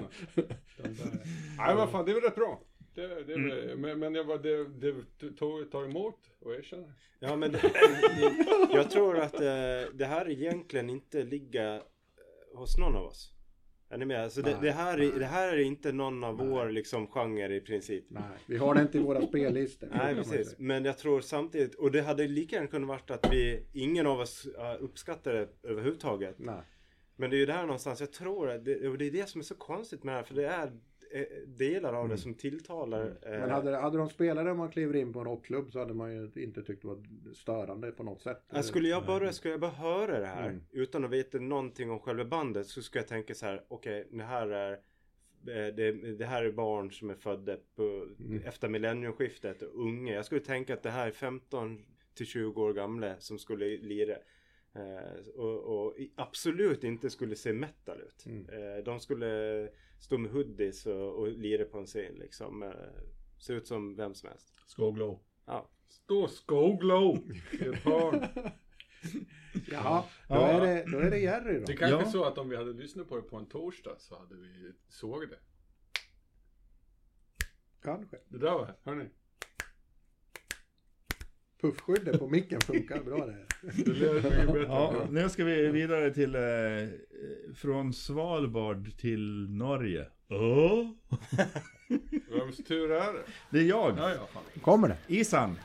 Nej 1.59 1.75
vad 1.77 1.91
fan, 1.91 2.05
det 2.05 2.11
är 2.11 2.15
väl 2.15 2.23
rätt 2.23 2.35
bra. 2.35 2.61
Det, 2.95 3.25
det 3.25 3.33
är 3.33 3.39
väl, 3.67 3.79
men, 3.79 3.99
men 3.99 4.15
jag 4.15 4.25
var, 4.25 4.39
det, 4.39 4.69
det 4.69 4.95
tog, 5.37 5.71
tar 5.71 5.85
emot 5.85 6.19
och 6.41 6.55
erkänner. 6.55 6.93
Ja 7.21 7.37
men 7.37 7.53
det, 7.53 7.73
jag 8.73 8.91
tror 8.91 9.19
att 9.19 9.35
eh, 9.35 9.95
det 9.95 10.07
här 10.09 10.31
egentligen 10.31 10.91
inte 10.91 11.23
ligger 11.23 11.77
eh, 11.77 11.83
hos 12.59 12.79
någon 12.79 12.97
av 12.97 13.05
oss. 13.05 13.33
Är 13.91 13.99
ni 13.99 14.05
med? 14.05 14.25
Alltså 14.25 14.43
det, 14.43 14.51
Nej, 14.51 14.61
det, 14.63 14.71
här 14.71 14.99
är, 15.01 15.19
det 15.19 15.27
här 15.27 15.53
är 15.53 15.59
inte 15.59 15.93
någon 15.93 16.25
av 16.25 16.37
vår 16.37 16.69
liksom 16.69 17.07
genre 17.07 17.57
i 17.57 17.61
princip. 17.61 18.05
Nej, 18.09 18.23
vi 18.47 18.57
har 18.57 18.75
det 18.75 18.83
inte 18.83 18.99
i 18.99 19.01
våra 19.01 19.27
spellistor. 19.27 19.89
Nej 19.93 20.15
precis. 20.15 20.55
Men 20.59 20.85
jag 20.85 20.99
tror 20.99 21.21
samtidigt, 21.21 21.75
och 21.75 21.91
det 21.91 22.03
hade 22.03 22.29
lika 22.29 22.57
gärna 22.57 22.69
kunnat 22.69 22.89
varit 22.89 23.11
att 23.11 23.33
vi, 23.33 23.67
ingen 23.73 24.07
av 24.07 24.21
oss 24.21 24.49
uppskattar 24.81 25.33
det 25.33 25.49
överhuvudtaget. 25.63 26.39
Nej. 26.39 26.63
Men 27.17 27.31
det 27.31 27.37
är 27.37 27.39
ju 27.39 27.47
där 27.47 27.63
någonstans, 27.63 28.01
jag 28.01 28.13
tror 28.13 28.51
att 28.51 28.65
det, 28.65 28.89
och 28.89 28.99
det 28.99 29.07
är 29.07 29.11
det 29.11 29.29
som 29.29 29.41
är 29.41 29.45
så 29.45 29.55
konstigt 29.55 30.05
med 30.05 30.15
det 30.15 30.17
här, 30.17 30.25
för 30.25 30.35
det 30.35 30.47
är 30.47 30.73
delar 31.47 31.93
av 31.93 32.09
det 32.09 32.19
som 32.19 32.35
tilltalar. 32.35 33.01
eh, 33.23 33.29
Mm. 33.29 33.41
Men 33.41 33.51
hade, 33.51 33.77
hade 33.77 33.99
de 33.99 34.11
om 34.51 34.59
man 34.59 34.71
kliver 34.71 34.97
in 34.97 35.13
på 35.13 35.19
en 35.19 35.25
rockklubb 35.25 35.73
så 35.73 35.79
hade 35.79 35.95
man 35.95 36.13
ju 36.15 36.31
inte 36.43 36.63
tyckt 36.63 36.83
det 36.83 36.89
var 36.89 37.03
störande 37.35 37.93
på 37.93 38.03
något 38.03 38.23
sätt. 38.23 38.45
Ja, 38.51 38.63
skulle 38.63 38.89
jag 38.89 39.07
bara, 39.07 39.33
skulle 39.33 39.53
jag 39.55 39.61
bara 39.61 39.71
höra 39.71 40.21
det 40.21 40.27
här 40.27 40.49
Mm. 40.49 40.61
utan 40.71 41.05
att 41.05 41.11
veta 41.11 41.39
någonting 41.39 41.91
om 41.91 41.99
själva 42.01 42.25
bandet 42.25 42.67
så 42.67 42.83
skulle 42.83 43.01
jag 43.03 43.09
tänka 43.09 43.35
så 43.35 43.47
här, 43.47 43.65
okej, 43.69 44.09
det 44.11 44.23
här 44.25 44.49
är 44.49 44.73
eh, 44.73 45.75
det, 45.75 45.93
det 46.19 46.25
här 46.27 46.45
är 46.45 46.53
barn 46.53 46.93
som 46.93 47.11
är 47.11 47.15
födda 47.15 47.57
på, 47.77 47.83
Mm. 48.21 48.43
efter 48.45 48.69
millenniumskiftet 48.69 49.63
och 49.63 49.81
unga. 49.83 50.15
Jag 50.15 50.25
skulle 50.25 50.41
tänka 50.41 50.75
att 50.75 50.83
det 50.83 50.91
här 50.91 51.07
är 51.07 51.11
15 51.11 51.85
till 52.15 52.27
20 52.27 52.63
år 52.63 52.73
gamla 52.73 53.15
som 53.19 53.39
skulle 53.39 53.65
lira. 53.67 54.17
Eh, 54.79 55.29
och, 55.35 55.87
och 55.87 55.95
absolut 56.15 56.85
inte 56.85 57.11
skulle 57.11 57.37
se 57.37 57.53
metal 57.53 58.01
ut. 58.01 58.27
Mm. 58.27 58.49
Eh, 58.49 58.85
de 58.85 59.01
skulle 59.01 59.69
stå 59.99 60.19
med 60.19 60.31
hoodies 60.31 60.87
och, 60.87 61.15
och 61.19 61.29
lira 61.29 61.65
på 61.65 61.79
en 61.79 61.87
scen 61.87 62.15
liksom. 62.15 62.63
Eh, 62.63 62.71
se 63.39 63.53
ut 63.53 63.67
som 63.67 63.97
vem 63.97 64.15
som 64.15 64.29
helst. 64.29 64.55
Skoglo. 64.67 65.21
Ja. 65.47 65.69
Stå 65.89 66.29
Skoglo 66.29 67.17
i 67.53 67.57
ett 67.69 67.75
hörn. 67.77 68.27
Jaha, 69.71 70.05
då, 70.29 70.35
Ja. 70.35 70.47
är 70.49 70.61
det, 70.67 70.85
då 70.93 70.99
är 70.99 71.11
det 71.11 71.19
Jerry 71.19 71.59
då. 71.59 71.65
Det 71.65 71.73
är 71.73 71.77
kanske 71.77 71.99
Ja. 72.07 72.11
så 72.11 72.25
att 72.25 72.39
om 72.39 72.49
vi 72.49 72.57
hade 72.57 72.73
lyssnat 72.73 73.09
på 73.09 73.17
det 73.17 73.23
på 73.23 73.37
en 73.37 73.47
torsdag 73.47 73.97
så 73.99 74.19
hade 74.19 74.35
vi 74.35 74.73
såg 74.89 75.21
det. 75.29 75.39
Kanske. 77.83 78.17
Det 78.29 78.39
där 78.39 78.53
var, 78.53 78.75
hörni. 78.83 79.05
Puffskyddet 81.61 82.19
på 82.19 82.29
micken 82.29 82.61
funkar 82.61 83.01
bra 83.03 83.27
det. 83.27 83.37
Det. 83.93 84.63
Ja, 84.63 85.07
nu 85.11 85.29
ska 85.29 85.45
vi 85.45 85.67
vidare 85.69 86.15
till 86.15 86.35
eh, 86.35 86.41
från 87.55 87.93
Svalbard 87.93 88.97
till 88.97 89.47
Norge. 89.51 90.07
Oh. 90.29 90.91
Vems 92.31 92.57
tur 92.57 92.93
är 92.93 93.13
det? 93.13 93.23
Det 93.51 93.59
är 93.59 93.65
jag, 93.65 93.99
Ja, 93.99 94.11
ja, 94.11 94.29
fan. 94.33 94.43
Kommer 94.63 94.89
det? 94.89 94.97
Isan. 95.07 95.57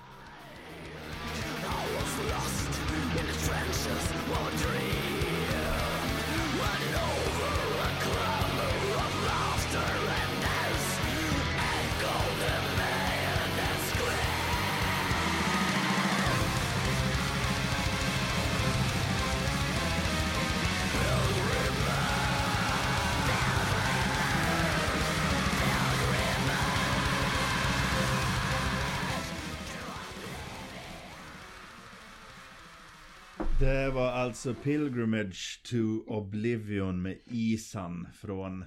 Det 33.63 33.91
var 33.91 34.11
alltså 34.11 34.53
Pilgrimage 34.53 35.61
to 35.63 36.03
Oblivion 36.07 37.01
med 37.01 37.17
Isan 37.25 38.07
från 38.13 38.61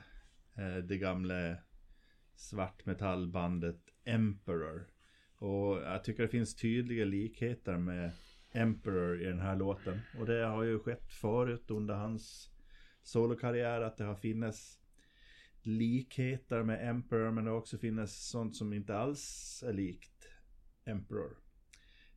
eh, 0.57 0.77
det 0.89 0.99
gamla 0.99 1.57
svartmetallbandet 2.35 3.81
Emperor. 4.05 4.87
Och 5.39 5.77
jag 5.77 6.05
tycker 6.05 6.23
det 6.23 6.29
finns 6.29 6.57
tydliga 6.57 7.05
likheter 7.05 7.79
med 7.79 8.11
Emperor 8.53 9.23
i 9.23 9.25
den 9.25 9.41
här 9.41 9.57
låten. 9.57 10.01
Och 10.19 10.27
det 10.27 10.47
har 10.47 10.63
ju 10.63 10.79
skett 10.79 11.13
förut 11.13 11.71
under 11.71 11.95
hans 11.95 12.51
solokarriär 13.03 13.81
att 13.81 13.97
det 13.97 14.05
har 14.05 14.17
funnits 14.17 14.81
likheter 15.63 16.63
med 16.63 16.89
Emperor 16.89 17.31
men 17.31 17.45
det 17.45 17.51
har 17.51 17.59
också 17.59 17.79
funnits 17.79 18.29
sånt 18.31 18.57
som 18.57 18.73
inte 18.73 18.97
alls 18.97 19.63
är 19.67 19.73
likt 19.73 20.29
Emperor. 20.85 21.46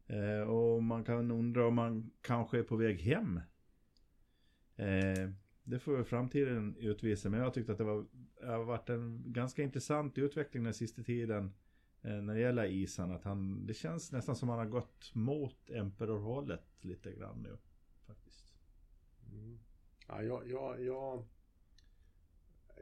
Eh, 0.09 0.41
och 0.41 0.83
man 0.83 1.03
kan 1.03 1.31
undra 1.31 1.67
om 1.67 1.75
man 1.75 2.11
kanske 2.21 2.59
är 2.59 2.63
på 2.63 2.75
väg 2.75 3.01
hem. 3.01 3.39
Eh, 4.75 5.29
det 5.63 5.79
får 5.79 5.93
väl 5.95 6.03
framtiden 6.05 6.75
utvisa. 6.79 7.29
Men 7.29 7.39
jag 7.39 7.53
tyckte 7.53 7.71
att 7.71 7.77
det 7.77 7.83
var, 7.83 8.05
det 8.41 8.45
har 8.47 8.63
varit 8.63 8.89
en 8.89 9.23
ganska 9.33 9.63
intressant 9.63 10.17
utveckling 10.17 10.63
den 10.63 10.73
sista 10.73 11.03
tiden. 11.03 11.53
eh, 12.01 12.21
När 12.21 12.33
det 12.33 12.39
gäller 12.41 12.65
Isan. 12.65 13.11
Att 13.11 13.23
han, 13.23 13.65
det 13.65 13.73
känns 13.73 14.11
nästan 14.11 14.35
som 14.35 14.49
att 14.49 14.57
han 14.57 14.65
har 14.65 14.71
gått 14.71 15.15
mot 15.15 15.69
Emperor-hållet 15.69 16.63
lite 16.81 17.11
grann 17.11 17.41
nu. 17.43 17.57
Faktiskt. 18.07 18.53
Mm. 19.31 19.59
Ja, 20.07 20.23
jag, 20.23 20.49
jag, 20.49 20.81
jag, 20.83 21.23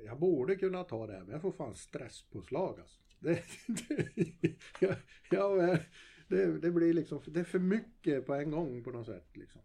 jag 0.06 0.20
borde 0.20 0.56
kunna 0.56 0.84
ta 0.84 1.08
det 1.08 1.14
här, 1.14 1.22
men 1.24 1.32
jag 1.32 1.42
får 1.42 1.52
fan 1.52 1.76
stresspåslag 1.76 2.80
alltså. 2.80 3.02
Det, 3.20 3.44
det, 3.68 4.56
jag, 4.80 4.96
jag, 5.32 5.80
det, 6.28 6.60
det 6.60 6.72
blir 6.72 6.94
liksom, 6.94 7.22
det 7.28 7.40
är 7.40 7.44
för 7.44 7.60
mycket 7.60 8.26
på 8.26 8.34
en 8.34 8.52
gång 8.52 8.84
på 8.84 8.92
något 8.92 9.06
sätt 9.06 9.38
liksom. 9.38 9.62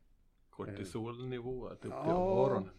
Kortisolnivåer 0.51 1.73
upp 1.73 1.85
i 1.85 1.89
Ja. 1.89 2.47
öronen. 2.51 2.71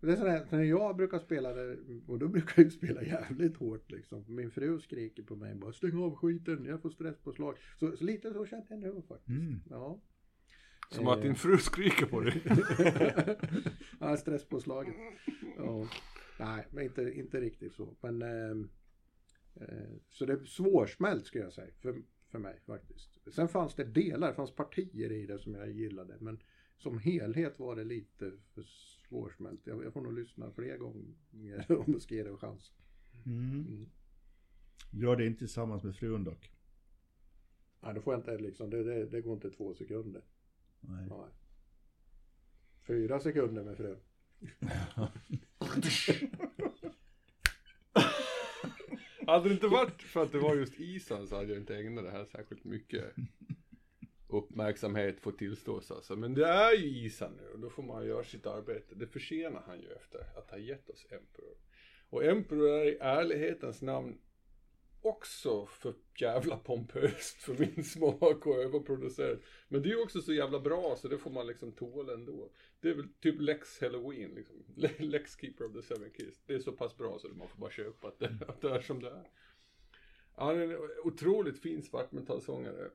Det 0.00 0.12
är 0.12 0.16
sådär, 0.16 0.46
när 0.50 0.62
jag 0.62 0.96
brukar 0.96 1.18
spela 1.18 1.52
det, 1.52 1.76
och 2.06 2.18
då 2.18 2.28
brukar 2.28 2.62
jag 2.62 2.72
spela 2.72 3.02
jävligt 3.02 3.56
hårt 3.56 3.90
liksom. 3.90 4.24
Min 4.28 4.50
fru 4.50 4.80
skriker 4.80 5.22
på 5.22 5.36
mig 5.36 5.54
bara 5.54 5.72
stäng 5.72 5.98
av 6.02 6.14
skiten, 6.16 6.64
jag 6.64 6.82
får 6.82 6.90
stresspåslag. 6.90 7.56
Så, 7.78 7.96
så 7.96 8.04
lite 8.04 8.32
så 8.32 8.46
känner 8.46 8.86
jag 8.86 8.94
nu 8.94 9.02
faktiskt. 9.02 9.28
Mm. 9.28 9.60
Ja. 9.70 10.00
Som 10.90 11.08
att 11.08 11.22
din 11.22 11.34
fru 11.34 11.58
skriker 11.58 12.06
på 12.06 12.20
dig. 12.20 12.42
ja, 14.00 14.16
stresspåslaget. 14.16 14.94
Ja. 15.56 15.88
Nej, 16.40 16.66
men 16.70 16.84
inte, 16.84 17.02
inte 17.02 17.40
riktigt 17.40 17.74
så. 17.74 17.96
Men, 18.00 18.22
ehm, 18.22 18.70
eh, 19.54 19.96
så 20.08 20.26
det 20.26 20.32
är 20.32 20.44
svårsmält 20.44 21.26
skulle 21.26 21.44
jag 21.44 21.52
säga 21.52 21.72
för, 21.82 22.02
för 22.36 22.42
mig 22.42 22.60
faktiskt. 22.66 23.18
Sen 23.34 23.48
fanns 23.48 23.74
det 23.74 23.84
delar, 23.84 24.28
det 24.28 24.34
fanns 24.34 24.54
partier 24.54 25.12
i 25.12 25.26
det 25.26 25.38
som 25.38 25.54
jag 25.54 25.70
gillade. 25.70 26.16
Men 26.20 26.42
som 26.76 26.98
helhet 26.98 27.58
var 27.58 27.76
det 27.76 27.84
lite 27.84 28.32
för 28.54 28.62
svårsmält. 28.62 29.66
Jag, 29.66 29.84
jag 29.84 29.92
får 29.92 30.00
nog 30.00 30.12
lyssna 30.12 30.50
fler 30.50 30.76
gånger 30.76 31.14
om 31.68 31.92
jag 31.92 32.02
ska 32.02 32.14
ge 32.14 32.22
det 32.22 32.30
en 32.30 32.38
chans. 32.38 32.72
Mm. 33.26 33.86
Gör 34.90 35.16
det 35.16 35.26
inte 35.26 35.38
tillsammans 35.38 35.82
med 35.82 35.96
frun 35.96 36.24
dock. 36.24 36.52
Nej, 37.80 37.94
då 37.94 38.00
får 38.00 38.12
jag 38.12 38.20
inte 38.20 38.38
liksom, 38.38 38.70
det, 38.70 38.84
det, 38.84 39.06
det 39.06 39.20
går 39.20 39.34
inte 39.34 39.50
två 39.50 39.74
sekunder. 39.74 40.22
Nej. 40.80 41.06
Nej. 41.08 41.30
Fyra 42.86 43.20
sekunder 43.20 43.64
med 43.64 43.76
frun. 43.76 43.98
Hade 49.26 49.48
det 49.48 49.54
inte 49.54 49.68
varit 49.68 50.02
för 50.02 50.22
att 50.22 50.32
det 50.32 50.38
var 50.38 50.54
just 50.54 50.80
isen 50.80 51.26
så 51.26 51.36
hade 51.36 51.48
jag 51.48 51.58
inte 51.58 51.76
ägnat 51.76 52.04
det 52.04 52.10
här 52.10 52.24
särskilt 52.24 52.64
mycket 52.64 53.04
uppmärksamhet 54.28 55.20
får 55.20 55.32
tillstås 55.32 55.90
alltså. 55.90 56.16
Men 56.16 56.34
det 56.34 56.46
är 56.46 56.72
ju 56.72 56.86
isen 56.86 57.32
nu 57.36 57.52
och 57.52 57.58
då 57.58 57.70
får 57.70 57.82
man 57.82 58.06
göra 58.06 58.24
sitt 58.24 58.46
arbete. 58.46 58.94
Det 58.94 59.06
försenar 59.06 59.62
han 59.66 59.80
ju 59.80 59.88
efter 59.92 60.38
att 60.38 60.50
ha 60.50 60.58
gett 60.58 60.90
oss 60.90 61.06
Emperor. 61.10 61.56
Och 62.10 62.24
Emperor 62.24 62.68
är 62.68 62.84
i 62.84 62.98
ärlighetens 63.00 63.82
namn 63.82 64.18
också 65.02 65.66
för 65.66 65.94
jävla 66.20 66.56
pompöst 66.56 67.42
för 67.42 67.58
min 67.58 67.84
smak 67.84 68.46
och 68.46 68.56
överproducerat. 68.56 69.40
Men 69.68 69.82
det 69.82 69.88
är 69.88 69.90
ju 69.90 70.02
också 70.02 70.20
så 70.20 70.32
jävla 70.32 70.60
bra 70.60 70.96
så 70.96 71.08
det 71.08 71.18
får 71.18 71.30
man 71.30 71.46
liksom 71.46 71.72
tåla 71.72 72.12
ändå. 72.12 72.50
Det 72.80 72.88
är 72.88 72.94
väl 72.94 73.08
typ 73.20 73.40
Lex 73.40 73.80
Halloween 73.80 74.30
liksom. 74.34 74.56
Lex 74.98 75.36
Keeper 75.40 75.64
of 75.64 75.72
the 75.72 75.82
Seven 75.82 76.10
Keys. 76.16 76.42
Det 76.46 76.54
är 76.54 76.58
så 76.58 76.72
pass 76.72 76.96
bra 76.96 77.18
så 77.18 77.28
man 77.28 77.48
får 77.48 77.58
bara 77.58 77.70
köpa 77.70 78.08
att 78.08 78.18
det, 78.18 78.38
att 78.48 78.60
det 78.60 78.70
är 78.70 78.80
som 78.80 79.02
det 79.02 79.10
är. 79.10 79.30
Han 80.32 80.56
är 80.56 80.62
en 80.62 80.90
otroligt 81.04 81.58
fin 81.58 81.82
svartmetallsångare. 81.82 82.90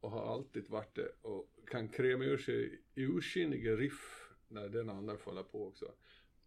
Och 0.00 0.10
har 0.10 0.32
alltid 0.34 0.68
varit 0.68 0.94
det. 0.94 1.12
Och 1.22 1.54
kan 1.70 1.88
kräma 1.88 2.24
ur 2.24 2.38
sig 2.38 2.82
ursinniga 2.94 3.76
riff 3.76 4.30
när 4.48 4.68
den 4.68 4.90
andra 4.90 5.16
faller 5.16 5.42
på 5.42 5.66
också. 5.66 5.92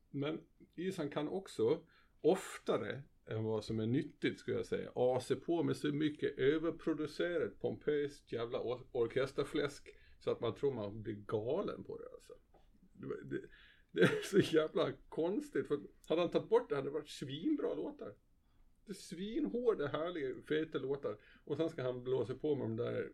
Men 0.09 0.39
Isan 0.75 1.09
kan 1.09 1.27
också 1.27 1.83
oftare 2.21 3.01
än 3.27 3.43
vad 3.43 3.63
som 3.63 3.79
är 3.79 3.85
nyttigt 3.85 4.39
skulle 4.39 4.57
jag 4.57 4.65
säga. 4.65 4.91
Ase 4.95 5.35
på 5.35 5.63
med 5.63 5.77
så 5.77 5.87
mycket 5.87 6.37
överproducerat 6.39 7.59
pompöst 7.59 8.31
jävla 8.31 8.59
or- 8.59 8.87
orkesterfläsk 8.91 9.95
så 10.19 10.31
att 10.31 10.41
man 10.41 10.55
tror 10.55 10.73
man 10.73 11.01
blir 11.03 11.15
galen 11.15 11.83
på 11.83 11.97
det 11.97 12.05
alltså. 12.13 12.33
Det, 12.93 13.23
det, 13.23 13.41
det 13.91 14.01
är 14.01 14.21
så 14.23 14.39
jävla 14.55 14.91
konstigt 15.09 15.67
för 15.67 15.79
hade 16.07 16.21
han 16.21 16.29
tagit 16.31 16.49
bort 16.49 16.69
det 16.69 16.75
hade 16.75 16.87
det 16.87 16.93
varit 16.93 17.09
svinbra 17.09 17.73
låtar. 17.73 18.13
Det 18.85 18.91
är 18.91 18.93
svinhårda, 18.93 19.87
härliga, 19.87 20.41
feta 20.47 20.77
låtar. 20.77 21.17
Och 21.43 21.57
sen 21.57 21.69
ska 21.69 21.83
han 21.83 22.03
blåsa 22.03 22.35
på 22.35 22.55
med 22.55 22.65
de 22.65 22.75
där 22.75 23.09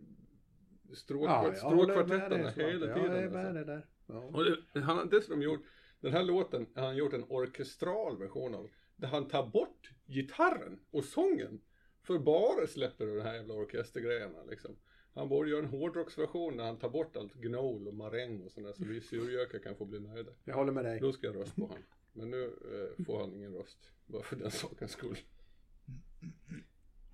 stråk, 0.93 1.25
Ja, 1.29 1.53
jag 1.55 1.61
håller 1.61 1.95
med 1.95 2.05
stråkkvartetterna 2.05 2.43
dig, 2.43 2.53
Svante. 2.53 2.71
hela 2.71 2.85
Jag 2.87 2.95
tiden. 2.95 3.11
är 3.15 3.29
med 3.29 3.47
alltså. 3.47 3.63
där. 3.63 3.87
Ja. 4.07 4.19
Och 4.19 4.43
det, 4.43 4.79
han 4.79 4.97
har 4.97 5.05
dessutom 5.05 5.41
gjort, 5.41 5.61
den 5.99 6.11
här 6.11 6.23
låten 6.23 6.67
har 6.75 6.85
han 6.85 6.97
gjort 6.97 7.13
en 7.13 7.23
orkestral 7.29 8.17
version 8.19 8.55
av. 8.55 8.69
Där 8.97 9.07
han 9.07 9.27
tar 9.27 9.47
bort 9.47 9.91
gitarren 10.05 10.79
och 10.91 11.03
sången. 11.03 11.61
För 12.03 12.19
bara 12.19 12.67
släpper 12.67 13.05
de 13.05 13.21
här 13.21 13.33
jävla 13.33 13.53
orkestergrejerna 13.53 14.43
liksom. 14.49 14.75
Han 15.13 15.29
borde 15.29 15.49
göra 15.49 15.59
en 15.59 15.65
hårdrocksversion 15.65 16.57
när 16.57 16.63
han 16.63 16.77
tar 16.77 16.89
bort 16.89 17.17
allt 17.17 17.33
gnål 17.33 17.87
och 17.87 17.93
maräng 17.93 18.41
och 18.41 18.51
sådär 18.51 18.73
så 18.73 18.83
vi 18.83 19.01
surgökar 19.01 19.59
kan 19.59 19.75
få 19.75 19.85
bli 19.85 19.99
nöjda. 19.99 20.31
Jag 20.43 20.55
håller 20.55 20.71
med 20.71 20.85
dig. 20.85 20.99
Då 20.99 21.11
ska 21.11 21.27
jag 21.27 21.35
rösta 21.35 21.55
på 21.55 21.67
honom. 21.67 21.83
Men 22.13 22.29
nu 22.29 22.45
eh, 22.45 23.05
får 23.05 23.19
han 23.19 23.33
ingen 23.33 23.53
röst. 23.53 23.91
Bara 24.05 24.23
för 24.23 24.35
den 24.35 24.51
sakens 24.51 24.91
skull. 24.91 25.17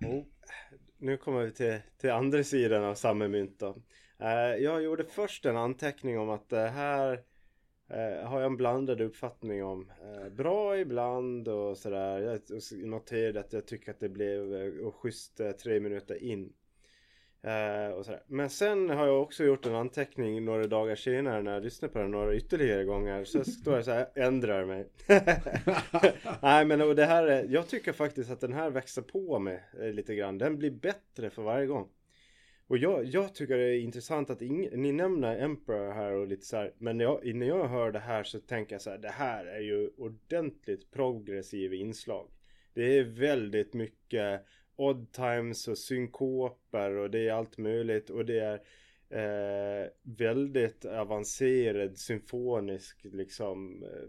Oh, 0.06 0.24
nu 0.98 1.16
kommer 1.16 1.44
vi 1.44 1.52
till, 1.52 1.80
till 1.96 2.10
andra 2.10 2.44
sidan 2.44 2.84
av 2.84 2.94
samma 2.94 3.28
mynt 3.28 3.58
då. 3.58 3.76
Eh, 4.18 4.54
jag 4.62 4.82
gjorde 4.82 5.04
först 5.04 5.46
en 5.46 5.56
anteckning 5.56 6.18
om 6.18 6.30
att 6.30 6.48
det 6.48 6.68
här 6.68 7.24
eh, 7.88 8.26
har 8.28 8.40
jag 8.40 8.46
en 8.46 8.56
blandad 8.56 9.00
uppfattning 9.00 9.64
om. 9.64 9.90
Eh, 10.02 10.28
bra 10.32 10.78
ibland 10.78 11.48
och 11.48 11.78
sådär. 11.78 12.18
Jag 12.20 12.40
noterade 12.88 13.40
att 13.40 13.52
jag 13.52 13.66
tycker 13.66 13.90
att 13.90 14.00
det 14.00 14.08
blev 14.08 14.54
eh, 14.54 14.90
schysst 14.92 15.40
eh, 15.40 15.50
tre 15.50 15.80
minuter 15.80 16.22
in. 16.22 16.52
Eh, 17.42 17.88
och 17.94 18.04
sådär. 18.04 18.22
Men 18.26 18.50
sen 18.50 18.90
har 18.90 19.06
jag 19.06 19.22
också 19.22 19.44
gjort 19.44 19.66
en 19.66 19.74
anteckning 19.74 20.44
några 20.44 20.66
dagar 20.66 20.96
senare 20.96 21.42
när 21.42 21.52
jag 21.54 21.62
lyssnade 21.62 21.92
på 21.92 21.98
den 21.98 22.10
några 22.10 22.34
ytterligare 22.34 22.84
gånger. 22.84 23.24
Så 23.24 23.44
står 23.44 23.74
jag 23.74 23.84
så 23.84 23.90
här, 23.90 24.06
ändrar 24.14 24.64
mig. 24.64 24.86
Nej 26.42 26.64
men 26.64 26.80
och 26.80 26.96
det 26.96 27.04
här, 27.04 27.26
är- 27.26 27.46
jag 27.50 27.68
tycker 27.68 27.92
faktiskt 27.92 28.30
att 28.30 28.40
den 28.40 28.52
här 28.52 28.70
växer 28.70 29.02
på 29.02 29.38
mig 29.38 29.64
eh, 29.80 29.92
lite 29.92 30.14
grann. 30.14 30.38
Den 30.38 30.58
blir 30.58 30.70
bättre 30.70 31.30
för 31.30 31.42
varje 31.42 31.66
gång. 31.66 31.88
Och 32.66 32.78
jag, 32.78 33.04
jag 33.04 33.34
tycker 33.34 33.56
det 33.56 33.64
är 33.64 33.80
intressant 33.80 34.30
att 34.30 34.42
ing, 34.42 34.68
ni 34.72 34.92
nämner 34.92 35.38
Emperor 35.38 35.92
här 35.92 36.12
och 36.12 36.26
lite 36.26 36.46
så 36.46 36.56
här. 36.56 36.74
Men 36.78 37.00
jag, 37.00 37.34
när 37.34 37.46
jag 37.46 37.68
hör 37.68 37.92
det 37.92 37.98
här 37.98 38.24
så 38.24 38.40
tänker 38.40 38.74
jag 38.74 38.82
så 38.82 38.90
här, 38.90 38.98
det 38.98 39.08
här 39.08 39.46
är 39.46 39.60
ju 39.60 39.90
ordentligt 39.96 40.90
progressiva 40.90 41.74
inslag. 41.74 42.30
Det 42.74 42.98
är 42.98 43.04
väldigt 43.04 43.74
mycket 43.74 44.46
odd 44.76 45.12
times 45.12 45.68
och 45.68 45.78
synkoper 45.78 46.90
och 46.90 47.10
det 47.10 47.28
är 47.28 47.32
allt 47.32 47.58
möjligt 47.58 48.10
och 48.10 48.24
det 48.24 48.40
är 48.40 48.60
eh, 49.10 49.88
väldigt 50.02 50.84
avancerad 50.84 51.98
symfonisk 51.98 53.04
liksom 53.04 53.82
eh, 53.82 54.08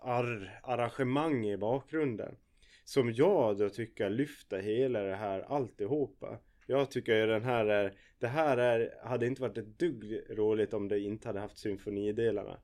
ar- 0.00 0.60
arrangemang 0.62 1.46
i 1.46 1.56
bakgrunden. 1.56 2.36
Som 2.84 3.12
jag 3.12 3.58
då 3.58 3.68
tycker 3.68 4.10
lyfter 4.10 4.58
hela 4.58 5.02
det 5.02 5.16
här 5.16 5.40
alltihopa. 5.40 6.38
Jag 6.70 6.90
tycker 6.90 7.16
ju 7.16 7.26
den 7.26 7.44
här 7.44 7.66
är, 7.66 7.92
det 8.18 8.26
här 8.26 8.56
är, 8.56 8.94
hade 9.04 9.26
inte 9.26 9.42
varit 9.42 9.58
ett 9.58 9.78
dugg 9.78 10.20
roligt 10.30 10.74
om 10.74 10.88
det 10.88 11.00
inte 11.00 11.28
hade 11.28 11.40
haft 11.40 11.58
symfonidelarna. 11.58 12.56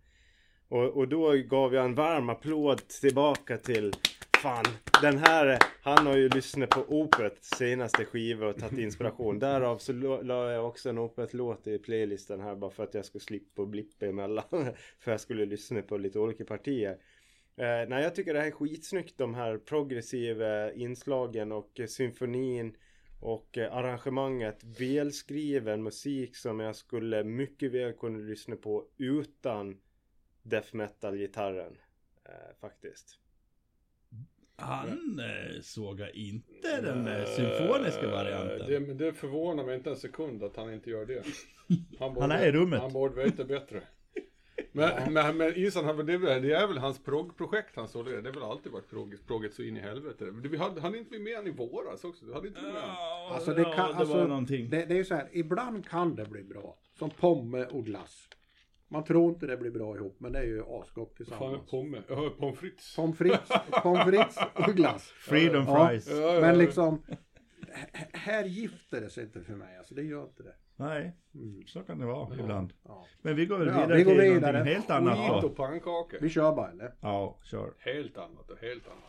Och, 0.68 0.96
och 0.96 1.08
då 1.08 1.32
gav 1.32 1.74
jag 1.74 1.84
en 1.84 1.94
varm 1.94 2.30
applåd 2.30 2.88
tillbaka 2.88 3.58
till 3.58 3.92
Fan, 4.42 4.64
den 5.02 5.18
här, 5.18 5.58
han 5.82 6.06
har 6.06 6.16
ju 6.16 6.28
lyssnat 6.28 6.70
på 6.70 6.80
Opet 6.80 7.44
senaste 7.44 8.04
skiva 8.04 8.46
och 8.46 8.58
tagit 8.58 8.78
inspiration. 8.78 9.38
Därav 9.38 9.78
så 9.78 9.92
la 10.22 10.52
jag 10.52 10.66
också 10.66 10.88
en 10.88 10.98
Opet-låt 10.98 11.66
i 11.66 11.78
playlisten 11.78 12.40
här 12.40 12.54
bara 12.54 12.70
för 12.70 12.84
att 12.84 12.94
jag 12.94 13.04
skulle 13.04 13.22
slippa 13.22 13.64
blippa 13.66 14.06
emellan. 14.06 14.44
för 14.98 15.10
jag 15.10 15.20
skulle 15.20 15.46
lyssna 15.46 15.82
på 15.82 15.96
lite 15.96 16.18
olika 16.18 16.44
partier. 16.44 16.90
Eh, 17.56 17.88
nej, 17.88 18.02
jag 18.02 18.14
tycker 18.14 18.34
det 18.34 18.40
här 18.40 18.46
är 18.46 18.50
skitsnyggt 18.50 19.18
de 19.18 19.34
här 19.34 19.58
progressiva 19.58 20.72
inslagen 20.72 21.52
och 21.52 21.80
eh, 21.80 21.86
symfonin 21.86 22.76
och 23.20 23.58
eh, 23.58 23.76
arrangemanget. 23.76 24.64
Välskriven 24.80 25.82
musik 25.82 26.36
som 26.36 26.60
jag 26.60 26.76
skulle 26.76 27.24
mycket 27.24 27.72
väl 27.72 27.92
kunna 27.92 28.18
lyssna 28.18 28.56
på 28.56 28.86
utan 28.96 29.80
death 30.42 30.74
metal-gitarren. 30.74 31.76
Eh, 32.24 32.56
faktiskt. 32.60 33.18
Han 34.56 35.20
eh, 35.20 35.60
sågar 35.60 36.16
inte 36.16 36.80
den 36.80 37.08
eh, 37.08 37.24
symfoniska 37.24 38.10
varianten. 38.10 38.66
Det, 38.66 38.80
men 38.80 38.98
det 38.98 39.12
förvånar 39.12 39.64
mig 39.64 39.76
inte 39.76 39.90
en 39.90 39.96
sekund 39.96 40.42
att 40.42 40.56
han 40.56 40.74
inte 40.74 40.90
gör 40.90 41.06
det. 41.06 41.22
borde, 41.98 42.20
Han 42.20 42.30
är 42.30 42.46
i 42.46 42.52
rummet. 42.52 42.80
Han 42.80 42.92
borde 42.92 43.24
veta 43.24 43.44
bättre. 43.44 43.82
Men, 44.76 45.12
men, 45.12 45.36
men 45.36 45.52
Isan, 45.56 45.84
har 45.84 45.94
väl- 45.94 46.06
det, 46.06 46.12
är 46.12 46.18
väl- 46.18 46.42
det 46.42 46.52
är 46.52 46.66
väl 46.66 46.78
hans 46.78 46.98
proggprojekt 47.04 47.76
han 47.76 47.88
sålde. 47.88 48.20
Det 48.20 48.28
har 48.28 48.34
väl 48.34 48.42
alltid 48.42 48.72
varit 48.72 48.90
progg, 48.90 49.14
progget 49.26 49.54
så 49.54 49.62
in 49.62 49.76
i 49.76 49.80
helvete. 49.80 50.24
Vi 50.42 50.56
hade, 50.56 50.80
hade 50.80 50.98
inte 50.98 51.10
vi 51.10 51.18
med 51.18 51.36
han 51.36 51.46
i 51.46 51.50
våras 51.50 52.04
också? 52.04 52.24
Du 52.26 52.34
hade 52.34 52.48
inte 52.48 52.60
vi 52.60 52.72
med 52.72 52.82
han? 52.82 53.34
Alltså 53.34 53.54
det 53.54 53.64
kan, 53.64 53.72
ja, 53.76 53.88
det 53.88 53.94
alltså, 53.94 54.26
någonting. 54.26 54.70
Det, 54.70 54.84
det 54.84 54.94
är 54.94 54.98
ju 54.98 55.04
så 55.04 55.14
här, 55.14 55.28
ibland 55.32 55.88
kan 55.88 56.14
det 56.16 56.24
bli 56.24 56.42
bra. 56.44 56.78
Som 56.98 57.10
pomme 57.10 57.64
och 57.64 57.84
glass. 57.86 58.28
Man 58.88 59.04
tror 59.04 59.28
inte 59.32 59.46
det 59.46 59.56
blir 59.56 59.70
bra 59.70 59.96
ihop 59.96 60.16
men 60.20 60.32
det 60.32 60.38
är 60.38 60.44
ju 60.44 60.62
asgott 60.62 61.08
Fan, 61.08 61.16
tillsammans. 61.16 61.70
pomme. 61.70 62.02
Ja, 62.08 62.30
pommes 62.38 62.58
frites. 62.58 62.96
Pommes 62.96 63.18
frites, 63.18 63.48
pommes 63.82 64.04
frites 64.04 64.36
och 64.54 64.74
glass. 64.76 65.02
Freedom 65.18 65.64
Ja. 65.66 65.88
fries. 65.88 66.08
Ja, 66.10 66.16
ja, 66.16 66.40
Men 66.40 66.50
ja. 66.50 66.52
liksom, 66.56 67.02
här 68.12 68.44
gifter 68.44 69.00
det 69.00 69.10
sig 69.10 69.24
inte 69.24 69.40
för 69.42 69.54
mig. 69.54 69.76
Alltså 69.78 69.94
det 69.94 70.02
gör 70.02 70.24
inte 70.24 70.42
det. 70.42 70.54
Nej, 70.76 71.12
Mm. 71.34 71.62
så 71.66 71.80
kan 71.82 71.98
det 71.98 72.06
vara 72.06 72.34
ibland. 72.34 72.72
Ja. 72.82 73.04
Men 73.22 73.36
vi 73.36 73.46
går 73.46 73.58
väl 73.58 73.68
Ja, 73.68 73.72
vidare 73.74 73.96
vi 73.96 74.02
går 74.04 74.12
till 74.12 74.20
vidare. 74.20 74.52
någonting 74.52 74.74
helt 74.74 74.90
annat 74.90 75.18
Skit 75.18 75.42
då. 75.42 75.48
och 75.48 75.56
pannkakor. 75.56 76.18
Vi 76.20 76.28
kör 76.30 76.56
bara 76.56 76.70
eller? 76.70 76.94
Ja, 77.00 77.36
kör. 77.42 77.70
Helt 77.78 78.16
annat 78.18 78.50
och 78.50 78.58
helt 78.60 78.86
annat. 78.86 79.02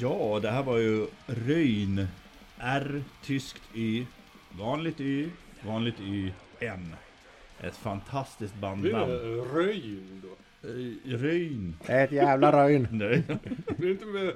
Ja, 0.00 0.40
det 0.42 0.50
här 0.50 0.62
var 0.62 0.78
ju 0.78 1.06
Röjn. 1.26 2.06
R, 2.58 3.02
tyskt 3.22 3.62
Y, 3.74 4.06
vanligt 4.58 5.00
Y, 5.00 5.28
vanligt 5.66 6.00
Y, 6.00 6.32
N. 6.60 6.94
Ett 7.60 7.76
fantastiskt 7.76 8.54
bandnamn. 8.54 9.12
röjn 9.54 10.22
då? 10.22 10.68
Eh, 10.68 11.18
Röjn. 11.18 11.76
Ett 11.88 12.12
jävla 12.12 12.52
röjn. 12.64 12.88
Nej. 12.92 13.22
Det 13.78 13.90
inte 13.90 14.06
med... 14.06 14.32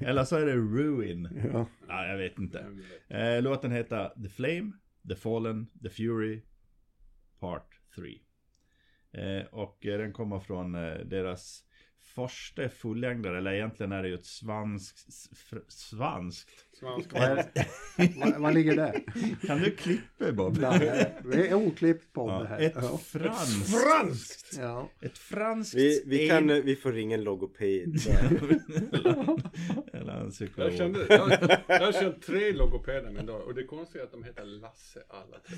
Eller 0.00 0.24
så 0.24 0.36
är 0.36 0.46
det 0.46 0.56
Ruin. 0.56 1.48
Ja. 1.52 1.66
Ja, 1.88 2.06
jag 2.06 2.18
vet 2.18 2.38
inte. 2.38 2.66
Eh, 3.08 3.42
låten 3.42 3.72
heter 3.72 4.12
The 4.22 4.28
Flame, 4.28 4.72
The 5.08 5.14
Fallen, 5.14 5.66
The 5.82 5.90
Fury, 5.90 6.42
Part 7.40 7.80
3. 7.94 8.18
Eh, 9.22 9.44
och 9.46 9.78
den 9.82 10.12
kommer 10.12 10.40
från 10.40 10.74
eh, 10.74 10.94
deras 10.94 11.64
första 12.14 12.68
fullängdare, 12.68 13.38
eller 13.38 13.52
egentligen 13.52 13.92
är 13.92 14.02
det 14.02 14.08
ju 14.08 14.14
ett 14.14 14.24
svanskt, 14.26 15.06
fr- 15.50 15.64
svanskt. 15.68 16.50
Svansk. 16.78 17.10
Vad, 18.16 18.40
vad 18.40 18.54
ligger 18.54 18.76
det? 18.76 19.00
Kan 19.46 19.58
du 19.58 19.70
klippa 19.70 20.32
Bob? 20.32 20.58
Nej, 20.60 21.14
det 21.32 21.48
är 21.48 21.54
oklippt 21.54 22.14
det 22.14 22.20
Ja, 22.20 22.44
här. 22.48 22.60
ett 22.60 22.72
Ja. 22.76 22.98
franskt, 22.98 23.70
Franskt! 23.82 24.56
Ja. 24.58 24.90
ett 25.00 25.18
franskt 25.18 25.74
Vi, 25.74 26.02
vi, 26.06 26.30
en- 26.30 26.48
kan, 26.48 26.62
vi 26.64 26.76
får 26.76 26.92
ringa 26.92 27.14
en 27.16 27.24
logoped. 27.24 27.94
eller 29.92 30.12
en 30.20 30.30
psykolog. 30.30 30.70
Jag 30.70 30.78
kände, 30.78 31.06
jag, 31.08 31.30
jag 31.66 31.80
har 31.80 31.92
känt 31.92 32.22
tre 32.22 32.52
logopeder 32.52 33.10
min 33.10 33.26
dag 33.26 33.42
och 33.46 33.54
det 33.54 33.64
konstiga 33.64 34.02
är 34.02 34.06
att 34.06 34.12
de 34.12 34.24
heter 34.24 34.44
Lasse 34.44 35.02
alla 35.08 35.36
tre. 35.46 35.56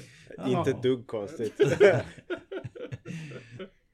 Inte 0.59 0.70
ett 0.70 0.82
dugg 0.82 1.07
konstigt. 1.07 1.61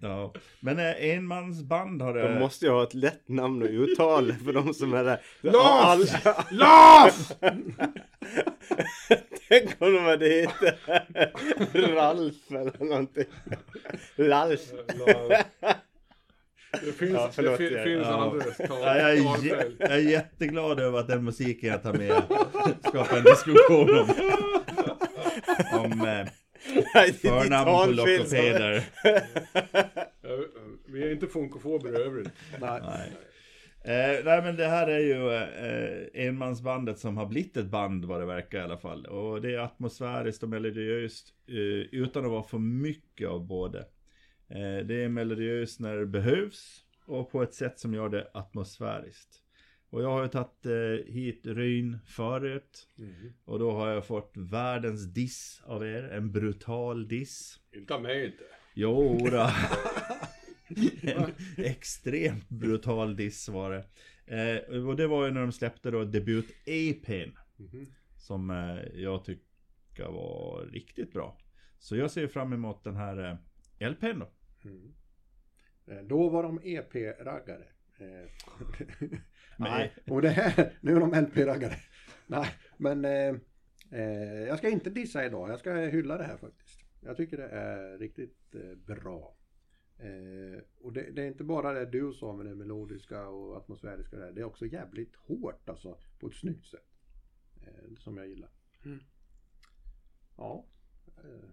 Ja. 0.05 0.32
Men 0.61 0.78
eh, 0.78 1.05
enmansband 1.11 2.03
har 2.03 2.14
det... 2.14 2.22
De 2.28 2.38
måste 2.38 2.64
ju 2.66 2.70
ha 2.72 2.82
ett 2.82 2.94
lätt 2.94 3.28
namn 3.28 3.62
att 3.62 3.68
uttala 3.70 4.34
för 4.44 4.53
de 4.53 4.74
som 4.74 4.94
är 4.94 5.05
där. 5.05 5.20
Lars! 5.40 6.14
All- 6.26 6.34
LAS! 6.50 7.32
Tänk 9.48 9.70
om 9.82 9.92
de 9.94 9.98
hade 10.05 10.28
hetat 10.28 10.74
Ralf 11.74 12.34
eller 12.50 12.84
någonting. 12.84 13.24
Lalf. 14.16 14.61
Det 16.84 16.92
finns, 16.92 17.12
Ja, 17.12 17.30
förlåt, 17.32 17.59
det 17.59 17.70
jag- 17.70 17.84
finns 17.84 18.07
ja. 18.07 18.14
alldeles 18.14 18.57
Ja, 18.59 18.96
jag, 18.96 19.11
är, 19.46 19.72
jag 19.78 19.90
är 19.92 19.96
jätteglad 19.98 20.80
över 20.80 20.98
att 20.98 21.09
den 21.09 21.24
musiken 21.24 21.68
jag 21.70 21.82
tar 21.82 21.92
med 21.92 22.22
skapar 22.88 23.16
en 23.16 23.24
diskussion 23.24 23.98
om, 23.98 24.09
om 25.84 26.00
eh, 26.09 26.26
Nej, 26.94 27.18
det 27.22 27.28
är 27.28 27.40
förnamn 27.40 27.64
på 27.64 27.92
Vi 30.86 31.02
är 31.02 31.12
inte 31.12 31.26
funkofober 31.26 32.00
i 32.00 32.02
övrigt. 32.02 32.28
Nej. 32.60 32.80
Nej. 32.82 33.12
Eh, 33.84 34.24
nej 34.24 34.42
men 34.42 34.56
det 34.56 34.66
här 34.66 34.86
är 34.86 34.98
ju 34.98 35.32
eh, 35.34 36.26
enmansbandet 36.26 36.98
som 36.98 37.16
har 37.16 37.26
blivit 37.26 37.56
ett 37.56 37.66
band 37.66 38.04
vad 38.04 38.20
det 38.20 38.26
verkar 38.26 38.58
i 38.58 38.62
alla 38.62 38.78
fall. 38.78 39.06
Och 39.06 39.42
det 39.42 39.54
är 39.54 39.58
atmosfäriskt 39.58 40.42
och 40.42 40.48
melodiöst 40.48 41.34
eh, 41.48 41.54
utan 42.00 42.24
att 42.24 42.30
vara 42.30 42.42
för 42.42 42.58
mycket 42.58 43.28
av 43.28 43.46
både. 43.46 43.78
Eh, 44.48 44.86
det 44.86 45.04
är 45.04 45.08
melodiöst 45.08 45.80
när 45.80 45.96
det 45.96 46.06
behövs 46.06 46.84
och 47.06 47.30
på 47.32 47.42
ett 47.42 47.54
sätt 47.54 47.78
som 47.78 47.94
gör 47.94 48.08
det 48.08 48.30
atmosfäriskt. 48.34 49.41
Och 49.93 50.03
jag 50.03 50.09
har 50.11 50.22
ju 50.22 50.28
tagit 50.28 50.66
eh, 50.66 51.12
hit 51.14 51.40
Ryn 51.47 51.99
förut. 52.07 52.88
Och 53.45 53.59
då 53.59 53.72
har 53.72 53.88
jag 53.88 54.07
fått 54.07 54.32
världens 54.36 55.05
diss 55.14 55.62
av 55.64 55.86
er. 55.86 56.03
En 56.03 56.32
brutal 56.32 57.09
diss. 57.09 57.61
Inte 57.72 57.95
av 57.95 58.03
mig 58.03 58.26
inte. 58.26 58.45
Jo. 58.74 59.18
En 61.03 61.32
extremt 61.57 62.49
brutal 62.49 63.16
diss 63.16 63.49
var 63.49 63.70
det. 63.70 63.84
Eh, 64.36 64.86
och 64.86 64.97
det 64.97 65.07
var 65.07 65.24
ju 65.26 65.30
när 65.32 65.40
de 65.40 65.53
släppte 65.53 65.90
då 65.90 66.05
debut-EPn. 66.05 67.36
Som 68.16 68.51
eh, 68.51 69.01
jag 69.01 69.24
tycker 69.24 70.05
var 70.05 70.66
riktigt 70.66 71.12
bra. 71.12 71.38
Så 71.78 71.97
jag 71.97 72.11
ser 72.11 72.26
fram 72.26 72.53
emot 72.53 72.84
den 72.84 72.97
här 72.97 73.38
eh, 73.80 73.90
LPn 73.90 74.18
då. 74.18 74.32
Eh, 75.93 76.03
Då 76.03 76.28
var 76.28 76.43
de 76.43 76.61
EP-raggare. 76.64 77.64
Nej. 79.62 79.94
Och 80.06 80.22
det 80.22 80.28
här, 80.28 80.72
nu 80.80 80.96
är 80.96 81.00
de 81.00 81.14
LP-raggare. 81.14 81.76
Nej, 82.26 82.48
men 82.76 83.04
eh, 83.04 83.34
eh, 83.90 84.42
jag 84.48 84.58
ska 84.58 84.68
inte 84.68 84.90
dissa 84.90 85.26
idag. 85.26 85.50
Jag 85.50 85.58
ska 85.58 85.74
hylla 85.74 86.18
det 86.18 86.24
här 86.24 86.36
faktiskt. 86.36 86.84
Jag 87.00 87.16
tycker 87.16 87.36
det 87.36 87.48
är 87.48 87.98
riktigt 87.98 88.54
eh, 88.54 88.94
bra. 88.94 89.36
Eh, 89.98 90.62
och 90.80 90.92
det, 90.92 91.10
det 91.10 91.22
är 91.22 91.26
inte 91.26 91.44
bara 91.44 91.72
det 91.72 91.86
du 91.86 92.12
sa 92.12 92.32
med 92.32 92.46
det 92.46 92.54
melodiska 92.54 93.28
och 93.28 93.56
atmosfäriska 93.56 94.16
där. 94.16 94.32
Det 94.32 94.40
är 94.40 94.44
också 94.44 94.66
jävligt 94.66 95.16
hårt 95.16 95.68
alltså 95.68 95.98
på 96.20 96.26
ett 96.26 96.34
snyggt 96.34 96.66
sätt. 96.66 96.92
Eh, 97.66 97.96
som 97.98 98.16
jag 98.16 98.28
gillar. 98.28 98.50
Ja. 100.36 100.66
Eh, 101.16 101.50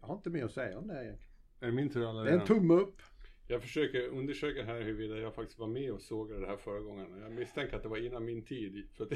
jag 0.00 0.06
har 0.06 0.14
inte 0.14 0.30
mer 0.30 0.44
att 0.44 0.52
säga 0.52 0.78
om 0.78 0.86
det 0.86 0.94
här 0.94 1.02
egentligen. 1.02 1.34
Är 1.60 1.66
det 1.66 1.72
min 1.72 1.90
tur 1.90 2.24
Det 2.24 2.30
är 2.30 2.40
en 2.40 2.46
tumme 2.46 2.74
upp. 2.74 3.02
Jag 3.50 3.62
försöker 3.62 4.06
undersöka 4.08 4.64
här 4.64 4.80
huruvida 4.80 5.18
jag 5.18 5.34
faktiskt 5.34 5.58
var 5.58 5.66
med 5.66 5.92
och 5.92 6.00
sågade 6.00 6.40
det 6.40 6.46
här 6.46 6.56
förra 6.56 6.80
gången. 6.80 7.20
Jag 7.20 7.32
misstänker 7.32 7.76
att 7.76 7.82
det 7.82 7.88
var 7.88 7.96
innan 7.96 8.24
min 8.24 8.44
tid. 8.44 8.88
För 8.94 9.04
att 9.04 9.10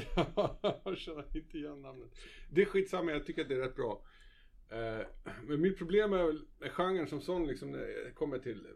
jag 0.85 0.97
känner 0.97 1.37
inte 1.37 1.57
igen 1.57 1.81
namnet. 1.81 2.09
Det 2.49 2.61
är 2.61 2.65
skitsamma, 2.65 3.11
jag 3.11 3.25
tycker 3.25 3.41
att 3.41 3.49
det 3.49 3.55
är 3.55 3.59
rätt 3.59 3.75
bra. 3.75 4.05
Eh, 4.69 5.07
men 5.43 5.61
mitt 5.61 5.77
problem 5.77 6.13
är 6.13 6.25
väl 6.25 6.45
med 6.59 6.71
genren 6.71 7.07
som 7.07 7.21
sån, 7.21 7.47
liksom 7.47 7.71
när 7.71 7.79
det 7.79 8.11
kommer 8.15 8.39
till 8.39 8.65
eh, 8.65 8.71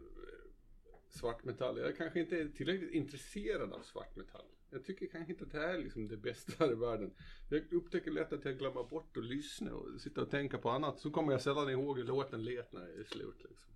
svartmetall. 1.08 1.78
Jag 1.78 1.96
kanske 1.96 2.20
inte 2.20 2.38
är 2.38 2.48
tillräckligt 2.48 2.92
intresserad 2.92 3.72
av 3.72 3.80
svartmetall. 3.82 4.46
Jag 4.70 4.84
tycker 4.84 5.06
kanske 5.06 5.32
inte 5.32 5.44
att 5.44 5.52
det 5.52 5.64
är 5.64 5.78
liksom 5.78 6.08
det 6.08 6.16
bästa 6.16 6.52
här 6.58 6.72
i 6.72 6.74
världen. 6.74 7.14
Jag 7.50 7.72
upptäcker 7.72 8.10
lätt 8.10 8.32
att 8.32 8.44
jag 8.44 8.58
glömmer 8.58 8.84
bort 8.84 9.16
att 9.16 9.24
lyssna 9.24 9.74
och 9.74 10.00
sitta 10.00 10.22
och 10.22 10.30
tänka 10.30 10.58
på 10.58 10.70
annat. 10.70 10.98
Så 10.98 11.10
kommer 11.10 11.32
jag 11.32 11.42
sällan 11.42 11.70
ihåg 11.70 11.98
hur 11.98 12.04
låten 12.04 12.44
lät 12.44 12.72
när 12.72 12.80
det 12.80 13.00
är 13.00 13.04
slut. 13.04 13.44
Liksom. 13.48 13.72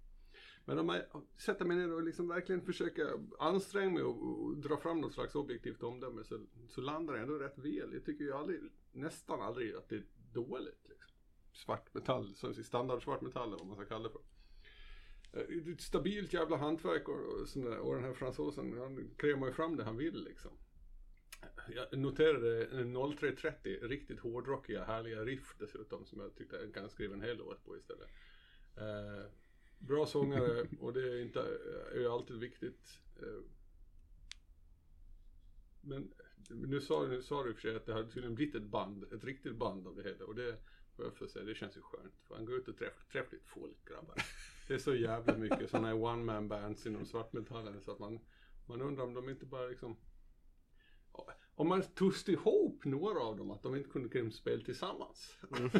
Men 0.64 0.78
om 0.78 0.88
jag 0.88 1.22
sätter 1.36 1.64
mig 1.64 1.76
ner 1.76 1.92
och 1.92 2.02
liksom 2.02 2.28
verkligen 2.28 2.62
försöker 2.62 3.20
anstränga 3.38 3.90
mig 3.90 4.02
och, 4.02 4.42
och 4.44 4.56
dra 4.56 4.76
fram 4.76 5.00
något 5.00 5.14
slags 5.14 5.34
objektivt 5.34 5.82
omdöme 5.82 6.24
så, 6.24 6.40
så 6.68 6.80
landar 6.80 7.14
jag 7.14 7.22
ändå 7.22 7.34
rätt 7.34 7.58
väl. 7.58 7.92
Jag 7.92 8.04
tycker 8.04 8.24
ju 8.24 8.32
aldrig, 8.32 8.60
nästan 8.92 9.40
aldrig 9.40 9.74
att 9.74 9.88
det 9.88 9.96
är 9.96 10.04
dåligt. 10.32 10.88
Liksom. 10.88 11.10
Svart 11.52 11.94
metall, 11.94 12.34
så 12.34 12.54
standard 12.54 13.02
svart 13.02 13.20
metall 13.20 13.48
eller 13.48 13.58
vad 13.58 13.66
man 13.66 13.76
ska 13.76 13.84
kalla 13.84 14.08
det 14.08 14.12
för. 14.12 14.22
Det 15.32 15.70
är 15.70 15.72
ett 15.72 15.80
stabilt 15.80 16.32
jävla 16.32 16.56
hantverk 16.56 17.08
och, 17.08 17.14
och, 17.14 17.46
där, 17.54 17.78
och 17.78 17.94
den 17.94 18.04
här 18.04 18.14
fransosen 18.14 18.78
han 18.78 19.10
krämar 19.16 19.46
ju 19.46 19.52
fram 19.52 19.76
det 19.76 19.84
han 19.84 19.96
vill 19.96 20.24
liksom. 20.24 20.50
Jag 21.68 21.98
noterade 21.98 22.66
0330, 23.16 23.78
riktigt 23.82 24.20
hårdrockiga 24.20 24.84
härliga 24.84 25.24
riff 25.24 25.54
dessutom 25.58 26.06
som 26.06 26.20
jag 26.20 26.34
tyckte 26.34 26.56
jag 26.56 26.74
kan 26.74 26.90
skriva 26.90 27.14
en 27.14 27.22
hel 27.22 27.36
låt 27.36 27.64
på 27.64 27.76
istället. 27.76 28.08
Uh, 28.78 29.26
bra 29.86 30.06
sångare 30.06 30.66
och 30.80 30.92
det 30.92 31.00
är, 31.00 31.22
inte, 31.22 31.40
är 31.92 31.98
ju 31.98 32.08
alltid 32.08 32.36
viktigt. 32.36 32.98
Eh, 33.16 33.42
men 35.80 36.14
nu 36.48 36.80
sa, 36.80 37.06
nu 37.06 37.22
sa 37.22 37.42
du 37.42 37.50
i 37.50 37.52
och 37.52 37.56
för 37.56 37.62
sig 37.62 37.76
att 37.76 37.86
det 37.86 37.92
hade 37.92 38.08
tydligen 38.08 38.34
blivit 38.34 38.54
ett 38.54 38.62
band, 38.62 39.12
ett 39.12 39.24
riktigt 39.24 39.56
band 39.56 39.86
av 39.86 39.96
det 39.96 40.02
hela 40.02 40.24
och 40.24 40.34
det 40.34 40.56
får 40.96 41.04
jag 41.04 41.14
få 41.14 41.28
säga, 41.28 41.44
det 41.44 41.54
känns 41.54 41.76
ju 41.76 41.80
skönt. 41.80 42.14
Fan, 42.28 42.44
går 42.44 42.54
ut 42.54 42.68
och 42.68 42.76
träffar, 42.76 43.04
träffar 43.12 43.32
lite 43.32 43.48
folk 43.48 43.88
grabbar. 43.88 44.16
Det 44.68 44.74
är 44.74 44.78
så 44.78 44.94
jävla 44.94 45.38
mycket 45.38 45.70
sådana 45.70 45.88
här 45.88 46.02
one 46.02 46.24
man 46.24 46.48
bands 46.48 46.86
inom 46.86 47.04
svartmetallen 47.04 47.80
så 47.80 47.92
att 47.92 47.98
man, 47.98 48.20
man 48.66 48.82
undrar 48.82 49.04
om 49.04 49.14
de 49.14 49.28
inte 49.28 49.46
bara 49.46 49.66
liksom 49.66 49.96
om 51.54 51.68
man 51.68 51.82
tussade 51.82 52.32
ihop 52.32 52.84
några 52.84 53.20
av 53.20 53.36
dem, 53.36 53.50
att 53.50 53.62
de 53.62 53.76
inte 53.76 53.88
kunde 54.08 54.30
spela 54.30 54.64
tillsammans. 54.64 55.38
Mm. 55.56 55.70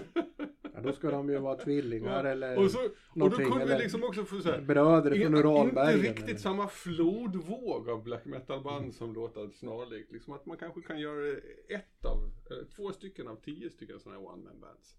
Ja, 0.75 0.81
då 0.81 0.93
ska 0.93 1.11
de 1.11 1.31
ju 1.31 1.39
vara 1.39 1.57
tvillingar 1.57 2.25
eller 2.25 2.59
och, 2.59 2.71
så, 2.71 2.79
och 3.09 3.31
då 3.31 3.37
kunde 3.37 3.65
vi 3.65 3.79
liksom 3.83 4.05
också 4.05 4.25
få 4.25 4.41
såhär, 4.41 4.61
bröder 4.61 5.11
från 5.11 5.21
inte 5.27 5.39
Uralbergen. 5.39 6.01
riktigt 6.03 6.29
eller- 6.29 6.39
samma 6.39 6.69
flodvåg 6.69 7.89
av 7.89 8.03
black 8.05 8.25
metal-band 8.25 8.95
som 8.95 9.15
låter 9.15 9.49
snarlikt. 9.51 10.13
Liksom 10.13 10.33
att 10.33 10.47
man 10.47 10.57
kanske 10.57 10.81
kan 10.81 11.01
göra 11.01 11.37
ett 11.69 12.05
av, 12.05 12.31
eller 12.51 12.65
två 12.65 12.93
stycken 12.93 13.29
av 13.29 13.37
tio 13.37 13.71
stycken 13.71 14.01
sådana 14.01 14.21
här 14.21 14.27
one-man 14.29 14.61
bands. 14.61 14.97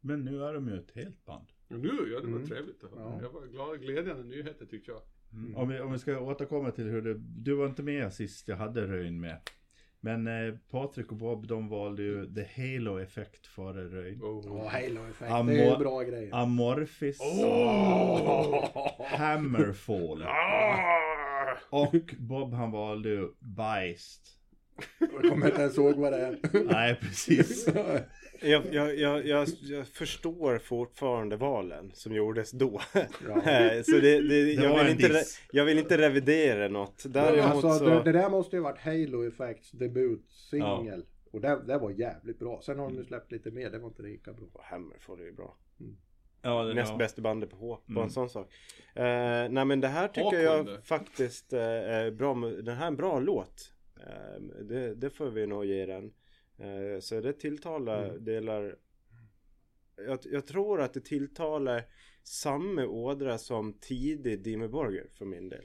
Men 0.00 0.24
nu 0.24 0.42
är 0.44 0.54
de 0.54 0.68
ju 0.68 0.78
ett 0.78 0.90
helt 0.90 1.24
band. 1.24 1.46
Och 1.68 1.78
nu, 1.78 1.88
ja 1.88 2.20
det 2.20 2.26
var 2.26 2.36
Mm. 2.36 2.46
trevligt 2.46 2.84
att 2.84 2.90
höra. 2.90 3.02
Ja. 3.02 3.18
Jag 3.22 3.30
var 3.32 3.46
glad, 3.46 3.80
glädjande 3.80 4.24
nyheter 4.24 4.66
tyckte 4.66 4.90
jag. 4.90 5.00
Om, 5.56 5.68
vi, 5.68 5.80
om 5.80 5.92
vi 5.92 5.98
ska 5.98 6.20
återkomma 6.20 6.70
till 6.70 6.84
hur 6.84 7.02
det... 7.02 7.14
Du 7.18 7.54
var 7.54 7.66
inte 7.66 7.82
med 7.82 8.12
sist 8.12 8.48
jag 8.48 8.56
hade 8.56 8.86
Röjn 8.86 9.20
med. 9.20 9.40
Men 10.00 10.26
eh, 10.26 10.54
Patrik 10.70 11.10
och 11.12 11.16
Bob 11.16 11.46
de 11.46 11.68
valde 11.68 12.02
ju 12.02 12.34
The 12.34 12.44
Halo 12.56 12.98
Effect 12.98 13.46
före 13.46 13.84
Röjn. 13.84 14.22
Oh. 14.22 14.42
Ja, 14.46 14.68
Halo 14.68 15.10
Effect. 15.10 15.30
Amor- 15.30 15.52
Det 15.52 15.60
är 15.64 15.70
ju 15.70 15.76
bra 15.78 16.02
grejer. 16.02 16.34
Amorphis. 16.34 17.18
Hammerfall. 19.04 20.22
Ah! 20.22 21.54
Och 21.70 22.14
Bob 22.18 22.52
han 22.54 22.70
valde 22.70 23.08
ju 23.08 23.28
Beist. 23.40 24.34
Jag 24.98 25.30
kommer 25.30 25.46
inte 25.46 25.60
ens 25.62 25.78
ihåg 25.78 25.94
vad 25.96 26.12
det 26.12 26.18
är. 26.26 26.38
Nej 26.64 26.94
precis. 27.00 27.68
Jag, 28.40 28.62
jag, 28.74 28.98
jag, 28.98 29.26
jag, 29.26 29.48
jag 29.62 29.86
förstår 29.88 30.58
fortfarande 30.58 31.36
valen 31.36 31.90
som 31.94 32.12
gjordes 32.14 32.50
då. 32.50 32.80
Ja. 32.94 33.02
så 33.84 33.92
det, 33.92 34.20
det, 34.28 34.52
jag, 34.52 34.78
vill 34.84 34.88
inte, 34.92 35.22
jag 35.52 35.64
vill 35.64 35.78
inte 35.78 35.98
revidera 35.98 36.68
något. 36.68 37.04
Däremot 37.08 37.44
Alltså, 37.64 37.72
så... 37.72 37.84
det, 37.84 38.02
det 38.02 38.12
där 38.12 38.30
måste 38.30 38.56
ju 38.56 38.62
varit 38.62 38.78
Halo 38.80 39.28
Effects 39.28 39.70
debutsingel. 39.70 41.04
Och 41.30 41.40
det, 41.40 41.62
det 41.66 41.78
var 41.78 41.90
jävligt 41.90 42.38
bra. 42.38 42.60
Sen 42.62 42.78
har 42.78 42.88
de 42.88 42.96
ju 42.96 43.04
släppt 43.04 43.32
lite 43.32 43.50
mer, 43.50 43.70
det 43.70 43.78
var 43.78 43.88
inte 43.88 44.02
lika 44.02 44.32
bra. 44.32 44.46
Hammerfall 44.64 45.20
är 45.20 45.24
ju 45.24 45.32
bra. 45.32 45.56
Ja, 46.42 46.62
det- 46.64 46.74
Näst 46.74 46.90
ja. 46.92 46.96
bästa 46.98 47.22
bandet 47.22 47.50
på 47.50 47.56
H, 47.56 47.76
på 47.86 47.92
Mm. 47.92 48.02
en 48.02 48.10
sån 48.10 48.28
sak. 48.30 48.48
Eh, 48.94 49.02
nej 49.50 49.64
men 49.64 49.80
det 49.80 49.88
här 49.88 50.08
tycker 50.08 50.40
jag 50.40 50.84
faktiskt 50.84 51.52
eh, 51.52 51.60
är 51.60 52.10
bra. 52.10 52.34
Den 52.34 52.76
här 52.76 52.82
är 52.84 52.88
en 52.88 52.96
bra 52.96 53.20
låt. 53.20 53.72
Eh, 54.06 54.42
det, 54.62 54.94
det 54.94 55.10
får 55.10 55.26
vi 55.30 55.46
nog 55.46 55.64
ge 55.64 55.86
den. 55.86 56.12
Eh, 56.58 57.00
så 57.00 57.20
det 57.20 57.32
tilltalar 57.32 58.10
Mm. 58.10 58.24
delar. 58.24 58.76
Jag, 59.96 60.18
jag 60.24 60.46
tror 60.46 60.80
att 60.80 60.94
det 60.94 61.00
tilltalar 61.00 61.84
samma 62.22 62.86
ådra 62.86 63.38
som 63.38 63.72
tidig 63.72 64.42
Dimmy 64.42 64.68
Borger 64.68 65.06
för 65.12 65.24
min 65.24 65.48
del. 65.48 65.64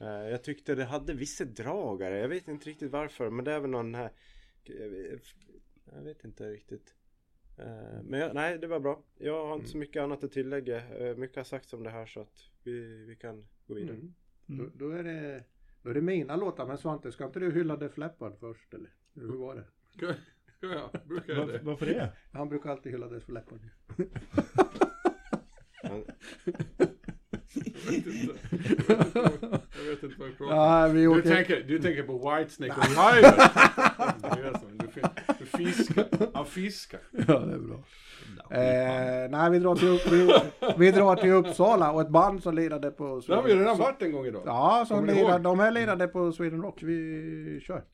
Eh, 0.00 0.06
jag 0.08 0.44
tyckte 0.44 0.74
det 0.74 0.84
hade 0.84 1.14
vissa 1.14 1.44
dragare. 1.44 2.18
Jag 2.18 2.28
vet 2.28 2.48
inte 2.48 2.68
riktigt 2.70 2.90
varför. 2.90 3.30
Men 3.30 3.44
det 3.44 3.52
är 3.52 3.60
väl 3.60 3.70
någon 3.70 3.94
här. 3.94 4.10
Jag 4.64 6.02
vet, 6.02 6.24
inte 6.24 6.50
riktigt. 6.50 6.94
Eh, 7.58 8.02
Men 8.02 8.20
jag, 8.20 8.34
nej, 8.34 8.58
det 8.58 8.66
var 8.66 8.80
bra. 8.80 9.02
Jag 9.18 9.46
har 9.46 9.54
inte 9.54 9.68
så 9.68 9.78
mycket 9.78 10.02
annat 10.02 10.24
att 10.24 10.32
tillägga. 10.32 10.82
Mycket 11.16 11.36
har 11.36 11.44
sagts 11.44 11.72
om 11.72 11.82
det 11.82 11.90
här 11.90 12.06
så 12.06 12.20
att 12.20 12.50
vi, 12.62 13.04
vi 13.04 13.16
kan 13.16 13.46
gå 13.66 13.74
vidare. 13.74 13.96
Mm. 13.96 14.14
Då, 14.46 14.70
då, 14.74 14.90
är 14.90 15.02
det, 15.04 15.44
då 15.82 15.90
är 15.90 15.94
det 15.94 16.00
mina 16.00 16.36
låtar. 16.36 16.66
Men 16.66 16.78
Svante, 16.78 17.12
ska 17.12 17.24
inte 17.24 17.40
du 17.40 17.52
hylla 17.52 17.76
Def 17.76 17.98
Leppard 17.98 18.38
först 18.38 18.74
eller? 18.74 18.90
Hur 19.14 19.36
var 19.36 19.54
det? 19.54 19.64
Brukar 21.04 21.34
jag 21.34 21.48
det? 21.48 21.60
varför 21.62 21.86
det? 21.86 22.08
Han 22.32 22.48
brukar 22.48 22.70
alltid 22.70 22.92
hylla 22.92 23.06
Def 23.08 23.28
Leppard. 23.28 23.58
Han- 25.82 26.04
Jag 27.74 27.90
vet 27.92 28.06
inte. 28.06 28.34
Jag 29.78 29.90
vet 29.90 30.02
inte 30.02 30.14
vad 30.18 30.28
jag 30.28 30.38
pratar 30.38 30.54
om. 30.54 30.58
Ja, 30.58 30.88
vi 30.88 31.00
Du 31.00 31.06
åker... 31.08 31.22
tänker, 31.34 31.62
du 31.68 31.78
tänker 31.78 32.02
på 32.02 32.12
Whitesnake 32.36 32.72
och 32.72 32.86
Riot? 32.86 33.36
Det 34.20 34.48
är 34.48 34.52
så, 34.52 34.66
du, 34.72 34.86
fin- 34.88 35.04
du 35.38 35.44
fiskar. 35.46 36.06
Han 36.34 36.46
fiskar. 36.46 37.00
Ja, 37.28 37.38
det 37.38 37.54
är 37.54 37.58
bra. 37.58 37.84
Eh, 38.50 39.30
nej, 39.30 39.50
vi 39.50 39.58
drar, 39.58 39.74
till, 39.76 39.88
upp- 39.88 40.12
vi, 40.12 40.32
vi 40.78 40.90
drar 40.90 41.16
till 41.16 41.30
Uppsala 41.32 41.92
och 41.92 42.00
ett 42.00 42.08
band 42.08 42.42
som 42.42 42.54
lirade 42.54 42.90
på... 42.90 43.22
Det 43.26 43.34
har 43.34 43.42
vi 43.42 43.54
redan 43.54 43.78
varit 43.78 44.02
en 44.02 44.12
gång 44.12 44.26
idag. 44.26 44.42
Ja, 44.46 44.84
som 44.88 44.96
Kommer 44.96 45.12
ni 45.12 45.18
lirade, 45.18 45.32
ihåg? 45.34 45.42
de 45.42 45.58
här 45.58 45.70
lirade 45.70 46.08
på 46.08 46.32
Sweden 46.32 46.62
Rock. 46.62 46.82
Vi 46.82 47.60
kör. 47.62 47.84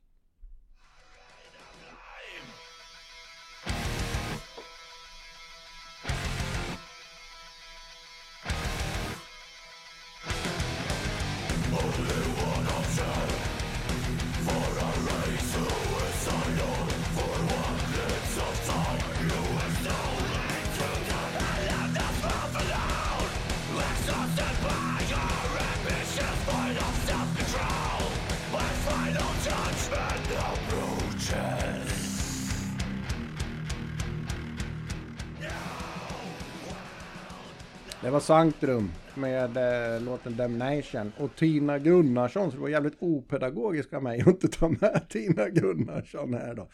Det 38.02 38.10
var 38.10 38.20
Sanctrum 38.20 38.90
med 39.14 39.56
eh, 39.56 40.02
låten 40.02 40.36
Damnation 40.36 41.12
och 41.18 41.36
Tina 41.36 41.78
Gunnarsson. 41.78 42.50
Så 42.50 42.56
det 42.56 42.62
var 42.62 42.68
jävligt 42.68 42.96
opedagogiskt 42.98 43.92
av 43.92 44.02
mig 44.02 44.20
att 44.20 44.26
inte 44.26 44.48
ta 44.48 44.68
med 44.68 45.06
Tina 45.08 45.48
Gunnarsson 45.48 46.34
här 46.34 46.54
då. 46.54 46.68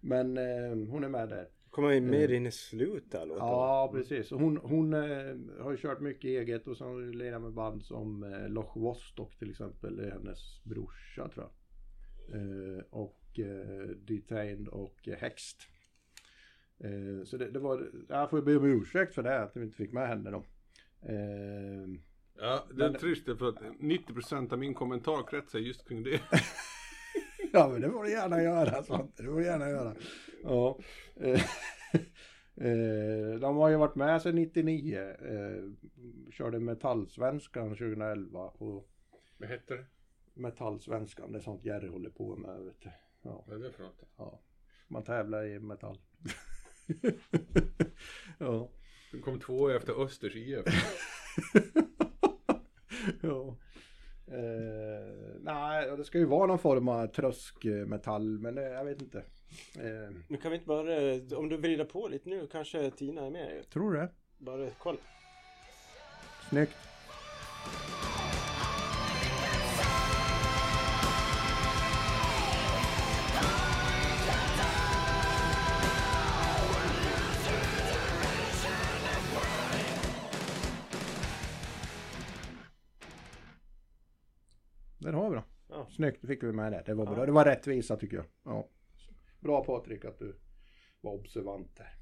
Men 0.00 0.38
eh, 0.38 0.88
hon 0.90 1.04
är 1.04 1.08
med 1.08 1.28
där. 1.28 1.48
Kommer 1.70 1.88
vi 1.88 2.00
mer 2.00 2.32
in 2.32 2.46
i 2.46 2.50
slutet 2.50 3.12
där 3.12 3.26
låten? 3.26 3.46
Ja, 3.46 3.90
precis. 3.94 4.30
Hon, 4.30 4.56
hon 4.56 4.94
eh, 4.94 5.36
har 5.60 5.70
ju 5.70 5.76
kört 5.76 6.00
mycket 6.00 6.24
eget 6.24 6.66
och 6.66 6.76
så 6.76 6.84
har 6.84 6.90
hon 6.90 7.18
lirat 7.18 7.42
med 7.42 7.52
band 7.52 7.82
som 7.82 8.24
eh, 8.24 8.48
Loch 8.48 8.76
Vostok 8.76 9.38
till 9.38 9.50
exempel. 9.50 9.96
Det 9.96 10.06
är 10.06 10.10
hennes 10.10 10.64
brorsa 10.64 11.28
tror 11.28 11.46
jag. 11.46 11.52
Eh, 12.40 12.82
och 12.90 13.38
eh, 13.38 13.88
Detained 13.96 14.68
och 14.68 15.08
eh, 15.08 15.16
Hext. 15.18 15.68
Eh, 16.78 17.24
så 17.24 17.36
det, 17.36 17.50
det 17.50 17.58
var, 17.58 17.90
jag 18.08 18.30
får 18.30 18.42
be 18.42 18.56
om 18.56 18.64
ursäkt 18.64 19.14
för 19.14 19.22
det 19.22 19.42
att 19.42 19.56
vi 19.56 19.62
inte 19.62 19.76
fick 19.76 19.92
med 19.92 20.08
henne 20.08 20.30
då. 20.30 20.44
Eh, 21.02 21.98
Ja, 22.34 22.64
det 22.74 22.84
är 22.84 22.90
Men- 22.90 23.00
trist 23.00 23.24
för 23.24 23.48
att 23.48 23.60
90% 23.80 24.52
av 24.52 24.58
min 24.58 24.74
kommentar 24.74 25.26
kretsar 25.30 25.58
just 25.58 25.88
kring 25.88 26.02
det. 26.02 26.20
Ja 27.52 27.68
men 27.68 27.80
det 27.80 27.90
får 27.90 28.02
du 28.04 28.10
gärna 28.10 28.42
göra 28.42 28.82
Svante, 28.82 29.22
det 29.22 29.28
får 29.28 29.36
du 29.38 29.44
gärna 29.44 29.68
göra. 29.68 29.94
Ja. 30.42 30.78
Eh, 31.16 31.40
eh, 32.66 33.40
De 33.40 33.56
har 33.56 33.68
ju 33.68 33.76
varit 33.76 33.94
med 33.94 34.22
sedan 34.22 34.34
99. 34.34 34.98
eh, 35.00 35.62
Körde 36.32 36.60
Metallsvenskan 36.60 37.68
2011 37.68 38.38
och 38.40 38.88
Vad 39.38 39.48
heter 39.48 39.76
det? 39.76 39.84
Metallsvenskan, 40.34 41.32
det 41.32 41.38
är 41.38 41.42
sånt 41.42 41.64
Jerry 41.64 41.88
håller 41.88 42.10
på 42.10 42.36
med. 42.36 42.60
Vet 42.60 42.80
du. 42.80 42.90
Ja, 43.22 43.44
Vad 43.48 43.56
är 43.60 43.64
det 43.64 43.72
för 43.72 43.82
något? 43.82 44.02
ja. 44.16 44.40
Man 44.88 45.04
tävlar 45.04 45.44
i 45.44 45.58
metall. 45.60 45.98
ja. 48.38 48.70
Du 49.12 49.20
kom 49.20 49.40
två 49.40 49.68
efter 49.68 50.02
Östers 50.04 50.36
IF. 50.36 50.64
ja. 53.20 53.56
Eh, 54.26 55.36
nej, 55.40 55.96
det 55.96 56.04
ska 56.04 56.18
ju 56.18 56.24
vara 56.24 56.46
någon 56.46 56.58
form 56.58 56.88
av 56.88 57.06
tröskmetall, 57.06 58.38
men 58.38 58.54
det, 58.54 58.62
jag 58.70 58.84
vet 58.84 59.02
inte. 59.02 59.18
Eh, 59.78 60.14
Nu 60.28 60.36
kan 60.36 60.50
vi 60.50 60.56
inte 60.56 60.66
bara, 60.68 61.38
om 61.38 61.48
du 61.48 61.56
vrider 61.56 61.84
på 61.84 62.08
lite 62.08 62.28
nu 62.28 62.46
kanske 62.52 62.90
Tina 62.90 63.26
är 63.26 63.30
med. 63.30 63.70
tror 63.72 63.92
du 63.92 63.98
det? 63.98 64.08
Bara 64.38 64.68
kolla. 64.78 64.98
Snyggt. 66.48 66.76
Snyggt, 85.96 86.22
då 86.22 86.28
fick 86.28 86.42
vi 86.42 86.52
med 86.52 86.72
det. 86.72 86.82
Det 86.86 86.94
var 86.94 87.06
bra. 87.06 87.26
Det 87.26 87.32
var 87.32 87.44
rättvisa 87.44 87.96
tycker 87.96 88.16
jag. 88.16 88.26
Ja. 88.44 88.68
Bra 89.40 89.64
Patrik 89.64 90.04
att 90.04 90.18
du 90.18 90.36
var 91.00 91.12
observant 91.12 91.76
där. 91.76 91.96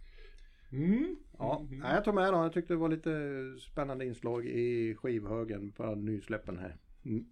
Mm. 0.73 1.17
Ja, 1.39 1.67
nej, 1.71 1.95
jag 1.95 2.05
tog 2.05 2.15
med 2.15 2.33
dem. 2.33 2.43
Jag 2.43 2.53
tyckte 2.53 2.73
det 2.73 2.79
var 2.79 2.89
lite 2.89 3.11
spännande 3.61 4.07
inslag 4.07 4.47
i 4.47 4.95
skivhögen 4.95 5.73
på 5.73 5.95
nysläppen 5.95 6.59
här. 6.59 6.77
Mm. 7.05 7.25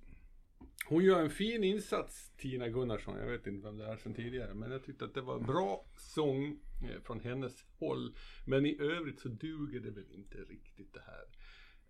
Hon 0.89 1.05
gör 1.05 1.23
en 1.23 1.31
fin 1.31 1.65
insats, 1.65 2.31
Tina 2.37 2.69
Gunnarsson. 2.69 3.17
Jag 3.19 3.27
vet 3.27 3.47
inte 3.47 3.67
vem 3.67 3.77
det 3.77 3.87
är 3.87 3.97
sedan 3.97 4.15
tidigare. 4.15 4.55
Men 4.55 4.71
jag 4.71 4.85
tyckte 4.85 5.05
att 5.05 5.15
det 5.15 5.21
var 5.21 5.41
bra 5.41 5.85
sång 5.97 6.47
eh, 6.83 7.03
från 7.03 7.21
hennes 7.21 7.65
håll. 7.79 8.15
Men 8.47 8.67
i 8.67 8.81
övrigt 8.81 9.21
så 9.21 9.29
duger 9.29 9.81
det 9.81 9.91
väl 9.91 10.13
inte 10.13 10.39
riktigt 10.39 10.95
det 10.95 11.03
här. 11.07 11.25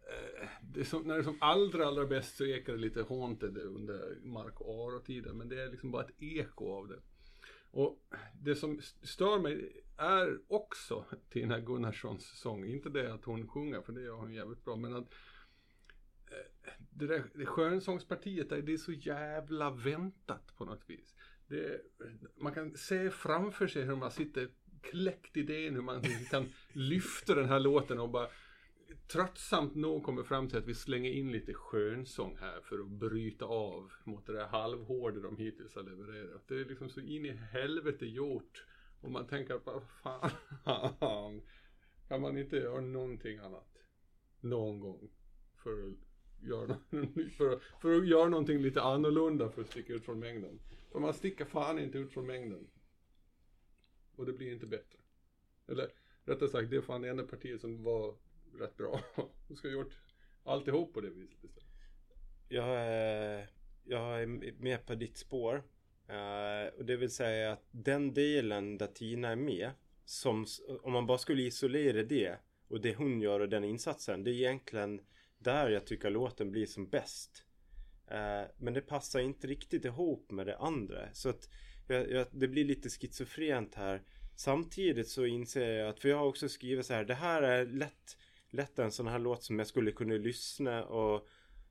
Eh, 0.08 0.48
det 0.62 0.84
som, 0.84 1.02
när 1.02 1.14
det 1.14 1.20
är 1.20 1.24
som 1.24 1.38
allra, 1.40 1.86
allra 1.86 2.06
bäst 2.06 2.36
så 2.36 2.44
ekar 2.44 2.72
det 2.72 2.78
lite 2.78 3.02
Haunted 3.02 3.58
under 3.58 4.18
Mark 4.22 4.60
och 4.60 4.74
Aro-tiden. 4.74 5.38
Men 5.38 5.48
det 5.48 5.62
är 5.62 5.70
liksom 5.70 5.90
bara 5.90 6.04
ett 6.04 6.22
eko 6.22 6.72
av 6.72 6.88
det. 6.88 7.00
Och 7.70 7.98
det 8.40 8.54
som 8.54 8.80
stör 9.02 9.38
mig 9.38 9.82
är 9.96 10.38
också 10.48 11.04
Tina 11.30 11.60
Gunnarssons 11.60 12.40
sång, 12.40 12.64
inte 12.64 12.88
det 12.88 13.14
att 13.14 13.24
hon 13.24 13.48
sjunger, 13.48 13.80
för 13.80 13.92
det 13.92 14.00
gör 14.00 14.16
hon 14.16 14.34
jävligt 14.34 14.64
bra, 14.64 14.76
men 14.76 14.94
att 14.94 15.12
eh, 16.30 16.72
det 16.90 17.06
där 17.06 17.24
det 17.34 17.46
skönsångspartiet 17.46 18.48
det 18.48 18.72
är 18.72 18.76
så 18.76 18.92
jävla 18.92 19.70
väntat 19.70 20.56
på 20.56 20.64
något 20.64 20.82
vis. 20.86 21.14
Det, 21.46 21.80
man 22.36 22.54
kan 22.54 22.76
se 22.76 23.10
framför 23.10 23.66
sig 23.66 23.82
hur 23.82 23.96
man 23.96 24.10
sitter 24.10 24.48
kläckt 24.82 25.36
idén 25.36 25.74
hur 25.74 25.82
man 25.82 26.02
liksom 26.02 26.24
kan 26.24 26.46
lyfta 26.72 27.34
den 27.34 27.48
här 27.48 27.60
låten 27.60 28.00
och 28.00 28.10
bara 28.10 28.28
tröttsamt 29.12 29.74
nog 29.74 30.02
kommer 30.04 30.22
fram 30.22 30.48
till 30.48 30.58
att 30.58 30.66
vi 30.66 30.74
slänger 30.74 31.10
in 31.10 31.32
lite 31.32 31.54
skönsång 31.54 32.36
här 32.40 32.60
för 32.60 32.78
att 32.78 32.88
bryta 32.88 33.44
av 33.44 33.92
mot 34.04 34.26
det 34.26 34.32
där 34.32 34.46
halvhårda 34.46 35.20
de 35.20 35.36
hittills 35.36 35.74
har 35.74 35.82
levererat. 35.82 36.48
Det 36.48 36.54
är 36.60 36.64
liksom 36.64 36.88
så 36.88 37.00
in 37.00 37.26
i 37.26 37.30
helvete 37.32 38.06
gjort. 38.06 38.66
Och 39.00 39.10
man 39.10 39.26
tänker 39.26 39.60
vad 39.64 39.82
fan, 39.82 41.42
kan 42.08 42.20
man 42.20 42.38
inte 42.38 42.56
göra 42.56 42.80
någonting 42.80 43.38
annat? 43.38 43.78
Någon 44.40 44.80
gång. 44.80 45.10
För 45.56 45.86
att 45.88 45.94
göra, 46.48 46.76
för, 47.36 47.52
att- 47.52 47.62
för 47.80 47.96
att 47.96 48.06
göra 48.08 48.28
någonting 48.28 48.58
lite 48.58 48.82
annorlunda 48.82 49.50
för 49.50 49.62
att 49.62 49.70
sticka 49.70 49.92
ut 49.92 50.04
från 50.04 50.18
mängden. 50.18 50.60
För 50.92 51.00
man 51.00 51.14
sticker 51.14 51.44
fan 51.44 51.78
inte 51.78 51.98
ut 51.98 52.12
från 52.12 52.26
mängden. 52.26 52.70
Och 54.16 54.26
det 54.26 54.32
blir 54.32 54.52
inte 54.52 54.66
bättre. 54.66 54.98
Eller 55.66 55.88
rättare 56.24 56.48
sagt, 56.48 56.70
det 56.70 56.76
är 56.76 56.80
fan 56.80 57.02
det 57.02 57.08
enda 57.08 57.26
partiet 57.26 57.60
som 57.60 57.82
var 57.82 58.14
rätt 58.54 58.76
bra. 58.76 59.00
Du 59.48 59.56
ska 59.56 59.68
ha 59.68 59.72
gjort 59.72 59.98
alltihop 60.44 60.94
på 60.94 61.00
det 61.00 61.10
viset 61.10 61.44
istället. 61.44 61.68
Jag 62.48 62.80
är, 62.80 63.50
jag 63.84 64.22
är 64.22 64.26
med 64.62 64.86
på 64.86 64.94
ditt 64.94 65.16
spår. 65.16 65.62
Eh, 66.08 66.74
och 66.78 66.84
det 66.84 66.96
vill 66.96 67.10
säga 67.10 67.52
att 67.52 67.68
den 67.70 68.14
delen 68.14 68.78
där 68.78 68.86
Tina 68.86 69.28
är 69.28 69.36
med, 69.36 69.70
som, 70.04 70.46
om 70.82 70.92
man 70.92 71.06
bara 71.06 71.18
skulle 71.18 71.42
isolera 71.42 72.02
det 72.02 72.38
och 72.68 72.80
det 72.80 72.94
hon 72.94 73.20
gör 73.20 73.40
och 73.40 73.48
den 73.48 73.64
insatsen, 73.64 74.24
det 74.24 74.30
är 74.30 74.34
egentligen 74.34 75.00
där 75.38 75.70
jag 75.70 75.86
tycker 75.86 76.10
låten 76.10 76.50
blir 76.50 76.66
som 76.66 76.88
bäst. 76.88 77.44
Eh, 78.10 78.42
men 78.58 78.74
det 78.74 78.80
passar 78.80 79.20
inte 79.20 79.46
riktigt 79.46 79.84
ihop 79.84 80.30
med 80.30 80.46
det 80.46 80.58
andra. 80.58 81.12
Så 81.12 81.28
att 81.28 81.48
jag, 81.88 82.10
jag, 82.10 82.26
det 82.32 82.48
blir 82.48 82.64
lite 82.64 82.88
schizofrent 82.88 83.74
här. 83.74 84.02
Samtidigt 84.36 85.08
så 85.08 85.26
inser 85.26 85.72
jag 85.72 85.88
att, 85.88 86.00
för 86.00 86.08
jag 86.08 86.16
har 86.18 86.26
också 86.26 86.48
skrivit 86.48 86.86
så 86.86 86.94
här, 86.94 87.04
det 87.04 87.14
här 87.14 87.42
är 87.42 87.66
lätt, 87.66 88.16
lätt 88.50 88.78
en 88.78 88.92
sån 88.92 89.06
här 89.06 89.18
låt 89.18 89.42
som 89.44 89.58
jag 89.58 89.68
skulle 89.68 89.92
kunna 89.92 90.14
lyssna 90.14 90.84
och 90.84 91.28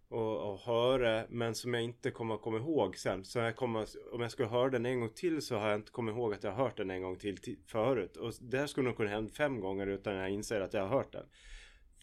och, 0.10 0.52
och 0.52 0.60
höra 0.60 1.26
men 1.30 1.56
som 1.56 1.74
jag 1.74 1.84
inte 1.84 2.12
kommer 2.12 2.36
att 2.36 2.42
komma 2.42 2.58
ihåg 2.58 2.98
sen. 2.98 3.26
Så 3.26 3.40
jag 3.40 3.56
kommer, 3.56 3.88
om 4.12 4.22
jag 4.22 4.32
skulle 4.32 4.48
höra 4.48 4.70
den 4.70 4.86
en 4.86 5.00
gång 5.00 5.10
till 5.10 5.42
så 5.42 5.56
har 5.56 5.70
jag 5.70 5.80
inte 5.80 5.92
kommit 5.92 6.16
ihåg 6.16 6.34
att 6.34 6.44
jag 6.44 6.52
har 6.52 6.64
hört 6.64 6.78
den 6.78 6.92
en 6.92 7.02
gång 7.02 7.18
till, 7.18 7.58
förut. 7.66 8.18
Och 8.18 8.34
det 8.42 8.58
här 8.58 8.68
skulle 8.68 8.88
nog 8.88 8.98
kunna 8.98 9.10
hända 9.10 9.34
fem 9.34 9.60
gånger 9.60 9.88
utan 9.88 10.16
jag 10.16 10.30
inser 10.30 10.62
att 10.62 10.74
jag 10.74 10.82
har 10.82 10.88
hört 10.88 11.12
den. 11.12 11.26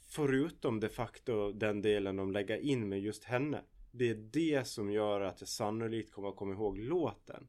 Förutom 0.09 0.81
de 0.81 0.89
facto 0.89 1.53
den 1.53 1.83
delen 1.83 2.17
de 2.17 2.33
lägger 2.33 2.57
in 2.57 2.89
med 2.89 3.01
just 3.01 3.25
henne. 3.25 3.61
Det 3.91 4.11
är 4.11 4.15
det 4.15 4.67
som 4.67 4.91
gör 4.91 5.21
att 5.21 5.41
jag 5.41 5.49
sannolikt 5.49 6.13
kommer 6.13 6.29
att 6.29 6.37
komma 6.37 6.55
ihåg 6.55 6.79
låten. 6.79 7.47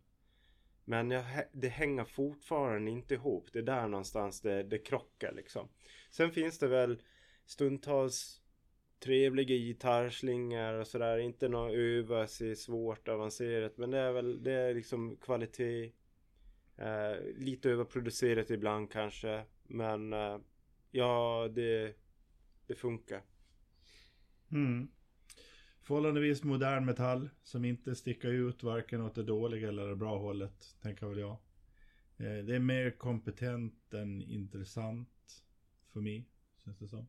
Men 0.85 1.11
jag, 1.11 1.25
det 1.51 1.67
hänger 1.67 2.03
fortfarande 2.03 2.91
inte 2.91 3.13
ihop. 3.13 3.49
Det 3.53 3.59
är 3.59 3.63
där 3.63 3.87
någonstans 3.87 4.41
det, 4.41 4.63
det 4.63 4.77
krockar 4.77 5.31
liksom. 5.31 5.67
Sen 6.11 6.31
finns 6.31 6.59
det 6.59 6.67
väl 6.67 7.01
stundtals 7.45 8.41
trevliga 8.99 9.55
gitarrslingor 9.55 10.73
och 10.73 10.87
sådär. 10.87 11.17
Inte 11.17 11.49
något 11.49 11.73
öva 11.73 12.27
sig 12.27 12.55
svårt 12.55 13.07
avancerat. 13.07 13.77
Men 13.77 13.91
det 13.91 13.97
är 13.97 14.11
väl 14.11 14.43
det 14.43 14.51
är 14.51 14.73
liksom 14.73 15.17
kvalitet. 15.17 15.91
Eh, 16.77 17.21
lite 17.37 17.69
överproducerat 17.69 18.49
ibland 18.49 18.91
kanske. 18.91 19.43
Men 19.63 20.13
eh, 20.13 20.37
ja, 20.91 21.47
det, 21.55 21.95
det 22.67 22.75
funkar. 22.75 23.21
Mm. 24.51 24.87
Förhållandevis 25.81 26.43
modern 26.43 26.85
metall 26.85 27.29
som 27.43 27.65
inte 27.65 27.95
sticker 27.95 28.29
ut 28.29 28.63
varken 28.63 29.01
åt 29.01 29.15
det 29.15 29.23
dåliga 29.23 29.67
eller 29.67 29.87
det 29.87 29.95
bra 29.95 30.17
hållet, 30.17 30.75
tänker 30.81 31.07
väl 31.07 31.19
jag. 31.19 31.37
Eh, 32.17 32.45
Det 32.45 32.55
är 32.55 32.59
mer 32.59 32.91
kompetent 32.91 33.93
än 33.93 34.21
intressant 34.21 35.43
för 35.93 36.01
mig, 36.01 36.29
känns 36.63 36.79
det 36.79 36.87
som. 36.87 37.07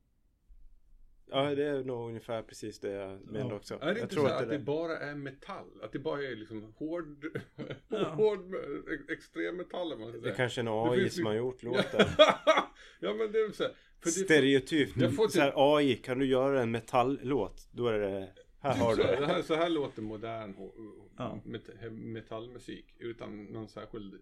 Ja, 1.30 1.54
det 1.54 1.64
är 1.64 1.84
nog 1.84 2.08
ungefär 2.08 2.42
precis 2.42 2.80
det 2.80 2.90
jag 2.90 3.26
menar 3.26 3.50
Ja. 3.50 3.56
också. 3.56 3.74
Är 3.74 3.78
det 3.80 3.86
jag 3.86 3.98
inte 4.04 4.14
så 4.14 4.26
att, 4.26 4.38
det 4.38 4.46
det 4.46 4.58
bara 4.58 4.98
är 4.98 5.14
metall? 5.14 5.66
Att 5.82 5.92
det 5.92 5.98
bara 5.98 6.22
är 6.22 6.36
liksom 6.36 6.74
hård, 6.76 7.26
Ja. 7.88 8.04
hård 8.08 8.54
ex- 8.92 9.08
extremmetaller 9.08 9.96
man 9.96 10.08
ska 10.08 10.16
det 10.16 10.22
säga. 10.22 10.32
är 10.32 10.36
kanske 10.36 10.60
en 10.60 10.64
Det 10.66 10.72
AI 10.72 11.00
finns 11.00 11.14
som 11.16 11.26
har 11.26 11.34
gjort 11.34 11.62
låten. 11.62 11.84
ja 13.00 13.14
men 13.14 13.32
det 13.32 13.38
är 13.38 13.52
så 13.52 13.62
här, 13.62 13.72
för 14.00 14.10
Stereotypt. 14.10 14.96
Jag 14.96 15.14
får 15.16 15.28
Så 15.28 15.40
här, 15.40 15.52
AI, 15.76 15.94
kan 15.96 16.18
du 16.18 16.26
göra 16.26 16.62
en 16.62 16.70
metalllåt? 16.70 17.68
Då 17.72 17.86
är 17.88 17.98
det... 17.98 18.28
Här 18.60 18.76
har 18.76 18.94
så, 18.94 19.02
du 19.02 19.06
här, 19.08 19.20
det 19.20 19.26
här, 19.26 19.42
så 19.42 19.54
här 19.54 19.68
låter 19.70 20.02
modern 20.02 20.54
Ja. 21.16 21.40
met- 21.44 21.90
metallmusik 21.90 22.94
utan 22.98 23.44
någon 23.44 23.68
särskild 23.68 24.14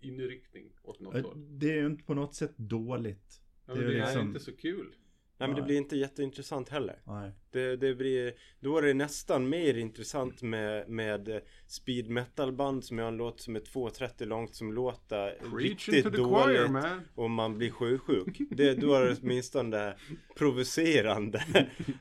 inriktning 0.00 0.72
åt 0.82 1.00
något 1.00 1.22
håll. 1.24 1.34
Det 1.58 1.70
är 1.70 1.76
ju 1.76 1.86
inte 1.86 2.04
på 2.04 2.14
något 2.14 2.34
sätt 2.34 2.52
dåligt. 2.56 3.40
Ja, 3.66 3.74
det 3.74 3.80
men 3.80 3.88
är 3.88 3.92
det 3.94 3.98
är 4.00 4.04
liksom- 4.06 4.26
inte 4.28 4.40
så 4.40 4.56
kul. 4.56 4.94
Nej 5.40 5.48
men 5.48 5.56
det 5.56 5.62
blir 5.62 5.76
inte 5.76 5.96
jätteintressant 5.96 6.68
heller. 6.68 6.96
Nej. 7.04 7.30
Det, 7.50 7.76
det 7.76 7.94
blir, 7.94 8.32
då 8.60 8.78
är 8.78 8.82
det 8.82 8.94
nästan 8.94 9.48
mer 9.48 9.74
intressant 9.78 10.42
med, 10.42 10.88
med 10.88 11.40
speed 11.66 12.08
metal 12.10 12.52
band 12.52 12.84
som 12.84 12.98
har 12.98 13.06
en 13.08 13.16
låt 13.16 13.40
som 13.40 13.56
är 13.56 13.60
2.30 13.60 14.24
långt 14.24 14.54
som 14.54 14.72
låter 14.72 15.30
Preaching 15.30 15.58
riktigt 15.58 16.04
to 16.04 16.10
the 16.10 16.16
dåligt 16.16 16.58
choir 16.58 16.68
man. 16.68 17.00
och 17.14 17.30
man 17.30 17.58
blir 17.58 17.70
sjösjuk. 17.70 18.38
Det, 18.50 18.74
då 18.74 18.94
är 18.94 19.04
det 19.04 19.16
åtminstone 19.22 19.94
provocerande 20.36 21.44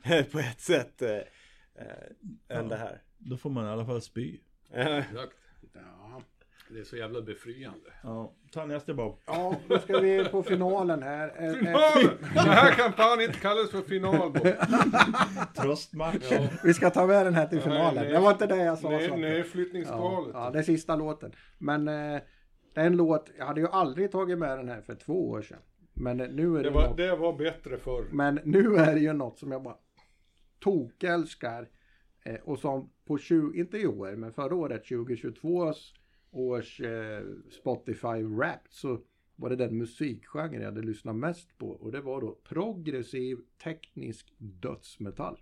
på 0.32 0.40
ett 0.40 0.62
sätt 0.62 1.02
eh, 1.02 1.10
eh, 1.12 1.22
än 1.78 2.06
Ja. 2.48 2.62
det 2.64 2.76
här. 2.78 3.02
Då 3.18 3.38
får 3.38 3.50
man 3.50 3.66
i 3.66 3.70
alla 3.70 3.86
fall 3.86 4.02
spy. 4.02 4.40
Eh, 4.74 4.98
Exakt. 4.98 5.34
Ja. 5.74 6.22
Det 6.70 6.80
är 6.80 6.84
så 6.84 6.96
jävla 6.98 7.22
befriande. 7.22 7.90
Ja, 8.04 8.34
ta 8.52 8.66
nästa 8.66 8.94
Bob. 8.94 9.20
ja, 9.26 9.56
då 9.68 9.80
ska 9.80 10.00
vi 10.00 10.26
på 10.26 10.44
finalen 10.44 11.04
här. 11.04 11.34
Eh, 11.38 11.46
eh, 11.48 11.54
Finalen! 11.54 12.18
Det 12.34 12.40
här 12.40 12.72
kan 12.72 12.94
fan 12.94 13.22
inte 13.22 13.40
kallas 13.40 13.72
för 13.72 13.82
final 13.82 14.32
Bob. 14.32 14.48
Tröstmatch. 15.56 16.32
Ja. 16.32 16.48
Vi 16.64 16.74
ska 16.74 16.90
ta 16.90 17.08
med 17.08 17.26
den 17.26 17.34
här 17.34 17.48
till 17.48 17.58
Nej, 17.58 17.64
finalen. 17.68 18.04
nej. 18.04 18.14
Det 18.14 18.20
var 18.20 18.32
inte 18.32 18.48
det 18.48 18.58
jag 18.64 18.78
sa. 18.80 18.90
Nej, 18.90 19.08
Svante. 19.08 19.22
nej, 19.74 19.86
Ja, 19.88 20.28
ja, 20.34 20.50
det 20.54 20.60
är 20.60 20.64
sista 20.64 20.96
låten. 20.96 21.32
Men 21.58 21.88
eh, 21.88 22.22
det 22.74 22.82
är 22.82 22.86
en 22.86 22.98
låt, 22.98 23.32
jag 23.38 23.46
hade 23.46 23.62
ju 23.62 23.68
aldrig 23.68 24.12
tagit 24.12 24.38
med 24.38 24.58
den 24.58 24.70
här 24.70 24.82
för 24.82 24.96
två 24.96 25.30
år 25.30 25.42
sedan. 25.42 25.60
Men 25.94 26.20
eh, 26.20 26.28
nu 26.30 26.54
är 26.54 26.58
det, 26.58 26.64
Det 26.64 26.70
var, 26.70 26.88
något, 26.88 26.98
det 26.98 27.16
var 27.16 27.34
bättre 27.34 27.78
förr. 27.78 28.06
Men 28.12 28.40
nu 28.44 28.76
är 28.76 28.94
det 28.94 29.00
ju 29.02 29.14
något 29.14 29.40
som 29.40 29.52
jag 29.52 29.64
bara 29.64 29.76
tokälskar. 30.60 31.68
Eh, 32.24 32.36
och 32.44 32.60
som 32.60 32.90
på 33.08 33.18
20, 33.18 33.60
inte 33.60 33.78
i 33.78 33.88
år, 33.88 34.16
men 34.16 34.34
förra 34.34 34.56
året 34.56 34.88
2022 34.88 35.74
års 36.32 36.80
eh, 36.80 37.24
Spotify 37.50 38.24
Wrapped 38.24 38.72
så 38.72 39.02
var 39.36 39.50
det 39.50 39.56
den 39.56 39.78
musikgenre 39.78 40.56
jag 40.56 40.66
hade 40.66 40.82
lyssnat 40.82 41.16
mest 41.16 41.58
på. 41.58 41.70
Och 41.70 41.92
det 41.92 42.02
var 42.02 42.22
då 42.22 42.40
progressiv 42.44 43.38
teknisk 43.64 44.34
dödsmetall. 44.38 45.38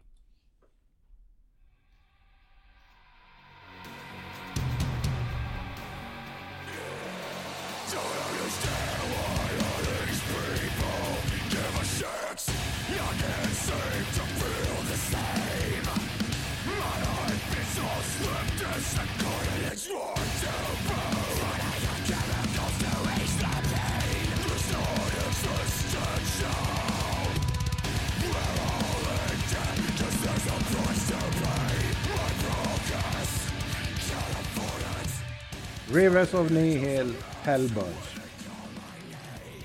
Rivers 35.94 36.34
of 36.34 36.52
Nihil 36.52 37.14
Hellbirds. 37.22 38.18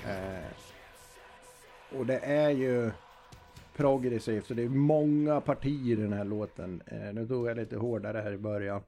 Eh, 0.05 0.51
och 1.99 2.05
det 2.05 2.19
är 2.19 2.49
ju 2.49 2.91
progressivt 3.75 4.45
så 4.45 4.53
det 4.53 4.63
är 4.63 4.69
många 4.69 5.41
partier 5.41 5.97
i 5.97 6.01
den 6.01 6.13
här 6.13 6.25
låten. 6.25 6.81
Eh, 6.85 7.13
nu 7.13 7.27
tog 7.27 7.47
jag 7.47 7.57
lite 7.57 7.77
hårdare 7.77 8.17
här 8.17 8.31
i 8.31 8.37
början. 8.37 8.81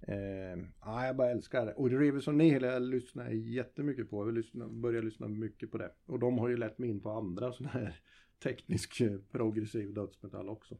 Eh, 0.00 0.58
ja, 0.80 1.06
jag 1.06 1.16
bara 1.16 1.30
älskar 1.30 1.66
det. 1.66 1.72
Och 1.72 1.90
Rivers 1.90 2.28
of 2.28 2.34
Nihil 2.34 2.62
jag 2.62 2.82
lyssnar 2.82 3.30
jättemycket 3.30 4.10
på. 4.10 4.26
Jag 4.26 4.34
lyssnar, 4.34 4.66
börjar 4.66 5.02
lyssna 5.02 5.28
mycket 5.28 5.70
på 5.70 5.78
det. 5.78 5.92
Och 6.06 6.18
de 6.18 6.38
har 6.38 6.48
ju 6.48 6.56
lett 6.56 6.78
mig 6.78 6.90
in 6.90 7.00
på 7.00 7.10
andra 7.10 7.52
sådana 7.52 7.72
här 7.72 8.00
teknisk 8.42 9.00
eh, 9.00 9.18
progressiv 9.32 9.94
dödsmetall 9.94 10.48
också. 10.48 10.76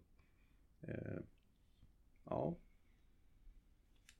Eh, 0.82 1.20
ja. 2.24 2.58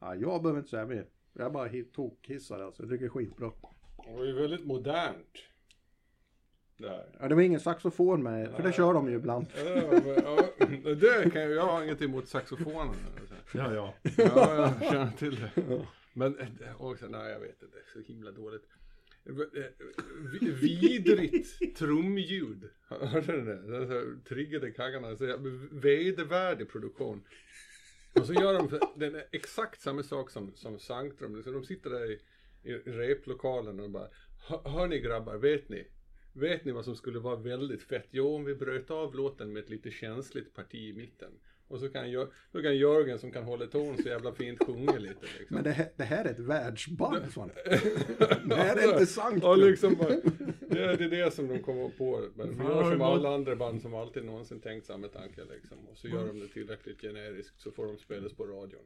ja. 0.00 0.14
Jag 0.14 0.42
behöver 0.42 0.58
inte 0.58 0.70
säga 0.70 0.86
mer. 0.86 1.06
Jag 1.32 1.46
är 1.46 1.50
bara 1.50 1.70
tokkissad 1.94 2.60
alltså. 2.60 2.82
Jag 2.82 2.90
tycker 2.90 3.00
det 3.04 3.06
är 3.06 3.10
skitbra. 3.10 3.52
Det 4.06 4.12
var 4.16 4.24
ju 4.24 4.32
väldigt 4.32 4.66
modernt. 4.66 5.38
Där. 6.76 7.16
Ja, 7.20 7.28
det 7.28 7.34
var 7.34 7.42
ingen 7.42 7.60
saxofon 7.60 8.22
med, 8.22 8.50
för 8.56 8.62
det 8.62 8.72
kör 8.72 8.94
de 8.94 9.08
ju 9.10 9.16
ibland. 9.16 9.46
Ja, 9.56 9.64
men, 9.90 10.14
ja, 10.24 10.48
det 10.94 11.30
kan 11.32 11.42
jag, 11.42 11.50
jag 11.50 11.66
har 11.66 11.82
inget 11.84 12.02
emot 12.02 12.28
saxofonen. 12.28 12.94
Ja, 13.54 13.74
ja. 13.74 13.94
Ja, 14.16 14.64
jag 14.80 14.90
känner 14.92 15.10
till 15.18 15.36
det. 15.40 15.86
Men, 16.12 16.38
eh, 16.38 16.82
och 16.82 16.98
sen, 16.98 17.10
nej 17.10 17.30
jag 17.32 17.40
vet 17.40 17.62
inte, 17.62 17.66
det 17.76 17.98
är 17.98 18.02
så 18.02 18.12
himla 18.12 18.30
dåligt. 18.30 18.62
Eh, 19.26 19.34
vi- 20.40 20.50
Vidrigt 20.50 21.76
trumljud. 21.76 22.70
Hörde 22.88 23.32
du 23.32 23.44
det? 23.44 23.86
så 23.86 24.28
Triggade 24.28 24.70
kaggarna. 24.70 25.08
Vedervärdig 25.70 26.68
produktion. 26.70 27.22
Och 28.12 28.26
så 28.26 28.32
gör 28.32 28.54
de 28.54 28.80
den 28.94 29.22
exakt 29.32 29.80
samma 29.80 30.02
sak 30.02 30.30
som, 30.30 30.52
som 30.54 30.78
Sanctrum. 30.78 31.42
Så 31.42 31.50
de 31.50 31.64
sitter 31.64 31.90
där 31.90 32.10
i, 32.10 32.20
i 32.62 32.72
replokalen 32.74 33.80
och 33.80 33.90
bara 33.90 34.08
Hör 34.64 34.86
ni 34.86 34.98
grabbar, 34.98 35.36
vet 35.36 35.68
ni? 35.68 35.86
Vet 36.32 36.64
ni 36.64 36.72
vad 36.72 36.84
som 36.84 36.96
skulle 36.96 37.18
vara 37.18 37.36
väldigt 37.36 37.82
fett? 37.82 38.06
Jo, 38.10 38.34
om 38.34 38.44
vi 38.44 38.54
bröt 38.54 38.90
av 38.90 39.14
låten 39.14 39.52
med 39.52 39.62
ett 39.62 39.70
lite 39.70 39.90
känsligt 39.90 40.54
parti 40.54 40.74
i 40.74 40.92
mitten. 40.92 41.32
Och 41.70 41.80
så 41.80 41.88
kan, 41.88 42.10
Jör- 42.10 42.32
då 42.52 42.62
kan 42.62 42.76
Jörgen 42.76 43.18
som 43.18 43.30
kan 43.32 43.44
hålla 43.44 43.66
ton 43.66 43.96
så 43.96 44.08
jävla 44.08 44.32
fint 44.32 44.64
sjunga 44.66 44.98
lite 44.98 45.26
liksom. 45.38 45.46
Men 45.54 45.64
det 45.64 45.70
här, 45.70 45.88
det 45.96 46.04
här 46.04 46.24
är 46.24 46.30
ett 46.30 46.38
världsband 46.38 47.32
Svante. 47.32 47.54
Det 48.44 48.54
här 48.54 48.76
är 48.76 48.92
inte 48.92 49.06
sant. 49.06 49.38
Ja, 49.42 49.54
liksom 49.54 49.94
bara, 49.94 50.08
det, 50.68 50.78
är, 50.84 50.96
det 50.96 51.04
är 51.04 51.24
det 51.24 51.30
som 51.30 51.48
de 51.48 51.58
kommer 51.58 51.88
på. 51.88 52.28
Men 52.34 52.56
Fan, 52.56 52.66
gör 52.66 52.90
som 52.92 53.02
alla 53.02 53.34
andra 53.34 53.56
band 53.56 53.82
som 53.82 53.94
alltid 53.94 54.24
någonsin 54.24 54.60
tänkt 54.60 54.86
samma 54.86 55.08
tanke 55.08 55.40
liksom. 55.44 55.78
Och 55.88 55.98
så 55.98 56.08
gör 56.08 56.26
de 56.26 56.40
det 56.40 56.48
tillräckligt 56.48 57.00
generiskt 57.00 57.60
så 57.60 57.70
får 57.70 57.86
de 57.86 57.98
spelas 57.98 58.32
på 58.32 58.46
radion. 58.46 58.84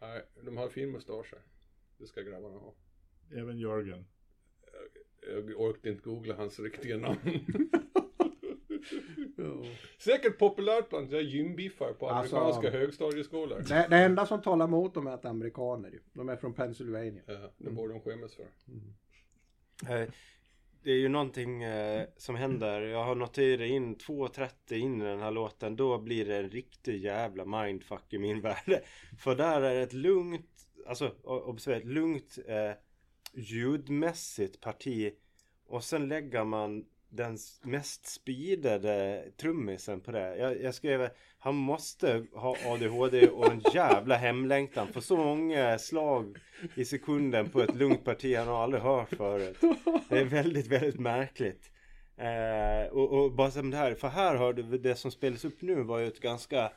Nej, 0.00 0.22
de 0.44 0.56
har 0.56 0.68
fin 0.68 0.90
mustasch 0.90 1.32
här. 1.32 1.42
Det 1.98 2.06
ska 2.06 2.20
grabbarna 2.20 2.58
ha. 2.58 2.74
Även 3.34 3.58
Jörgen. 3.58 4.04
Jag 5.32 5.60
orkade 5.60 5.88
inte 5.90 6.02
googla 6.02 6.34
hans 6.34 6.60
riktiga 6.60 6.96
namn. 6.96 7.18
Säkert 9.98 10.38
populärt 10.38 10.88
bland 10.88 11.12
gymbiffar 11.12 11.92
på 11.92 12.08
Alltså- 12.08 12.36
amerikanska 12.36 12.70
högstadieskolor. 12.78 13.58
Det, 13.68 13.86
det 13.90 13.96
enda 13.96 14.26
som 14.26 14.42
talar 14.42 14.64
emot 14.64 14.94
dem 14.94 15.06
är 15.06 15.10
att 15.10 15.24
amerikaner. 15.24 16.00
De 16.12 16.28
är 16.28 16.36
från 16.36 16.54
Pennsylvania. 16.54 17.22
Ja, 17.26 17.52
det 17.58 17.70
borde 17.70 17.92
de 17.92 18.00
skämmas 18.00 18.34
för. 18.36 18.42
Eh, 20.02 20.08
Det 20.82 20.90
är 20.90 20.96
ju 20.96 21.08
någonting 21.08 21.62
eh, 21.62 22.06
som 22.16 22.34
händer. 22.36 22.80
Jag 22.82 23.04
har 23.04 23.14
noterat 23.14 23.68
in 23.70 23.96
2.30 23.96 24.74
in 24.74 25.02
i 25.02 25.04
den 25.04 25.20
här 25.20 25.30
låten. 25.30 25.76
Då 25.76 25.98
blir 25.98 26.24
det 26.24 26.36
en 26.36 26.50
riktig 26.50 27.04
jävla 27.04 27.44
mindfuck 27.44 28.12
i 28.12 28.18
min 28.18 28.40
värld. 28.42 28.82
För 29.18 29.34
där 29.34 29.60
är 29.62 29.74
det 29.74 29.80
ett 29.82 29.92
lugnt, 29.92 30.50
alltså 30.86 31.14
observera, 31.24 31.80
ett 31.80 31.86
lugnt 31.86 32.38
eh, 32.46 32.72
ljudmässigt 33.34 34.60
parti. 34.60 35.12
Och 35.66 35.84
sen 35.84 36.08
lägger 36.08 36.44
man 36.44 36.84
den 37.10 37.38
mest 37.62 38.06
speedade 38.06 39.24
trummisen 39.36 40.00
på 40.00 40.10
det. 40.12 40.36
Jag, 40.36 40.62
jag 40.62 40.74
skrev 40.74 41.08
han 41.38 41.54
måste 41.54 42.26
ha 42.32 42.56
ADHD 42.66 43.28
och 43.28 43.52
en 43.52 43.62
jävla 43.74 44.16
hemlängtan 44.16 44.92
för 44.92 45.00
så 45.00 45.16
många 45.16 45.78
slag 45.78 46.36
i 46.74 46.84
sekunden 46.84 47.50
på 47.50 47.60
ett 47.62 47.74
lugnt 47.74 48.04
parti 48.04 48.36
han 48.36 48.48
har 48.48 48.62
aldrig 48.62 48.82
hört 48.82 49.16
förut. 49.16 49.56
Det 50.08 50.18
är 50.18 50.24
väldigt, 50.24 50.66
väldigt 50.66 51.00
märkligt. 51.00 51.70
Eh, 52.16 52.92
och, 52.92 53.12
och 53.12 53.32
bara 53.32 53.50
som 53.50 53.70
det 53.70 53.76
här, 53.76 53.94
för 53.94 54.08
här 54.08 54.36
hörde 54.36 54.62
vi 54.62 54.78
det 54.78 54.94
som 54.94 55.10
spelas 55.10 55.44
upp 55.44 55.62
nu 55.62 55.82
var 55.82 55.98
ju 55.98 56.06
ett 56.06 56.20
ganska 56.20 56.72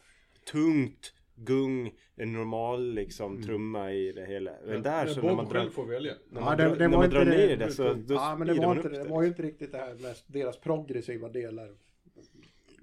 tungt 0.52 1.14
gung, 1.46 1.92
en 2.16 2.34
normal 2.34 2.94
liksom 2.94 3.42
trumma 3.44 3.92
i 3.94 4.12
det 4.12 4.26
hela. 4.26 4.52
Men 4.66 4.82
där 4.82 5.08
så 5.08 5.22
när 5.22 5.36
man 5.36 5.46
drar, 5.50 5.70
får 5.70 5.86
välja. 5.86 6.14
när 6.30 6.40
Ja, 6.42 6.46
man, 6.46 6.58
det- 6.58 6.64
drar, 6.64 6.76
det 6.76 6.88
när 6.88 6.98
man 6.98 7.10
drar 7.10 7.26
det- 7.26 7.32
ner 7.48 7.58
det 7.58 7.72
så 7.72 7.94
då 7.94 8.14
Ja, 8.14 8.36
men 8.40 8.48
det 8.48 8.54
var, 8.54 8.76
inte, 8.76 8.90
det 8.90 9.04
det. 9.04 9.10
var 9.10 9.22
ju 9.22 9.28
inte 9.28 9.42
riktigt 9.44 9.72
det 9.72 9.78
här 9.78 9.96
med 9.96 10.16
deras 10.28 10.60
progressiva 10.60 11.30
delar. 11.30 11.70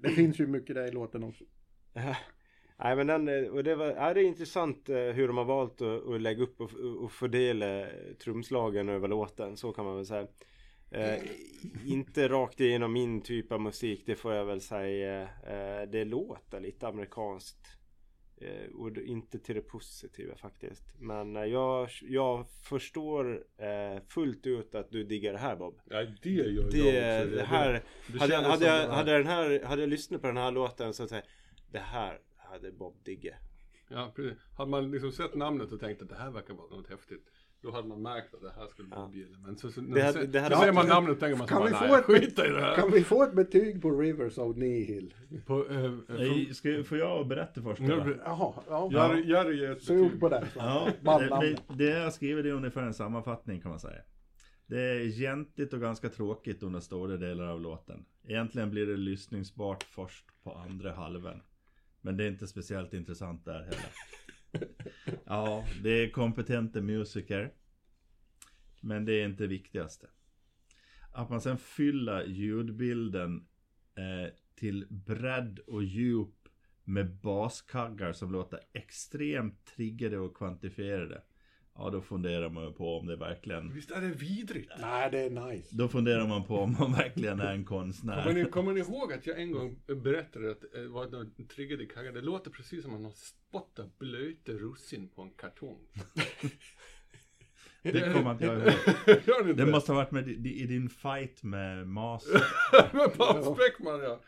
Det 0.01 0.09
finns 0.09 0.39
ju 0.39 0.47
mycket 0.47 0.75
där 0.75 0.87
i 0.87 0.91
låten 0.91 1.23
också. 1.23 1.43
Nej 2.83 2.95
men 2.95 3.07
den, 3.07 3.27
eh, 3.27 3.43
och 3.51 3.63
det, 3.63 3.75
var, 3.75 3.85
ja, 3.87 4.13
det 4.13 4.21
är 4.21 4.25
intressant 4.25 4.89
eh, 4.89 4.95
hur 4.97 5.27
de 5.27 5.37
har 5.37 5.45
valt 5.45 5.81
att, 5.81 6.07
att 6.07 6.21
lägga 6.21 6.43
upp 6.43 6.61
och, 6.61 6.71
och 7.03 7.11
fördela 7.11 7.87
trumslagen 8.23 8.89
över 8.89 9.07
låten, 9.07 9.57
så 9.57 9.71
kan 9.71 9.85
man 9.85 9.95
väl 9.95 10.05
säga. 10.05 10.27
Eh, 10.91 11.19
inte 11.85 12.27
rakt 12.27 12.59
igenom 12.59 12.93
min 12.93 13.21
typ 13.21 13.51
av 13.51 13.61
musik, 13.61 14.03
det 14.05 14.15
får 14.15 14.33
jag 14.33 14.45
väl 14.45 14.61
säga. 14.61 15.21
Eh, 15.21 15.89
det 15.91 16.05
låter 16.05 16.59
lite 16.59 16.87
amerikanskt. 16.87 17.67
Eh, 18.41 18.75
och 18.75 18.97
inte 18.97 19.39
till 19.39 19.55
det 19.55 19.61
positiva 19.61 20.35
faktiskt. 20.35 20.83
Men 20.99 21.35
eh, 21.35 21.43
jag, 21.45 21.89
jag 22.01 22.45
förstår 22.63 23.43
eh, 23.57 24.01
fullt 24.07 24.47
ut 24.47 24.75
att 24.75 24.91
du 24.91 25.03
diggar 25.03 25.33
det 25.33 25.39
här 25.39 25.55
Bob. 25.55 25.79
Ja, 25.89 26.05
det 26.21 26.29
gör 26.29 26.45
jag 26.45 26.55
Det, 26.55 27.21
också. 27.21 27.35
det 27.35 27.43
här, 27.43 27.83
det 28.07 28.19
hade, 28.19 28.35
hade, 28.35 28.65
jag, 28.65 28.73
här. 28.73 28.87
hade, 28.87 29.17
den 29.17 29.27
här, 29.27 29.63
hade 29.63 29.81
jag 29.81 29.89
lyssnat 29.89 30.21
på 30.21 30.27
den 30.27 30.37
här 30.37 30.51
låten 30.51 30.93
så 30.93 31.03
att 31.03 31.09
säga, 31.09 31.23
det 31.71 31.79
här 31.79 32.19
hade 32.37 32.71
Bob 32.71 32.95
digge. 33.03 33.37
Ja, 33.87 34.11
precis. 34.15 34.37
Hade 34.57 34.71
man 34.71 34.91
liksom 34.91 35.11
sett 35.11 35.35
namnet 35.35 35.71
och 35.71 35.79
tänkt 35.79 36.01
att 36.01 36.09
det 36.09 36.15
här 36.15 36.31
verkar 36.31 36.53
vara 36.53 36.67
något 36.75 36.89
häftigt. 36.89 37.31
Då 37.63 37.71
hade 37.71 37.87
man 37.87 38.01
märkt 38.01 38.33
att 38.33 38.41
det 38.41 38.51
här 38.59 38.67
skulle 38.67 38.87
bli 38.87 38.97
Ja. 38.97 39.11
ja. 39.13 39.37
Men 39.45 39.57
så, 39.57 39.71
så, 39.71 39.81
Det 39.81 40.01
hade- 40.01 40.13
ser, 40.13 40.27
det 40.27 40.39
hade 40.39 40.55
ser 40.57 40.71
man 40.71 40.87
namnet 40.87 41.11
och 41.13 41.19
tänker 41.19 41.37
man 41.37 41.47
så 41.47 41.53
Kan 41.53 41.61
bara, 41.61 41.69
vi 41.69 41.71
nej, 41.79 41.89
få 41.89 41.95
ett- 41.95 42.05
skit 42.21 42.39
i 42.39 42.41
det 42.41 42.61
här. 42.61 42.75
Kan 42.75 42.91
vi 42.91 43.03
få 43.03 43.23
ett 43.23 43.33
betyg 43.33 43.81
på 43.81 43.91
Rivers 43.91 44.37
of 44.37 44.57
Nihil? 44.57 45.13
På, 45.45 45.69
eh, 45.69 45.85
eh, 45.85 45.91
Nej, 46.07 46.53
ska, 46.53 46.83
får 46.83 46.97
jag 46.97 47.27
berätta 47.27 47.61
först? 47.61 47.81
nu, 47.81 48.19
Jaha, 48.25 48.53
ja. 48.69 48.89
Jerry, 48.93 49.29
Jerry 49.29 49.59
ger 49.59 49.71
ett 49.71 49.83
Sug 49.83 50.19
betyg. 50.19 50.19
på. 50.19 50.41
Ja, 50.55 50.87
det, 51.03 51.27
det, 51.41 51.57
det 51.83 51.89
jag 51.99 52.13
skriver 52.13 52.43
det 52.43 52.49
är 52.49 52.53
ungefär 52.53 52.81
en 52.83 52.93
sammanfattning 52.93 53.61
kan 53.61 53.71
man 53.71 53.79
säga. 53.79 54.01
Det 54.67 54.81
är 54.81 55.05
gentigt 55.09 55.73
och 55.73 55.81
ganska 55.81 56.09
tråkigt 56.09 56.63
under 56.63 56.79
stora 56.79 57.17
delar 57.17 57.47
av 57.47 57.61
låten. 57.61 58.05
Egentligen 58.27 58.71
blir 58.71 58.85
det 58.85 58.97
lyssningsbart 58.97 59.83
först 59.83 60.25
på 60.43 60.51
andra 60.53 60.93
halvan. 60.93 61.41
Men 62.01 62.17
det 62.17 62.23
är 62.23 62.27
inte 62.27 62.47
speciellt 62.47 62.93
intressant 62.93 63.45
där 63.45 63.59
heller. 63.59 63.85
Ja, 65.25 65.65
det 65.83 65.89
är 65.89 66.11
kompetenta 66.11 66.81
musiker. 66.81 67.53
Men 68.81 69.05
det 69.05 69.13
är 69.13 69.25
inte 69.25 69.43
det 69.43 69.47
viktigaste. 69.47 70.07
Att 71.11 71.29
man 71.29 71.41
sen 71.41 71.57
fyller 71.57 72.25
ljudbilden 72.25 73.47
eh, 73.95 74.33
till 74.55 74.87
bredd 74.89 75.59
och 75.59 75.83
djup 75.83 76.47
med 76.83 77.15
baskaggar 77.15 78.13
som 78.13 78.31
låter 78.31 78.59
extremt 78.73 79.65
triggade 79.65 80.17
och 80.17 80.37
kvantifierade. 80.37 81.23
Ja, 81.75 81.89
då 81.89 82.01
funderar 82.01 82.49
man 82.49 82.63
ju 82.63 82.71
på 82.71 82.97
om 82.97 83.07
det 83.07 83.15
verkligen... 83.15 83.73
Visst 83.73 83.91
är 83.91 84.01
det 84.01 84.07
vidrigt? 84.07 84.71
Nej, 84.79 85.11
det 85.11 85.19
är 85.19 85.29
nice. 85.29 85.75
Då 85.75 85.87
funderar 85.87 86.27
man 86.27 86.43
på 86.43 86.57
om 86.57 86.75
man 86.79 86.93
verkligen 86.93 87.39
är 87.39 87.53
en 87.53 87.65
Kommer 87.65 87.83
konstnär. 87.83 88.33
ni, 88.33 88.45
kommer 88.45 88.73
ni 88.73 88.79
ihåg 88.79 89.13
att 89.13 89.27
jag 89.27 89.41
en 89.41 89.51
gång 89.51 89.79
berättade 90.03 90.51
att 90.51 90.61
det 90.73 90.87
var 90.87 91.07
någon 91.07 91.47
triggade 91.47 91.85
kaggar? 91.85 92.11
Det 92.11 92.21
låter 92.21 92.51
precis 92.51 92.83
som 92.83 92.95
att 92.95 93.01
man 93.01 93.11
spottar 93.11 93.89
blöta 93.99 94.51
russin 94.51 95.09
på 95.09 95.21
en 95.21 95.29
kartong. 95.29 95.87
Det 97.83 98.13
kommer 98.13 98.31
inte 98.31 98.45
jag 98.45 98.57
ihåg. 98.57 99.55
Det 99.57 99.65
måste 99.65 99.91
ha 99.91 99.97
varit 99.97 100.11
med 100.11 100.27
i 100.27 100.61
i 100.61 100.65
din 100.65 100.89
fight 100.89 101.43
med 101.43 101.87
Mas. 101.87 102.27
Med 102.93 103.13
Paul 103.17 103.55
Speckman 103.55 103.99
ja. 103.99 104.21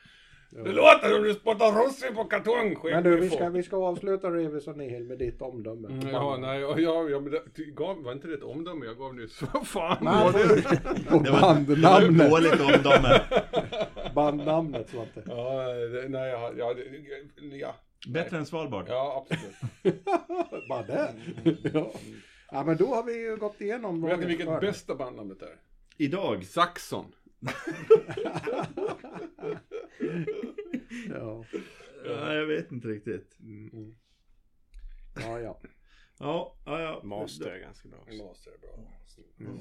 Det 0.55 0.71
låter 0.71 1.09
som 1.09 1.23
du 1.23 1.33
spottar 1.33 1.71
russin 1.85 2.15
på 2.15 2.23
kartong, 2.23 2.77
Men 2.83 3.03
du, 3.03 3.17
vi 3.19 3.29
ska, 3.29 3.49
vi 3.49 3.63
ska 3.63 3.77
avsluta 3.77 4.29
Rivers 4.29 4.67
of 4.67 4.75
Nihil 4.75 5.03
med 5.03 5.17
ditt 5.17 5.41
omdöme. 5.41 5.87
Mm, 5.87 6.07
Ja, 6.07 6.37
nej, 6.37 6.65
och 6.65 6.79
jag, 6.79 7.11
jag, 7.11 7.23
men 7.23 7.31
det, 7.31 7.63
gav, 7.65 8.03
var 8.03 8.11
inte 8.11 8.27
det 8.27 8.33
ett 8.33 8.43
omdöme 8.43 8.85
jag 8.85 8.97
gav 8.97 9.15
nyss? 9.15 9.41
Vad 9.53 9.67
fan 9.67 9.97
Nej, 10.01 10.23
var 10.23 10.33
det? 10.33 11.09
på 11.09 11.17
Det 11.23 11.31
var 11.31 11.37
ett 11.37 11.41
bandnamnet. 11.67 12.29
dåligt 12.31 12.53
omdöme. 12.61 13.21
Bandnamnet 14.15 14.89
Svante. 14.89 15.23
Ja, 15.27 15.63
det, 15.73 16.09
nej, 16.09 16.29
ja, 16.31 16.51
ja, 16.57 16.73
det, 16.73 17.57
ja, 17.57 17.75
Bättre 18.07 18.37
än 18.37 18.45
Svalbard. 18.45 18.85
ja, 18.89 19.25
absolut. 19.31 20.03
Bara 20.69 20.83
det. 20.83 21.13
Ja. 21.73 21.91
ja, 22.51 22.63
men 22.63 22.77
då 22.77 22.85
har 22.95 23.03
vi 23.03 23.13
ju 23.13 23.35
gått 23.37 23.61
igenom 23.61 24.01
Vet 24.01 24.19
ni 24.19 24.25
vilket 24.25 24.59
bästa 24.61 24.95
bandnamnet 24.95 25.41
är? 25.41 25.55
Idag. 25.97 26.45
Saxon. 26.45 27.05
Ja, 31.09 31.45
Ja, 32.05 32.33
jag 32.33 32.45
vet 32.45 32.71
inte 32.71 32.87
riktigt. 32.87 33.37
ja, 35.15 35.39
ja. 35.39 35.61
Ja, 36.19 36.57
ja, 36.65 36.81
ja. 36.81 37.01
Master 37.03 37.49
är 37.49 37.59
ganska 37.59 37.89
bra 37.89 37.99
också. 37.99 38.23
Master 38.23 38.51
är 38.51 38.57
bra. 38.57 38.69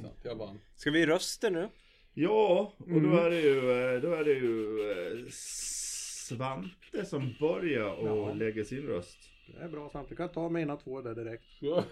Sant, 0.03 0.20
Jag 0.24 0.35
vann. 0.37 0.61
Ska 0.74 0.91
vi 0.91 1.07
rösta 1.07 1.51
nu? 1.51 1.68
Ja, 2.14 2.72
och 2.78 3.03
då 3.03 3.16
är 3.16 3.30
det 3.30 3.41
ju, 3.41 3.57
eh, 3.59 4.01
då 4.03 4.12
är 4.14 4.24
det 4.24 4.33
ju 4.33 4.80
eh, 4.91 5.28
Svante 5.30 7.05
som 7.05 7.35
börjar 7.41 7.93
och 7.95 8.09
Ja. 8.28 8.35
lägger 8.35 8.64
sin 8.64 8.83
röst. 8.83 9.18
Det 9.47 9.59
är 9.64 9.68
bra 9.68 9.88
Svante. 9.90 10.11
Du 10.11 10.16
kan 10.16 10.28
ta 10.28 10.49
mina 10.49 10.76
två 10.76 11.01
där 11.01 11.14
direkt. 11.14 11.45
Ja. 11.61 11.84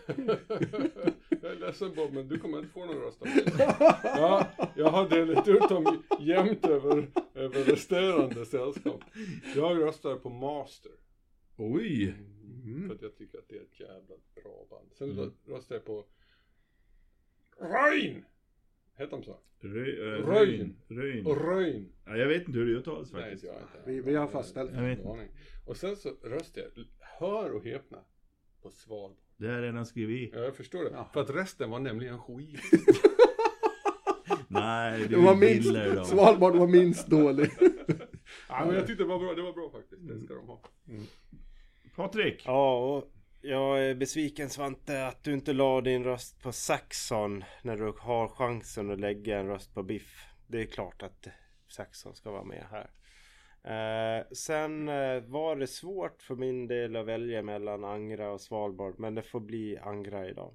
jag 1.28 1.53
är 1.53 1.59
ledsen 1.59 1.94
Bob, 1.94 2.12
men 2.12 2.28
du 2.28 2.38
kommer 2.38 2.59
inte 2.59 2.70
få 2.70 2.86
någon 2.86 2.96
röst 2.96 3.22
av 3.22 3.28
mig. 3.28 3.44
Ja, 4.03 4.46
jag 4.76 4.90
har 4.90 5.09
delat 5.09 5.48
ut 5.48 5.68
dem 5.68 6.03
jämnt 6.20 6.66
över, 6.66 7.11
över 7.34 7.64
resterande 7.64 8.46
sällskap. 8.46 9.01
Jag 9.57 9.82
röstar 9.82 10.16
på 10.16 10.30
Master. 10.30 10.92
Oj! 11.57 12.14
För 12.86 12.94
att 12.94 13.03
jag 13.03 13.16
tycker 13.16 13.38
att 13.38 13.48
det 13.48 13.57
är 13.57 13.62
ett 13.62 13.80
jävla 13.80 14.14
bra 14.34 14.66
band. 14.70 14.92
Sen 14.92 15.32
röstar 15.46 15.74
jag 15.74 15.84
på 15.84 16.05
Röjn! 17.61 18.24
Heter 18.96 19.16
de 19.16 19.22
så? 19.22 19.38
Rö, 19.61 20.16
äh, 20.18 20.26
Röjn. 20.26 20.76
Röjn. 20.88 21.26
Och 21.26 21.36
Röjn. 21.44 21.92
Ja, 22.05 22.16
jag 22.16 22.28
vet 22.28 22.46
inte 22.46 22.59
hur 22.59 22.66
det 22.66 22.72
uttalas 22.72 23.12
Nej, 23.12 23.22
faktiskt. 23.22 23.44
inte 23.44 23.57
jag 23.57 23.62
inte. 23.62 23.90
Vi, 23.90 24.01
vi 24.01 24.14
har 24.14 24.28
fastställt 24.28 24.72
Jag 24.74 24.82
vet. 24.82 24.98
Och 25.66 25.76
sen 25.76 25.96
så 25.96 26.09
röstade 26.22 26.66
jag, 26.74 26.84
hör 27.20 27.50
och 27.52 27.64
häpna, 27.64 27.98
på 28.62 28.70
Svalbard. 28.70 29.16
Det 29.36 29.46
har 29.46 29.54
jag 29.54 29.62
redan 29.62 29.86
skrivit 29.86 30.16
i. 30.16 30.36
Ja, 30.36 30.42
jag 30.42 30.56
förstår 30.56 30.84
det. 30.84 31.04
För 31.12 31.20
att 31.20 31.30
resten 31.30 31.70
var 31.70 31.78
nämligen 31.78 32.18
skit. 32.18 32.60
Nej, 34.48 35.00
det 35.00 35.08
Det 35.08 35.16
var 35.16 35.34
minst, 35.36 35.74
då. 35.96 36.04
Svalbard 36.04 36.56
var 36.56 36.66
minst 36.66 37.06
dålig. 37.06 37.50
ja, 38.48 38.64
men 38.66 38.74
jag 38.74 38.86
tyckte 38.86 39.02
det 39.02 39.08
var 39.08 39.18
bra. 39.18 39.34
Det 39.34 39.42
var 39.42 39.52
bra 39.52 39.70
faktiskt. 39.70 40.08
Det 40.08 40.20
ska 40.20 40.34
de 40.34 40.46
ha. 40.46 40.60
Patrik! 41.96 42.42
Ja, 42.46 42.78
och 42.96 43.12
jag 43.42 43.84
är 43.84 43.94
besviken 43.94 44.50
Svante 44.50 45.06
att 45.06 45.24
du 45.24 45.32
inte 45.32 45.52
la 45.52 45.80
din 45.80 46.04
röst 46.04 46.42
på 46.42 46.52
Saxon 46.52 47.44
när 47.62 47.76
du 47.76 47.92
har 47.98 48.28
chansen 48.28 48.90
att 48.90 49.00
lägga 49.00 49.38
en 49.40 49.46
röst 49.46 49.74
på 49.74 49.82
Biff. 49.82 50.24
Det 50.46 50.60
är 50.60 50.66
klart 50.66 51.02
att 51.02 51.28
Saxon 51.68 52.14
ska 52.14 52.30
vara 52.30 52.44
med 52.44 52.64
här. 52.70 52.90
Eh, 53.64 54.26
sen 54.32 54.88
eh, 54.88 55.22
var 55.22 55.56
det 55.56 55.66
svårt 55.66 56.22
för 56.22 56.34
min 56.34 56.66
del 56.66 56.96
att 56.96 57.06
välja 57.06 57.42
mellan 57.42 57.84
Angra 57.84 58.32
och 58.32 58.40
Svalbard 58.40 58.98
men 58.98 59.14
det 59.14 59.22
får 59.22 59.40
bli 59.40 59.78
Angra 59.78 60.28
idag. 60.28 60.54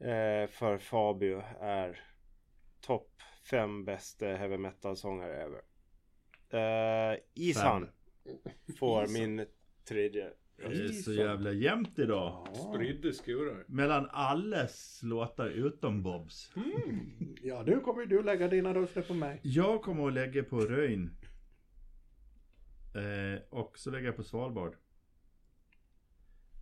Eh, 0.00 0.46
för 0.50 0.78
Fabio 0.78 1.42
är 1.60 2.00
topp 2.80 3.22
fem 3.50 3.84
bästa 3.84 4.26
heavy 4.26 4.56
metal 4.56 4.96
sångare 4.96 5.42
ever. 5.42 5.62
Eh, 6.50 7.18
Isan 7.34 7.88
får 8.78 9.12
min 9.12 9.46
tredje 9.88 10.32
Det 10.56 10.64
är 10.64 10.88
så 10.88 11.12
jävla 11.12 11.52
jämnt 11.52 11.98
idag. 11.98 12.48
Spridde 12.56 13.12
skurar. 13.12 13.64
Mellan 13.66 14.08
alles 14.10 15.00
låtar 15.02 15.48
utom 15.48 16.02
Bobs. 16.02 16.52
Ja, 17.42 17.62
nu 17.66 17.80
kommer 17.80 18.06
du 18.06 18.22
lägga 18.22 18.48
dina 18.48 18.74
röster 18.74 19.02
på 19.02 19.14
mig. 19.14 19.40
Jag 19.42 19.82
kommer 19.82 20.06
att 20.06 20.12
lägga 20.12 20.42
på 20.42 20.60
Röjn. 20.60 21.10
Eh, 22.94 23.42
och 23.50 23.78
så 23.78 23.90
lägger 23.90 24.06
jag 24.06 24.16
på 24.16 24.24
Svalbard. 24.24 24.76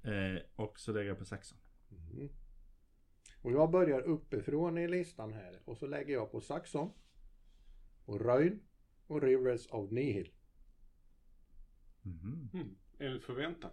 Eh, 0.02 0.42
och 0.56 0.80
så 0.80 0.92
lägger 0.92 1.08
jag 1.08 1.18
på 1.18 1.24
Saxon. 1.24 1.58
Och 3.42 3.52
jag 3.52 3.70
börjar 3.70 4.00
uppifrån 4.00 4.78
i 4.78 4.88
listan 4.88 5.32
här. 5.32 5.60
Och 5.64 5.78
så 5.78 5.86
lägger 5.86 6.14
jag 6.14 6.32
på 6.32 6.40
Saxon. 6.40 6.90
Och 8.04 8.20
Röjn. 8.20 8.60
Och 9.06 9.22
Rivers 9.22 9.66
of 9.70 9.90
Nihil. 9.90 10.32
Mhm. 12.02 12.50
Mm. 12.52 12.76
Enligt 12.98 13.24
förväntan. 13.24 13.70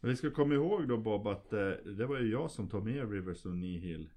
Men 0.00 0.10
vi 0.10 0.16
ska 0.16 0.30
komma 0.30 0.54
ihåg 0.54 0.88
då 0.88 0.96
Bob 0.96 1.26
att 1.26 1.52
eh, 1.52 1.70
det 1.70 2.06
var 2.06 2.18
ju 2.18 2.30
jag 2.30 2.50
som 2.50 2.68
tog 2.68 2.84
med 2.84 3.10
Rivers 3.10 3.46
of 3.46 3.54
Nihil 3.54 4.10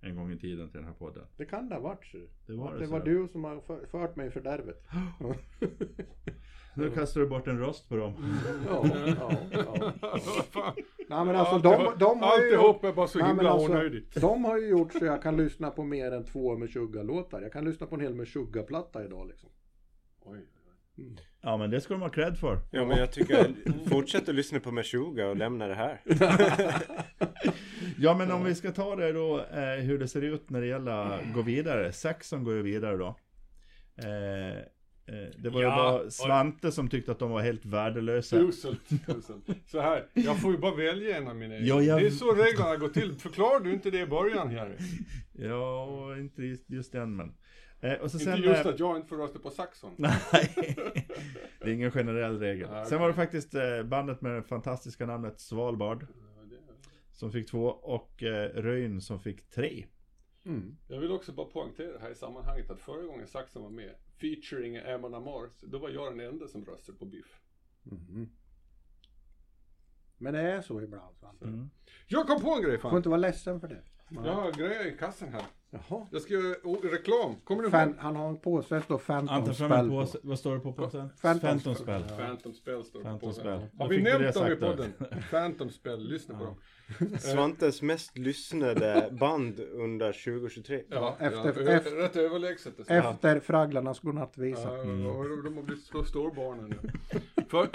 en 0.00 0.16
gång 0.16 0.32
i 0.32 0.38
tiden 0.38 0.70
till 0.70 0.78
den 0.80 0.86
här 0.88 0.94
podden. 0.94 1.24
Det 1.36 1.44
kan 1.44 1.68
det 1.68 1.74
ha 1.74 1.82
varit 1.82 2.04
så. 2.06 2.18
Det 2.46 2.52
var 2.56 2.72
det 2.72 2.78
det 2.78 2.86
så. 2.86 2.92
var 2.92 3.00
du 3.00 3.28
som 3.32 3.44
har 3.44 3.60
för- 3.60 3.86
fört 3.86 4.16
mig 4.16 4.26
i 4.26 4.30
fördärvet. 4.30 4.84
Nu 6.74 6.90
kastar 6.90 7.20
du 7.20 7.26
bort 7.26 7.46
en 7.46 7.58
röst 7.58 7.88
på 7.88 7.96
dem. 7.96 8.12
Ja, 8.68 8.84
ja, 9.16 9.32
ja. 9.50 10.74
Nej 11.08 11.24
men 11.24 11.36
alltså 11.36 11.58
de, 11.58 11.92
de 11.98 12.20
har 12.22 12.38
ju... 12.38 12.44
Alltihop 12.56 12.84
är 12.84 12.92
bara 12.92 13.06
så 13.06 13.18
Nej, 13.18 13.28
himla 13.28 13.50
alltså, 13.50 13.72
onödigt. 13.72 14.14
De 14.20 14.44
har 14.44 14.58
ju 14.58 14.68
gjort 14.68 14.92
så 14.92 15.04
jag 15.04 15.22
kan 15.22 15.36
lyssna 15.36 15.70
på 15.70 15.84
mer 15.84 16.12
än 16.12 16.24
två 16.24 16.56
Meshuggah-låtar. 16.56 17.42
Jag 17.42 17.52
kan 17.52 17.64
lyssna 17.64 17.86
på 17.86 17.94
en 17.94 18.00
hel 18.00 18.14
Meshuggah-platta 18.14 19.04
idag 19.04 19.28
liksom. 19.28 19.48
Oj. 20.24 20.38
Ja 21.40 21.56
men 21.56 21.70
det 21.70 21.80
ska 21.80 21.94
de 21.94 22.02
ha 22.02 22.08
cred 22.08 22.38
för. 22.38 22.58
Ja 22.70 22.84
men 22.84 22.98
jag 22.98 23.12
tycker 23.12 23.54
fortsätt 23.88 24.28
att 24.28 24.34
lyssna 24.34 24.60
på 24.60 24.70
Meshuggah 24.70 25.28
och 25.28 25.36
lämna 25.36 25.66
det 25.66 25.74
här. 25.74 26.00
Ja 28.00 28.14
men 28.14 28.30
om 28.32 28.44
vi 28.44 28.54
ska 28.54 28.72
ta 28.72 28.96
det 28.96 29.12
då 29.12 29.38
eh, 29.40 29.60
hur 29.84 29.98
det 29.98 30.08
ser 30.08 30.22
ut 30.22 30.50
när 30.50 30.60
det 30.60 30.66
gäller 30.66 30.92
att 30.92 31.20
gå 31.34 31.42
vidare. 31.42 31.92
Saxon 31.92 32.44
går 32.44 32.54
ju 32.54 32.62
vidare 32.62 32.96
då. 32.96 33.16
Eh, 33.96 34.56
eh, 35.16 35.28
det 35.38 35.48
var 35.50 35.60
ju 35.60 35.66
Ja, 35.66 35.76
bara 35.76 36.00
och- 36.00 36.12
Svante 36.12 36.72
som 36.72 36.88
tyckte 36.88 37.12
att 37.12 37.18
de 37.18 37.30
var 37.30 37.40
helt 37.42 37.64
värdelösa. 37.64 38.36
Uselt, 38.38 38.80
uselt. 39.08 39.46
Så 39.66 39.80
här, 39.80 40.06
jag 40.14 40.40
får 40.40 40.52
ju 40.52 40.58
bara 40.58 40.74
välja 40.74 41.16
en 41.16 41.28
av 41.28 41.36
mina. 41.36 41.54
Ja, 41.54 41.82
jag- 41.82 42.00
Det 42.00 42.06
är 42.06 42.10
så 42.10 42.32
reglerna 42.34 42.76
går 42.76 42.88
till. 42.88 43.12
Förklarar 43.14 43.60
du 43.60 43.72
inte 43.72 43.90
det 43.90 44.00
i 44.00 44.06
början 44.06 44.56
Harry? 44.56 44.76
Ja, 45.32 46.16
inte 46.18 46.42
just- 46.42 46.70
just 46.70 46.92
den 46.92 47.16
men. 47.16 47.32
Eh, 47.80 47.94
och 47.94 48.10
så 48.10 48.18
sen, 48.18 48.36
inte 48.36 48.48
just 48.48 48.64
eh, 48.66 48.72
att 48.72 48.78
jag 48.78 48.96
inte 48.96 49.08
får 49.08 49.16
rösta 49.16 49.38
på 49.38 49.50
Saxon. 49.50 49.94
Nej, 49.98 50.54
det 51.60 51.64
är 51.64 51.74
ingen 51.74 51.90
generell 51.90 52.38
regel. 52.38 52.70
Nej, 52.70 52.86
Sen 52.86 53.00
var 53.00 53.08
det 53.08 53.14
faktiskt 53.14 53.54
eh, 53.54 53.82
bandet 53.82 54.20
med 54.20 54.32
det 54.32 54.42
fantastiska 54.42 55.06
namnet 55.06 55.40
Svalbard 55.40 56.06
som 57.12 57.32
fick 57.32 57.50
två 57.50 57.66
och 57.66 58.22
eh, 58.22 58.50
Röjn 58.54 59.00
som 59.00 59.20
fick 59.20 59.50
tre. 59.50 59.86
Mm. 60.44 60.76
Jag 60.88 61.00
vill 61.00 61.12
också 61.12 61.32
bara 61.32 61.46
poängtera 61.46 61.98
här 61.98 62.10
i 62.10 62.14
sammanhanget 62.14 62.70
att 62.70 62.80
förra 62.80 63.02
gången 63.02 63.26
Saxon 63.26 63.62
var 63.62 63.70
med, 63.70 63.94
featuring 64.20 64.78
Amon 64.78 65.14
Amarth, 65.14 65.64
då 65.64 65.78
var 65.78 65.88
jag 65.88 66.12
den 66.12 66.20
enda 66.28 66.48
som 66.48 66.64
röstade 66.64 66.98
på 66.98 67.04
Biff. 67.04 67.40
Mhm. 67.82 68.28
Men 70.18 70.34
det 70.34 70.40
är 70.40 70.60
så 70.60 70.82
ibland. 70.82 71.16
Svante. 71.16 71.44
Mm. 71.44 71.70
Jag 72.06 72.26
kom 72.26 72.40
på 72.40 72.50
en 72.50 72.62
grej 72.62 72.72
Du 72.72 72.78
får 72.78 72.88
fan! 72.90 72.96
inte 72.96 73.08
vara 73.08 73.20
ledsen 73.20 73.60
för 73.60 73.68
det. 73.68 73.82
Jag 74.10 74.34
har 74.34 74.52
grejer 74.52 74.86
i 74.86 74.96
kassen 74.98 75.32
här. 75.32 75.42
Jaha. 75.70 76.06
Jag 76.10 76.22
ska 76.22 76.34
göra 76.34 76.56
oh, 76.64 76.82
reklam. 76.82 77.34
Kommer 77.44 77.62
du 77.62 77.70
Fan, 77.70 77.88
ihåg? 77.88 77.96
han 77.98 78.16
har 78.16 78.28
en 78.28 78.38
påse 78.38 78.74
det 78.74 78.82
står 78.82 78.98
Phantom 78.98 79.36
Anta 79.36 79.54
fram 79.54 79.68
spel 79.70 79.78
en 79.80 79.88
på. 79.90 80.00
påse. 80.00 80.18
Vad 80.22 80.38
står 80.38 80.54
det 80.54 80.60
på 80.60 80.72
påsen? 80.72 81.10
Phantom 81.22 81.40
Phantom 81.48 81.74
spel. 81.74 82.04
spel. 82.04 82.16
Phantom 82.18 82.54
Spell 82.54 82.84
står 82.84 82.98
det 82.98 83.04
på 83.04 83.08
Phantom 83.10 83.28
påsen. 83.28 83.42
spel. 83.42 83.68
Har 83.78 83.88
vi 83.88 83.96
fick 83.96 84.06
vi 84.06 84.10
det 84.10 84.18
nämnt 84.18 84.34
dem 84.34 84.46
i 84.46 84.48
sagt 84.50 84.60
då. 84.60 84.66
podden? 84.66 84.92
Phantom 85.30 85.70
Spell, 85.70 86.08
lyssna 86.08 86.38
på 86.38 86.44
dem. 86.44 86.54
Svantes 87.18 87.82
mest 87.82 88.18
lyssnade 88.18 89.08
band 89.20 89.60
under 89.60 90.12
2023. 90.12 90.82
Ja, 90.90 91.16
efter- 91.20 91.38
ja, 91.62 91.70
efter- 91.72 91.90
rätt 91.96 92.16
överlägset. 92.16 92.76
dessutom. 92.76 92.96
Efter 92.96 93.40
Fragglarnas 93.40 94.00
godnattvisa. 94.00 94.62
Ja, 94.76 94.80
och 94.80 95.44
de 95.44 95.56
har 95.56 95.62
blivit 95.62 95.84
så 95.84 96.04
storbarnen 96.04 96.68
nu. 96.82 96.90
För, 97.48 97.68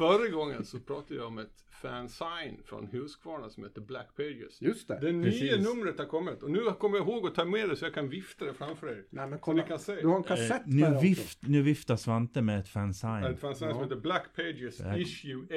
förra 0.00 0.28
gången 0.28 0.64
så 0.64 0.78
pratade 0.80 1.14
jag 1.14 1.26
om 1.26 1.38
ett 1.38 1.64
fansign 1.82 2.60
från 2.64 2.86
Husqvarna 2.86 3.50
som 3.50 3.64
heter 3.64 3.80
Black 3.80 4.16
Pages. 4.16 4.62
Just 4.62 4.88
det. 4.88 4.98
Det 5.00 5.12
nya 5.12 5.30
Precis. 5.30 5.68
numret 5.74 5.98
har 5.98 6.06
kommit 6.06 6.42
och 6.42 6.50
nu 6.50 6.58
kommer 6.78 6.98
jag 6.98 7.08
ihåg 7.08 7.26
att 7.26 7.34
ta 7.34 7.44
med 7.44 7.68
det 7.68 7.76
så 7.76 7.84
jag 7.84 7.94
kan 7.94 8.08
vifta 8.08 8.44
det 8.44 8.54
framför 8.54 8.88
er. 8.88 9.04
Nej 9.10 9.26
men 9.28 9.38
Så 9.38 9.42
kolla. 9.44 9.62
ni 9.62 9.68
kan 9.68 9.78
se. 9.78 9.94
Du 10.00 10.06
har 10.06 10.16
en 10.16 10.22
Eh, 10.22 10.28
kassett 10.28 10.66
med 10.66 10.74
nu, 10.90 10.96
det 10.96 11.00
vift, 11.02 11.38
nu 11.42 11.62
viftar 11.62 11.96
Svante 11.96 12.42
med 12.42 12.58
ett 12.60 12.68
fansign. 12.68 13.24
Ett 13.24 13.40
fansign 13.40 13.72
som 13.72 13.82
heter 13.82 13.96
Black 13.96 14.24
Pages 14.36 14.78
Black- 14.80 14.98
Issue 14.98 15.36
8. 15.44 15.54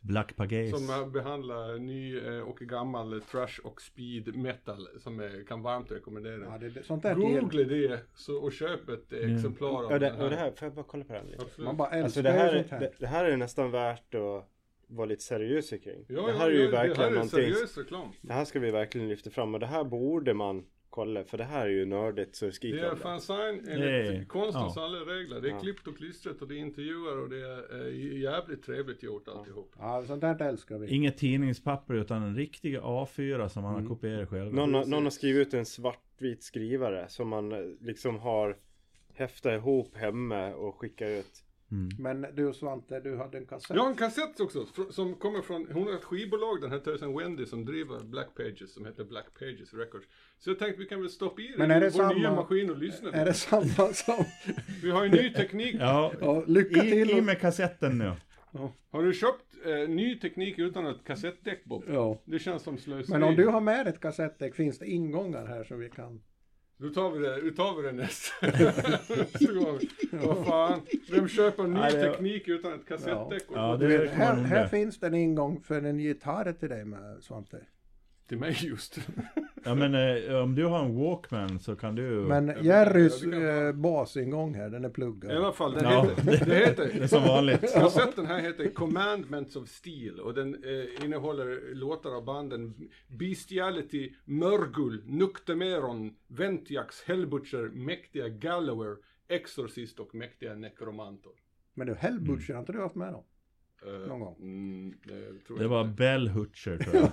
Black 0.00 0.36
Pagaze. 0.36 0.76
Som 0.76 0.90
eh, 0.90 1.08
behandlar 1.08 1.78
ny 1.78 2.18
eh, 2.18 2.40
och 2.40 2.58
gammal 2.58 3.20
trash 3.30 3.60
och 3.64 3.82
speed 3.82 4.36
metal 4.36 4.88
som 4.98 5.20
eh, 5.20 5.28
kan 5.48 5.62
varmt 5.62 5.92
rekommendera. 5.92 6.44
Ja, 6.44 6.58
det, 6.58 6.68
det, 6.70 6.82
sånt 6.82 7.02
där 7.02 7.16
gillar 7.16 7.40
Googla 7.40 7.64
det 7.64 8.00
så, 8.14 8.36
och 8.36 8.52
köp 8.52 8.88
ett 8.88 9.12
eh, 9.12 9.34
exemplar 9.34 9.68
av 9.84 9.92
Ja, 9.92 9.98
det, 9.98 10.06
den 10.10 10.20
och 10.20 10.30
det 10.30 10.36
här, 10.36 10.50
får 10.50 10.66
jag 10.66 10.74
bara 10.74 10.84
kolla 10.88 11.04
på 11.04 11.12
den 11.12 11.26
lite? 11.26 11.42
Absolut. 11.42 11.66
Man 11.66 11.76
bara 11.76 11.88
älskar 11.90 12.04
Alltså 12.04 12.22
det 12.22 12.30
här, 12.30 12.52
sånt 12.54 12.66
är, 12.66 12.70
här. 12.70 12.80
det, 12.80 12.92
det 12.98 13.06
här 13.06 13.24
är 13.24 13.36
nästan 13.36 13.70
värt 13.70 13.85
att 13.90 14.14
vara 14.88 15.06
lite 15.06 15.22
seriös 15.22 15.70
kring. 15.70 16.04
Ja, 16.08 16.22
det 16.26 16.32
ja, 16.32 16.38
här 16.38 16.46
är 16.46 16.54
ju 16.54 16.64
ja, 16.64 16.70
verkligen 16.70 16.96
det 16.96 17.02
här 17.02 17.06
är 17.10 17.14
någonting. 17.14 17.30
seriös 17.38 17.78
reklam. 17.78 18.08
Det 18.22 18.32
här 18.32 18.44
ska 18.44 18.60
vi 18.60 18.70
verkligen 18.70 19.08
lyfta 19.08 19.30
fram 19.30 19.54
och 19.54 19.60
det 19.60 19.66
här 19.66 19.84
borde 19.84 20.34
man 20.34 20.66
kolla 20.90 21.24
för 21.24 21.38
det 21.38 21.44
här 21.44 21.66
är 21.66 21.70
ju 21.70 21.84
nördigt 21.86 22.36
så 22.36 22.44
det 22.44 22.48
Det 22.50 22.54
skriker 22.54 22.84
är 22.84 22.94
fansign 22.96 23.68
enligt 23.68 23.80
är- 24.20 24.24
konstens 24.24 24.72
ja. 24.76 24.84
alla 24.84 24.98
regler. 24.98 25.40
Det 25.40 25.48
är 25.48 25.52
Ja. 25.52 25.60
klippt 25.60 25.86
och 25.86 25.96
klistrat 25.96 26.42
och 26.42 26.48
det 26.48 26.54
är 26.54 26.58
intervjuer 26.58 27.18
och 27.22 27.28
det 27.30 27.36
är 27.40 27.86
eh, 27.86 28.18
jävligt 28.20 28.62
trevligt 28.62 29.02
gjort 29.02 29.28
alltihop. 29.28 29.72
Ja, 29.78 30.04
sånt 30.06 30.20
där 30.20 30.42
älskar 30.42 30.78
vi. 30.78 30.88
Inget 30.94 31.16
tidningspapper 31.18 31.94
utan 31.94 32.22
en 32.22 32.36
riktig 32.36 32.76
A4 32.78 33.48
som 33.48 33.62
man 33.62 33.74
har 33.74 33.88
kopierat 33.88 34.28
själv. 34.28 34.54
Någon, 34.54 34.74
har- 34.74 34.84
någon 34.86 35.02
har 35.04 35.10
skrivit 35.10 35.48
ut 35.48 35.54
en 35.54 35.66
svartvit 35.66 36.42
skrivare 36.42 37.08
som 37.08 37.28
man 37.28 37.52
eh, 37.52 37.58
liksom 37.80 38.18
har 38.18 38.56
häftat 39.14 39.52
ihop 39.52 39.96
hemma 39.96 40.54
och 40.54 40.74
skickat 40.78 41.08
ut. 41.08 41.44
Men 41.98 42.26
du 42.34 42.52
Svante, 42.52 43.00
du 43.00 43.16
hade 43.16 43.38
en 43.38 43.46
kassett. 43.46 43.76
Jag 43.76 43.82
har 43.82 43.90
en 43.90 43.96
kassett 43.96 44.40
också 44.40 44.66
som 44.90 45.14
kommer 45.14 45.42
från, 45.42 45.66
hon 45.72 45.82
har 45.86 45.92
ett 45.94 46.04
skivbolag, 46.04 46.60
den 46.60 46.70
här 46.70 46.78
tösen 46.78 47.18
Wendy 47.18 47.46
som 47.46 47.64
driver 47.64 48.00
Black 48.04 48.34
Pages 48.36 48.74
som 48.74 48.84
heter 48.86 49.04
Black 49.04 49.26
Pages 49.38 49.74
Records. 49.74 50.06
Så 50.38 50.50
jag 50.50 50.58
tänkte 50.58 50.80
vi 50.82 50.86
kan 50.88 51.00
väl 51.00 51.10
stoppa 51.10 51.40
i 51.42 51.54
Men 51.58 51.68
den 51.68 51.76
är 51.76 51.80
det 51.80 51.86
vår 51.90 51.98
samma- 51.98 52.12
nya 52.12 52.34
maskin 52.34 52.70
och 52.70 52.78
lyssna. 52.78 53.10
Är 53.12 53.24
det 53.24 53.34
samma 53.34 53.92
som... 53.92 54.24
Vi 54.82 54.90
har 54.90 55.04
ju 55.04 55.10
ny 55.10 55.30
teknik. 55.32 55.76
Ja, 55.78 56.12
Ja, 56.20 56.44
lycka 56.46 56.84
i, 56.84 56.90
till. 56.90 57.10
i 57.10 57.20
med 57.20 57.40
kassetten 57.40 57.98
nu. 57.98 58.12
Har 58.90 59.02
du 59.02 59.12
köpt 59.12 59.44
eh, 59.64 59.88
ny 59.88 60.18
teknik 60.18 60.58
utan 60.58 60.86
ett 60.86 61.04
kassettdäck 61.04 61.64
Bob? 61.64 61.84
Ja. 61.88 62.22
Det 62.24 62.38
känns 62.38 62.62
som 62.62 62.78
slöseri. 62.78 63.12
Men 63.18 63.22
om 63.28 63.36
du 63.36 63.46
har 63.46 63.60
med 63.60 63.86
ett 63.86 64.00
kassettdäck 64.00 64.54
finns 64.54 64.78
det 64.78 64.86
ingångar 64.86 65.46
här 65.46 65.64
som 65.64 65.78
vi 65.78 65.90
kan... 65.90 66.20
Då 66.78 66.88
tar 66.88 67.10
vi 67.10 67.18
det, 67.18 67.40
då 67.40 67.50
tar 67.50 67.76
vi 67.76 67.82
det 67.82 67.92
nästa. 67.92 68.32
Vad 70.26 70.46
fan, 70.46 70.80
vem 71.10 71.28
köper 71.28 71.62
ny 71.62 71.68
Nej, 71.74 71.92
det- 71.92 72.02
teknik 72.10 72.48
utan 72.48 72.72
ett 72.72 72.86
kassettdäck? 72.88 73.42
Ja, 73.54 73.76
det 73.76 73.94
är 73.94 74.06
Här, 74.06 74.36
nog 74.36 74.44
här 74.46 74.62
det. 74.62 74.68
finns 74.68 75.00
det 75.00 75.06
en 75.06 75.14
ingång 75.14 75.60
för 75.60 75.82
en 75.82 75.98
gitarr 76.00 76.52
till 76.52 76.68
dig 76.68 76.84
med 76.84 77.16
Svante. 77.22 77.60
Till 78.28 78.38
mig 78.38 78.56
just. 78.60 78.98
Ja 79.64 79.74
men 79.74 79.94
eh, 79.94 80.34
om 80.42 80.54
du 80.54 80.64
har 80.64 80.84
en 80.84 80.96
Walkman 80.96 81.58
så 81.60 81.76
kan 81.76 81.94
du... 81.94 82.02
Men 82.10 82.46
Jag 82.48 82.64
Jerrys 82.64 83.22
jag 83.22 83.66
eh, 83.68 83.72
basingång 83.72 84.54
här, 84.54 84.70
den 84.70 84.84
är 84.84 84.88
pluggad. 84.90 85.32
I 85.32 85.34
alla 85.36 85.52
fall, 85.52 85.72
den 85.72 85.84
Ja. 85.84 86.02
heter, 86.04 86.22
det 86.44 86.44
det 86.44 86.62
är 86.62 86.66
heter 86.66 87.06
som 87.06 87.22
vanligt. 87.22 87.74
Kassetten 87.74 88.26
här 88.26 88.40
heter 88.40 88.68
Commandments 88.74 89.56
of 89.56 89.68
Steel 89.68 90.20
och 90.20 90.34
den 90.34 90.54
eh, 90.64 91.04
innehåller 91.04 91.74
låtar 91.74 92.16
av 92.16 92.24
banden 92.24 92.74
Bestiality, 93.08 94.12
Mörgul, 94.24 95.02
Nuktemeron, 95.06 96.14
Ventiax, 96.28 97.02
Hellbutcher, 97.02 97.70
Mäktiga 97.74 98.28
Gallower, 98.28 98.96
Exorcist 99.28 99.98
och 100.00 100.14
Mäktiga 100.14 100.54
Necromantor. 100.54 101.32
Men 101.74 101.86
du, 101.86 101.94
Hellbutcher, 101.94 102.52
har 102.52 102.60
inte 102.60 102.72
du 102.72 102.80
haft 102.80 102.94
med 102.94 103.12
dem? 103.12 103.22
Eh, 103.86 104.08
Någon 104.08 104.20
gång. 104.20 104.36
Mm, 104.40 104.94
det 105.04 105.44
tror 105.46 105.56
Det 105.56 105.62
jag 105.64 105.68
var. 105.68 105.84
Bell 105.84 106.28
Hutcher 106.28 106.78
tror 106.78 106.96
jag. 106.96 107.10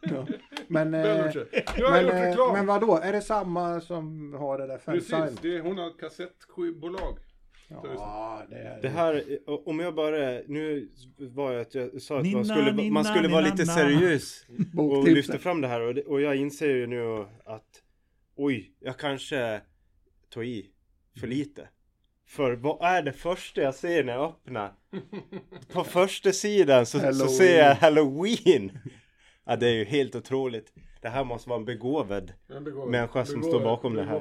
ja. 0.00 0.26
Men, 0.68 0.94
eh, 0.94 1.02
men, 1.02 1.18
eh, 1.18 2.28
reklam! 2.28 2.52
men 2.52 2.66
vadå, 2.66 2.96
är 2.96 3.12
det 3.12 3.20
samma 3.20 3.80
som 3.80 4.32
har 4.32 4.58
det 4.58 4.66
där 4.66 4.78
Precis, 4.78 5.10
fansign? 5.10 5.38
det 5.42 5.56
är, 5.56 5.60
hon 5.60 5.78
har 5.78 5.86
ett 5.86 6.00
kassettbolag. 6.00 7.18
Ja, 7.68 8.42
det 8.50 8.56
är 8.56 8.82
Det 8.82 8.88
här, 8.88 9.24
om 9.46 9.80
jag 9.80 9.94
bara, 9.94 10.18
nu 10.46 10.88
var 11.18 11.52
jag 11.52 11.60
att 11.60 11.74
jag 11.74 12.02
sa 12.02 12.18
att 12.18 12.22
Nina, 12.22 12.36
man 12.36 12.44
skulle, 12.44 12.72
nina, 12.72 12.94
man 12.94 13.04
skulle 13.04 13.28
vara 13.28 13.40
nina, 13.40 13.54
lite 13.54 13.64
na. 13.64 13.72
seriös 13.72 14.46
och 14.76 15.08
lyfta 15.08 15.38
fram 15.38 15.60
det 15.60 15.68
här 15.68 15.80
och, 15.80 15.94
det, 15.94 16.02
och 16.02 16.20
jag 16.20 16.36
inser 16.36 16.68
ju 16.68 16.86
nu 16.86 17.26
att 17.44 17.82
oj, 18.36 18.72
jag 18.80 18.96
kanske 18.96 19.60
tar 20.28 20.42
i 20.42 20.70
för 21.20 21.26
lite. 21.26 21.68
För 22.28 22.52
vad 22.52 22.82
är 22.82 23.02
det 23.02 23.12
första 23.12 23.60
jag 23.60 23.74
ser 23.74 24.04
när 24.04 24.12
jag 24.12 24.24
öppnar? 24.24 24.72
På 25.72 25.84
första 25.84 26.32
sidan 26.32 26.86
så, 26.86 27.12
så 27.12 27.28
ser 27.28 27.58
jag 27.58 27.74
Halloween. 27.74 28.78
Ja, 29.46 29.56
det 29.56 29.66
är 29.68 29.72
ju 29.74 29.84
helt 29.84 30.14
otroligt. 30.16 30.72
Det 31.00 31.08
här 31.08 31.24
måste 31.24 31.48
vara 31.48 31.58
en 31.58 31.64
begåvad 31.64 32.32
En 32.48 32.64
begåvad- 32.64 32.88
människa 32.90 33.24
som 33.24 33.40
begåvad- 33.40 33.50
står 33.50 33.64
bakom 33.64 33.94
det 33.94 34.02
här. 34.04 34.20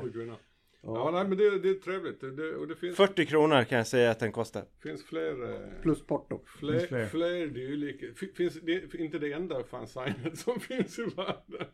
Ja, 0.86 1.12
nej, 1.12 1.28
men 1.28 1.38
det, 1.38 1.60
det 1.60 1.70
är 1.70 1.74
trevligt. 1.74 2.22
Det, 2.22 2.56
och 2.56 2.68
det 2.68 2.76
finns, 2.76 2.96
40 2.98 3.26
kronor 3.26 3.64
kan 3.64 3.78
jag 3.78 3.88
säga 3.88 4.12
att 4.12 4.20
den 4.20 4.32
kostar. 4.32 4.64
finns 4.84 5.04
fler... 5.04 5.52
Eh, 5.54 5.60
Plus 5.82 6.06
porto. 6.06 6.42
Fler, 6.60 6.74
Finns 6.74 6.88
fler. 6.90 7.06
fler 7.08 7.48
dylika. 7.48 8.06
Fi- 8.16 8.34
Finns 8.36 8.62
det 8.62 8.98
inte 8.98 9.20
det 9.20 9.34
enda 9.34 9.64
fansignet 9.64 10.38
som 10.38 10.60
finns 10.60 11.00
i 11.00 11.04
världen. 11.04 11.68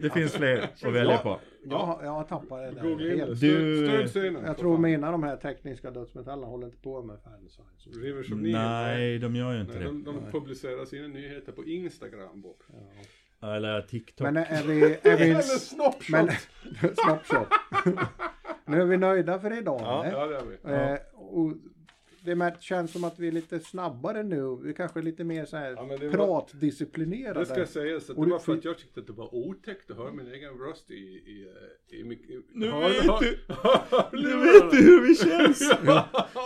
Det 0.00 0.10
finns 0.10 0.32
fler 0.32 0.58
att 0.62 0.92
välja 0.92 1.18
på. 1.18 1.40
Jag, 1.64 1.76
har- 1.78 2.04
jag 2.04 2.10
har 2.10 2.24
tappat 2.24 2.58
det 2.74 2.80
där 2.80 2.88
Googla 2.88 3.04
in 3.12 3.18
det. 3.18 3.24
helt. 3.24 3.40
Du- 3.40 3.86
Stöd, 3.86 3.88
stöd 3.88 4.08
scenen. 4.22 4.44
Jag 4.44 4.58
tror 4.58 4.78
mina 4.78 5.10
de 5.10 5.22
här 5.22 5.36
tekniska 5.36 5.90
dödsmetallerna 5.90 6.46
håller 6.46 6.66
inte 6.66 6.78
på 6.78 7.02
med 7.02 7.18
fansign. 7.24 7.66
Så- 7.76 7.90
Rivers 7.90 8.32
of 8.32 8.38
Neon. 8.38 8.52
Nej, 8.52 9.18
de 9.18 9.36
gör 9.36 9.52
ju 9.54 9.60
inte 9.60 9.72
Nej, 9.72 9.80
det. 9.82 9.86
de, 9.86 10.04
de 10.04 10.30
publicerar 10.32 10.84
sina 10.84 11.08
nyheter 11.08 11.52
på 11.52 11.64
Instagram, 11.64 12.40
Bob. 12.40 12.62
Eller 13.42 13.82
TikTok. 13.82 14.24
Men 14.24 14.36
är 14.36 14.62
vi... 14.62 14.98
Är 15.02 15.16
vi 15.16 15.30
Eller 15.30 15.40
Snapchat! 15.42 16.08
men, 16.08 16.28
Snapshot. 16.94 17.48
nu 18.64 18.80
är 18.80 18.84
vi 18.84 18.96
nöjda 18.96 19.38
för 19.38 19.58
idag. 19.58 19.80
Ja. 19.80 20.04
eller? 20.04 20.18
Ja, 20.18 20.26
det 20.26 20.36
är 20.36 20.88
vi. 20.88 20.92
Eh, 20.92 20.98
och 21.14 21.52
det 22.26 22.56
känns 22.60 22.92
som 22.92 23.04
att 23.04 23.18
vi 23.18 23.28
är 23.28 23.32
lite 23.32 23.60
snabbare 23.60 24.22
nu. 24.22 24.58
Vi 24.64 24.74
kanske 24.74 25.00
är 25.00 25.02
lite 25.02 25.24
mer 25.24 25.44
så 25.44 25.56
här 25.56 25.70
Ja, 25.76 25.84
men 26.00 26.10
pratdisciplinerade. 26.10 27.40
Det 27.40 27.46
ska 27.46 27.66
sägas 27.66 28.10
att 28.10 28.16
det 28.16 28.30
var 28.30 28.38
för 28.38 28.52
att 28.52 28.64
jag 28.64 28.78
tyckte 28.78 29.00
att 29.00 29.06
det 29.06 29.12
var 29.12 29.34
otäckt 29.34 29.90
att 29.90 29.96
höra 29.96 30.12
min 30.12 30.26
egen 30.32 30.52
röst 30.58 30.90
i... 30.90 30.94
i, 30.94 31.46
i, 31.90 31.96
i, 31.96 31.98
i 32.00 32.42
Nu 32.54 32.70
hör- 32.70 32.88
vet 32.88 33.02
hör- 33.06 33.20
du- 33.20 33.38
hör- 33.48 34.08
Nu 34.12 34.36
vet 34.52 34.70
du 34.70 34.76
hur 34.76 35.08
vi 35.08 35.14
känns! 35.14 35.58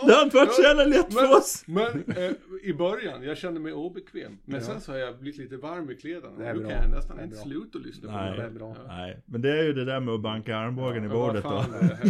Det 0.07 0.13
har 0.15 0.23
inte 0.25 0.37
varit 0.37 0.53
så 0.53 0.63
jävla 0.63 0.85
lätt 0.85 1.13
för 1.15 1.37
oss! 1.37 1.65
Men 1.67 2.05
eh, 2.17 2.31
i 2.63 2.73
början, 2.75 3.23
jag 3.23 3.37
kände 3.39 3.61
mig 3.61 3.73
obekväm. 3.73 4.39
Men 4.45 4.61
sen 4.63 4.81
så 4.81 4.93
har 4.93 4.99
jag 4.99 5.19
blivit 5.19 5.39
lite 5.41 5.57
varm 5.57 5.91
i 5.91 5.95
kläderna. 5.97 6.39
Det 6.39 6.47
är 6.47 6.55
Nu 6.55 6.61
kan 6.61 6.71
jag 6.71 6.91
nästan 6.91 7.21
inte 7.25 7.37
sluta 7.37 7.79
lyssna 7.79 8.13
på 8.13 8.17
Nej. 8.19 8.31
det. 8.37 8.37
Det 8.43 8.43
är 8.49 8.51
bra. 8.51 8.77
Nej, 8.87 9.23
men 9.27 9.43
det 9.43 9.59
är 9.59 9.63
ju 9.65 9.73
det 9.73 9.85
där 9.85 10.01
med 10.01 10.15
att 10.15 10.21
banka 10.21 10.57
armbågen 10.57 11.05
i 11.05 11.07
Ja, 11.07 11.13
bordet 11.13 11.43
då. 11.43 11.49
här? 11.49 12.01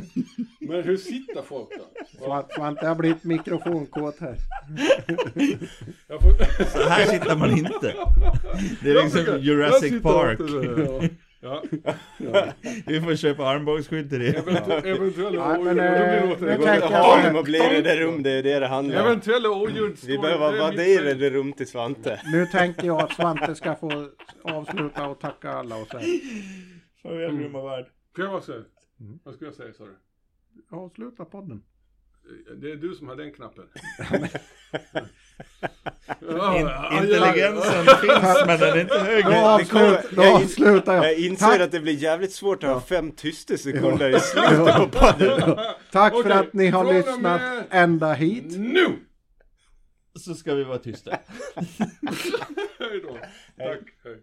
Men 0.60 0.82
hur 0.84 0.96
sitter 0.96 1.42
folk 1.42 1.68
då? 1.70 2.44
Svante 2.56 2.86
har 2.86 2.94
blivit 2.94 3.24
mikrofonkåt 3.64 4.16
här. 4.20 4.36
Får... 6.20 6.64
Så 6.64 6.88
här 6.88 7.04
sitter 7.06 7.36
man 7.36 7.50
inte. 7.50 7.94
Det 8.82 8.90
är 8.90 9.02
liksom 9.04 9.38
Jurassic 9.40 10.02
Park. 10.02 10.40
Ja, 11.42 11.62
Vi 12.86 13.00
får 13.00 13.16
köpa 13.16 13.46
armbågsskydd 13.48 14.10
till 14.10 14.18
det. 14.18 14.32
eventu- 14.32 14.86
eventuella 14.86 15.58
men, 15.58 15.60
oljud. 15.60 17.36
eh, 17.36 17.42
blir 17.42 17.68
nu 17.72 17.82
det 17.82 17.94
i 17.94 18.00
rum, 18.00 18.22
det 18.22 18.30
är 18.30 18.42
det 18.42 18.58
det 18.60 18.66
handlar 18.66 19.00
om. 19.00 19.06
Eventuella. 19.06 19.48
Vi 20.06 20.18
behöver 20.18 20.58
vaddera 20.58 21.14
det 21.14 21.30
rum 21.30 21.52
till 21.52 21.66
Svante. 21.66 22.20
Nu 22.32 22.46
tänker 22.46 22.86
jag 22.86 23.00
att 23.02 23.12
Svante 23.12 23.54
ska 23.54 23.74
få 23.74 24.08
avsluta 24.42 25.06
och 25.08 25.20
tacka 25.20 25.50
alla 25.50 25.76
och 25.76 25.86
säga. 25.88 26.02
Farväl 27.02 27.36
grymma 27.36 27.62
värld. 27.62 27.86
Bara 28.16 28.40
säga? 28.40 28.58
Mm. 29.00 29.18
Vad 29.24 29.34
ska 29.34 29.44
jag 29.44 29.54
säga 29.54 29.72
sa 29.72 29.84
du? 29.84 29.96
Avsluta 30.76 31.24
podden. 31.24 31.62
Det 32.56 32.70
är 32.72 32.76
du 32.76 32.94
som 32.94 33.08
har 33.08 33.16
den 33.16 33.32
knappen. 33.32 33.64
In, 36.56 36.68
intelligensen 37.02 37.84
finns 37.86 38.46
men 38.46 38.60
den 38.60 38.68
är 38.76 38.80
inte 38.80 38.98
hög. 38.98 39.24
Då, 39.24 39.32
avslut, 39.32 40.10
då 40.10 40.22
avslutar 40.22 40.94
jag. 40.94 41.04
Jag 41.04 41.18
inser 41.18 41.46
Tack, 41.46 41.60
att 41.60 41.72
det 41.72 41.80
blir 41.80 41.92
jävligt 41.94 42.32
svårt 42.32 42.62
att 42.64 42.70
ha 42.70 42.80
fem 42.80 43.12
tysta 43.12 43.56
sekunder 43.56 44.16
i 44.16 44.20
slutet 44.20 44.76
på 44.76 44.88
podden. 44.88 45.58
tack 45.92 46.12
för 46.12 46.20
Okej, 46.20 46.32
att 46.32 46.52
ni 46.52 46.66
har 46.68 46.84
från 46.84 46.88
och 46.88 46.94
lyssnat 46.94 47.22
med- 47.40 47.64
ända 47.70 48.12
hit. 48.12 48.44
Nu! 48.58 48.86
Så 50.18 50.34
ska 50.34 50.54
vi 50.54 50.64
vara 50.64 50.78
tysta. 50.78 51.10
Hej 52.78 53.00
då. 53.02 53.18
Tack. 53.58 53.80
Hej. 54.04 54.18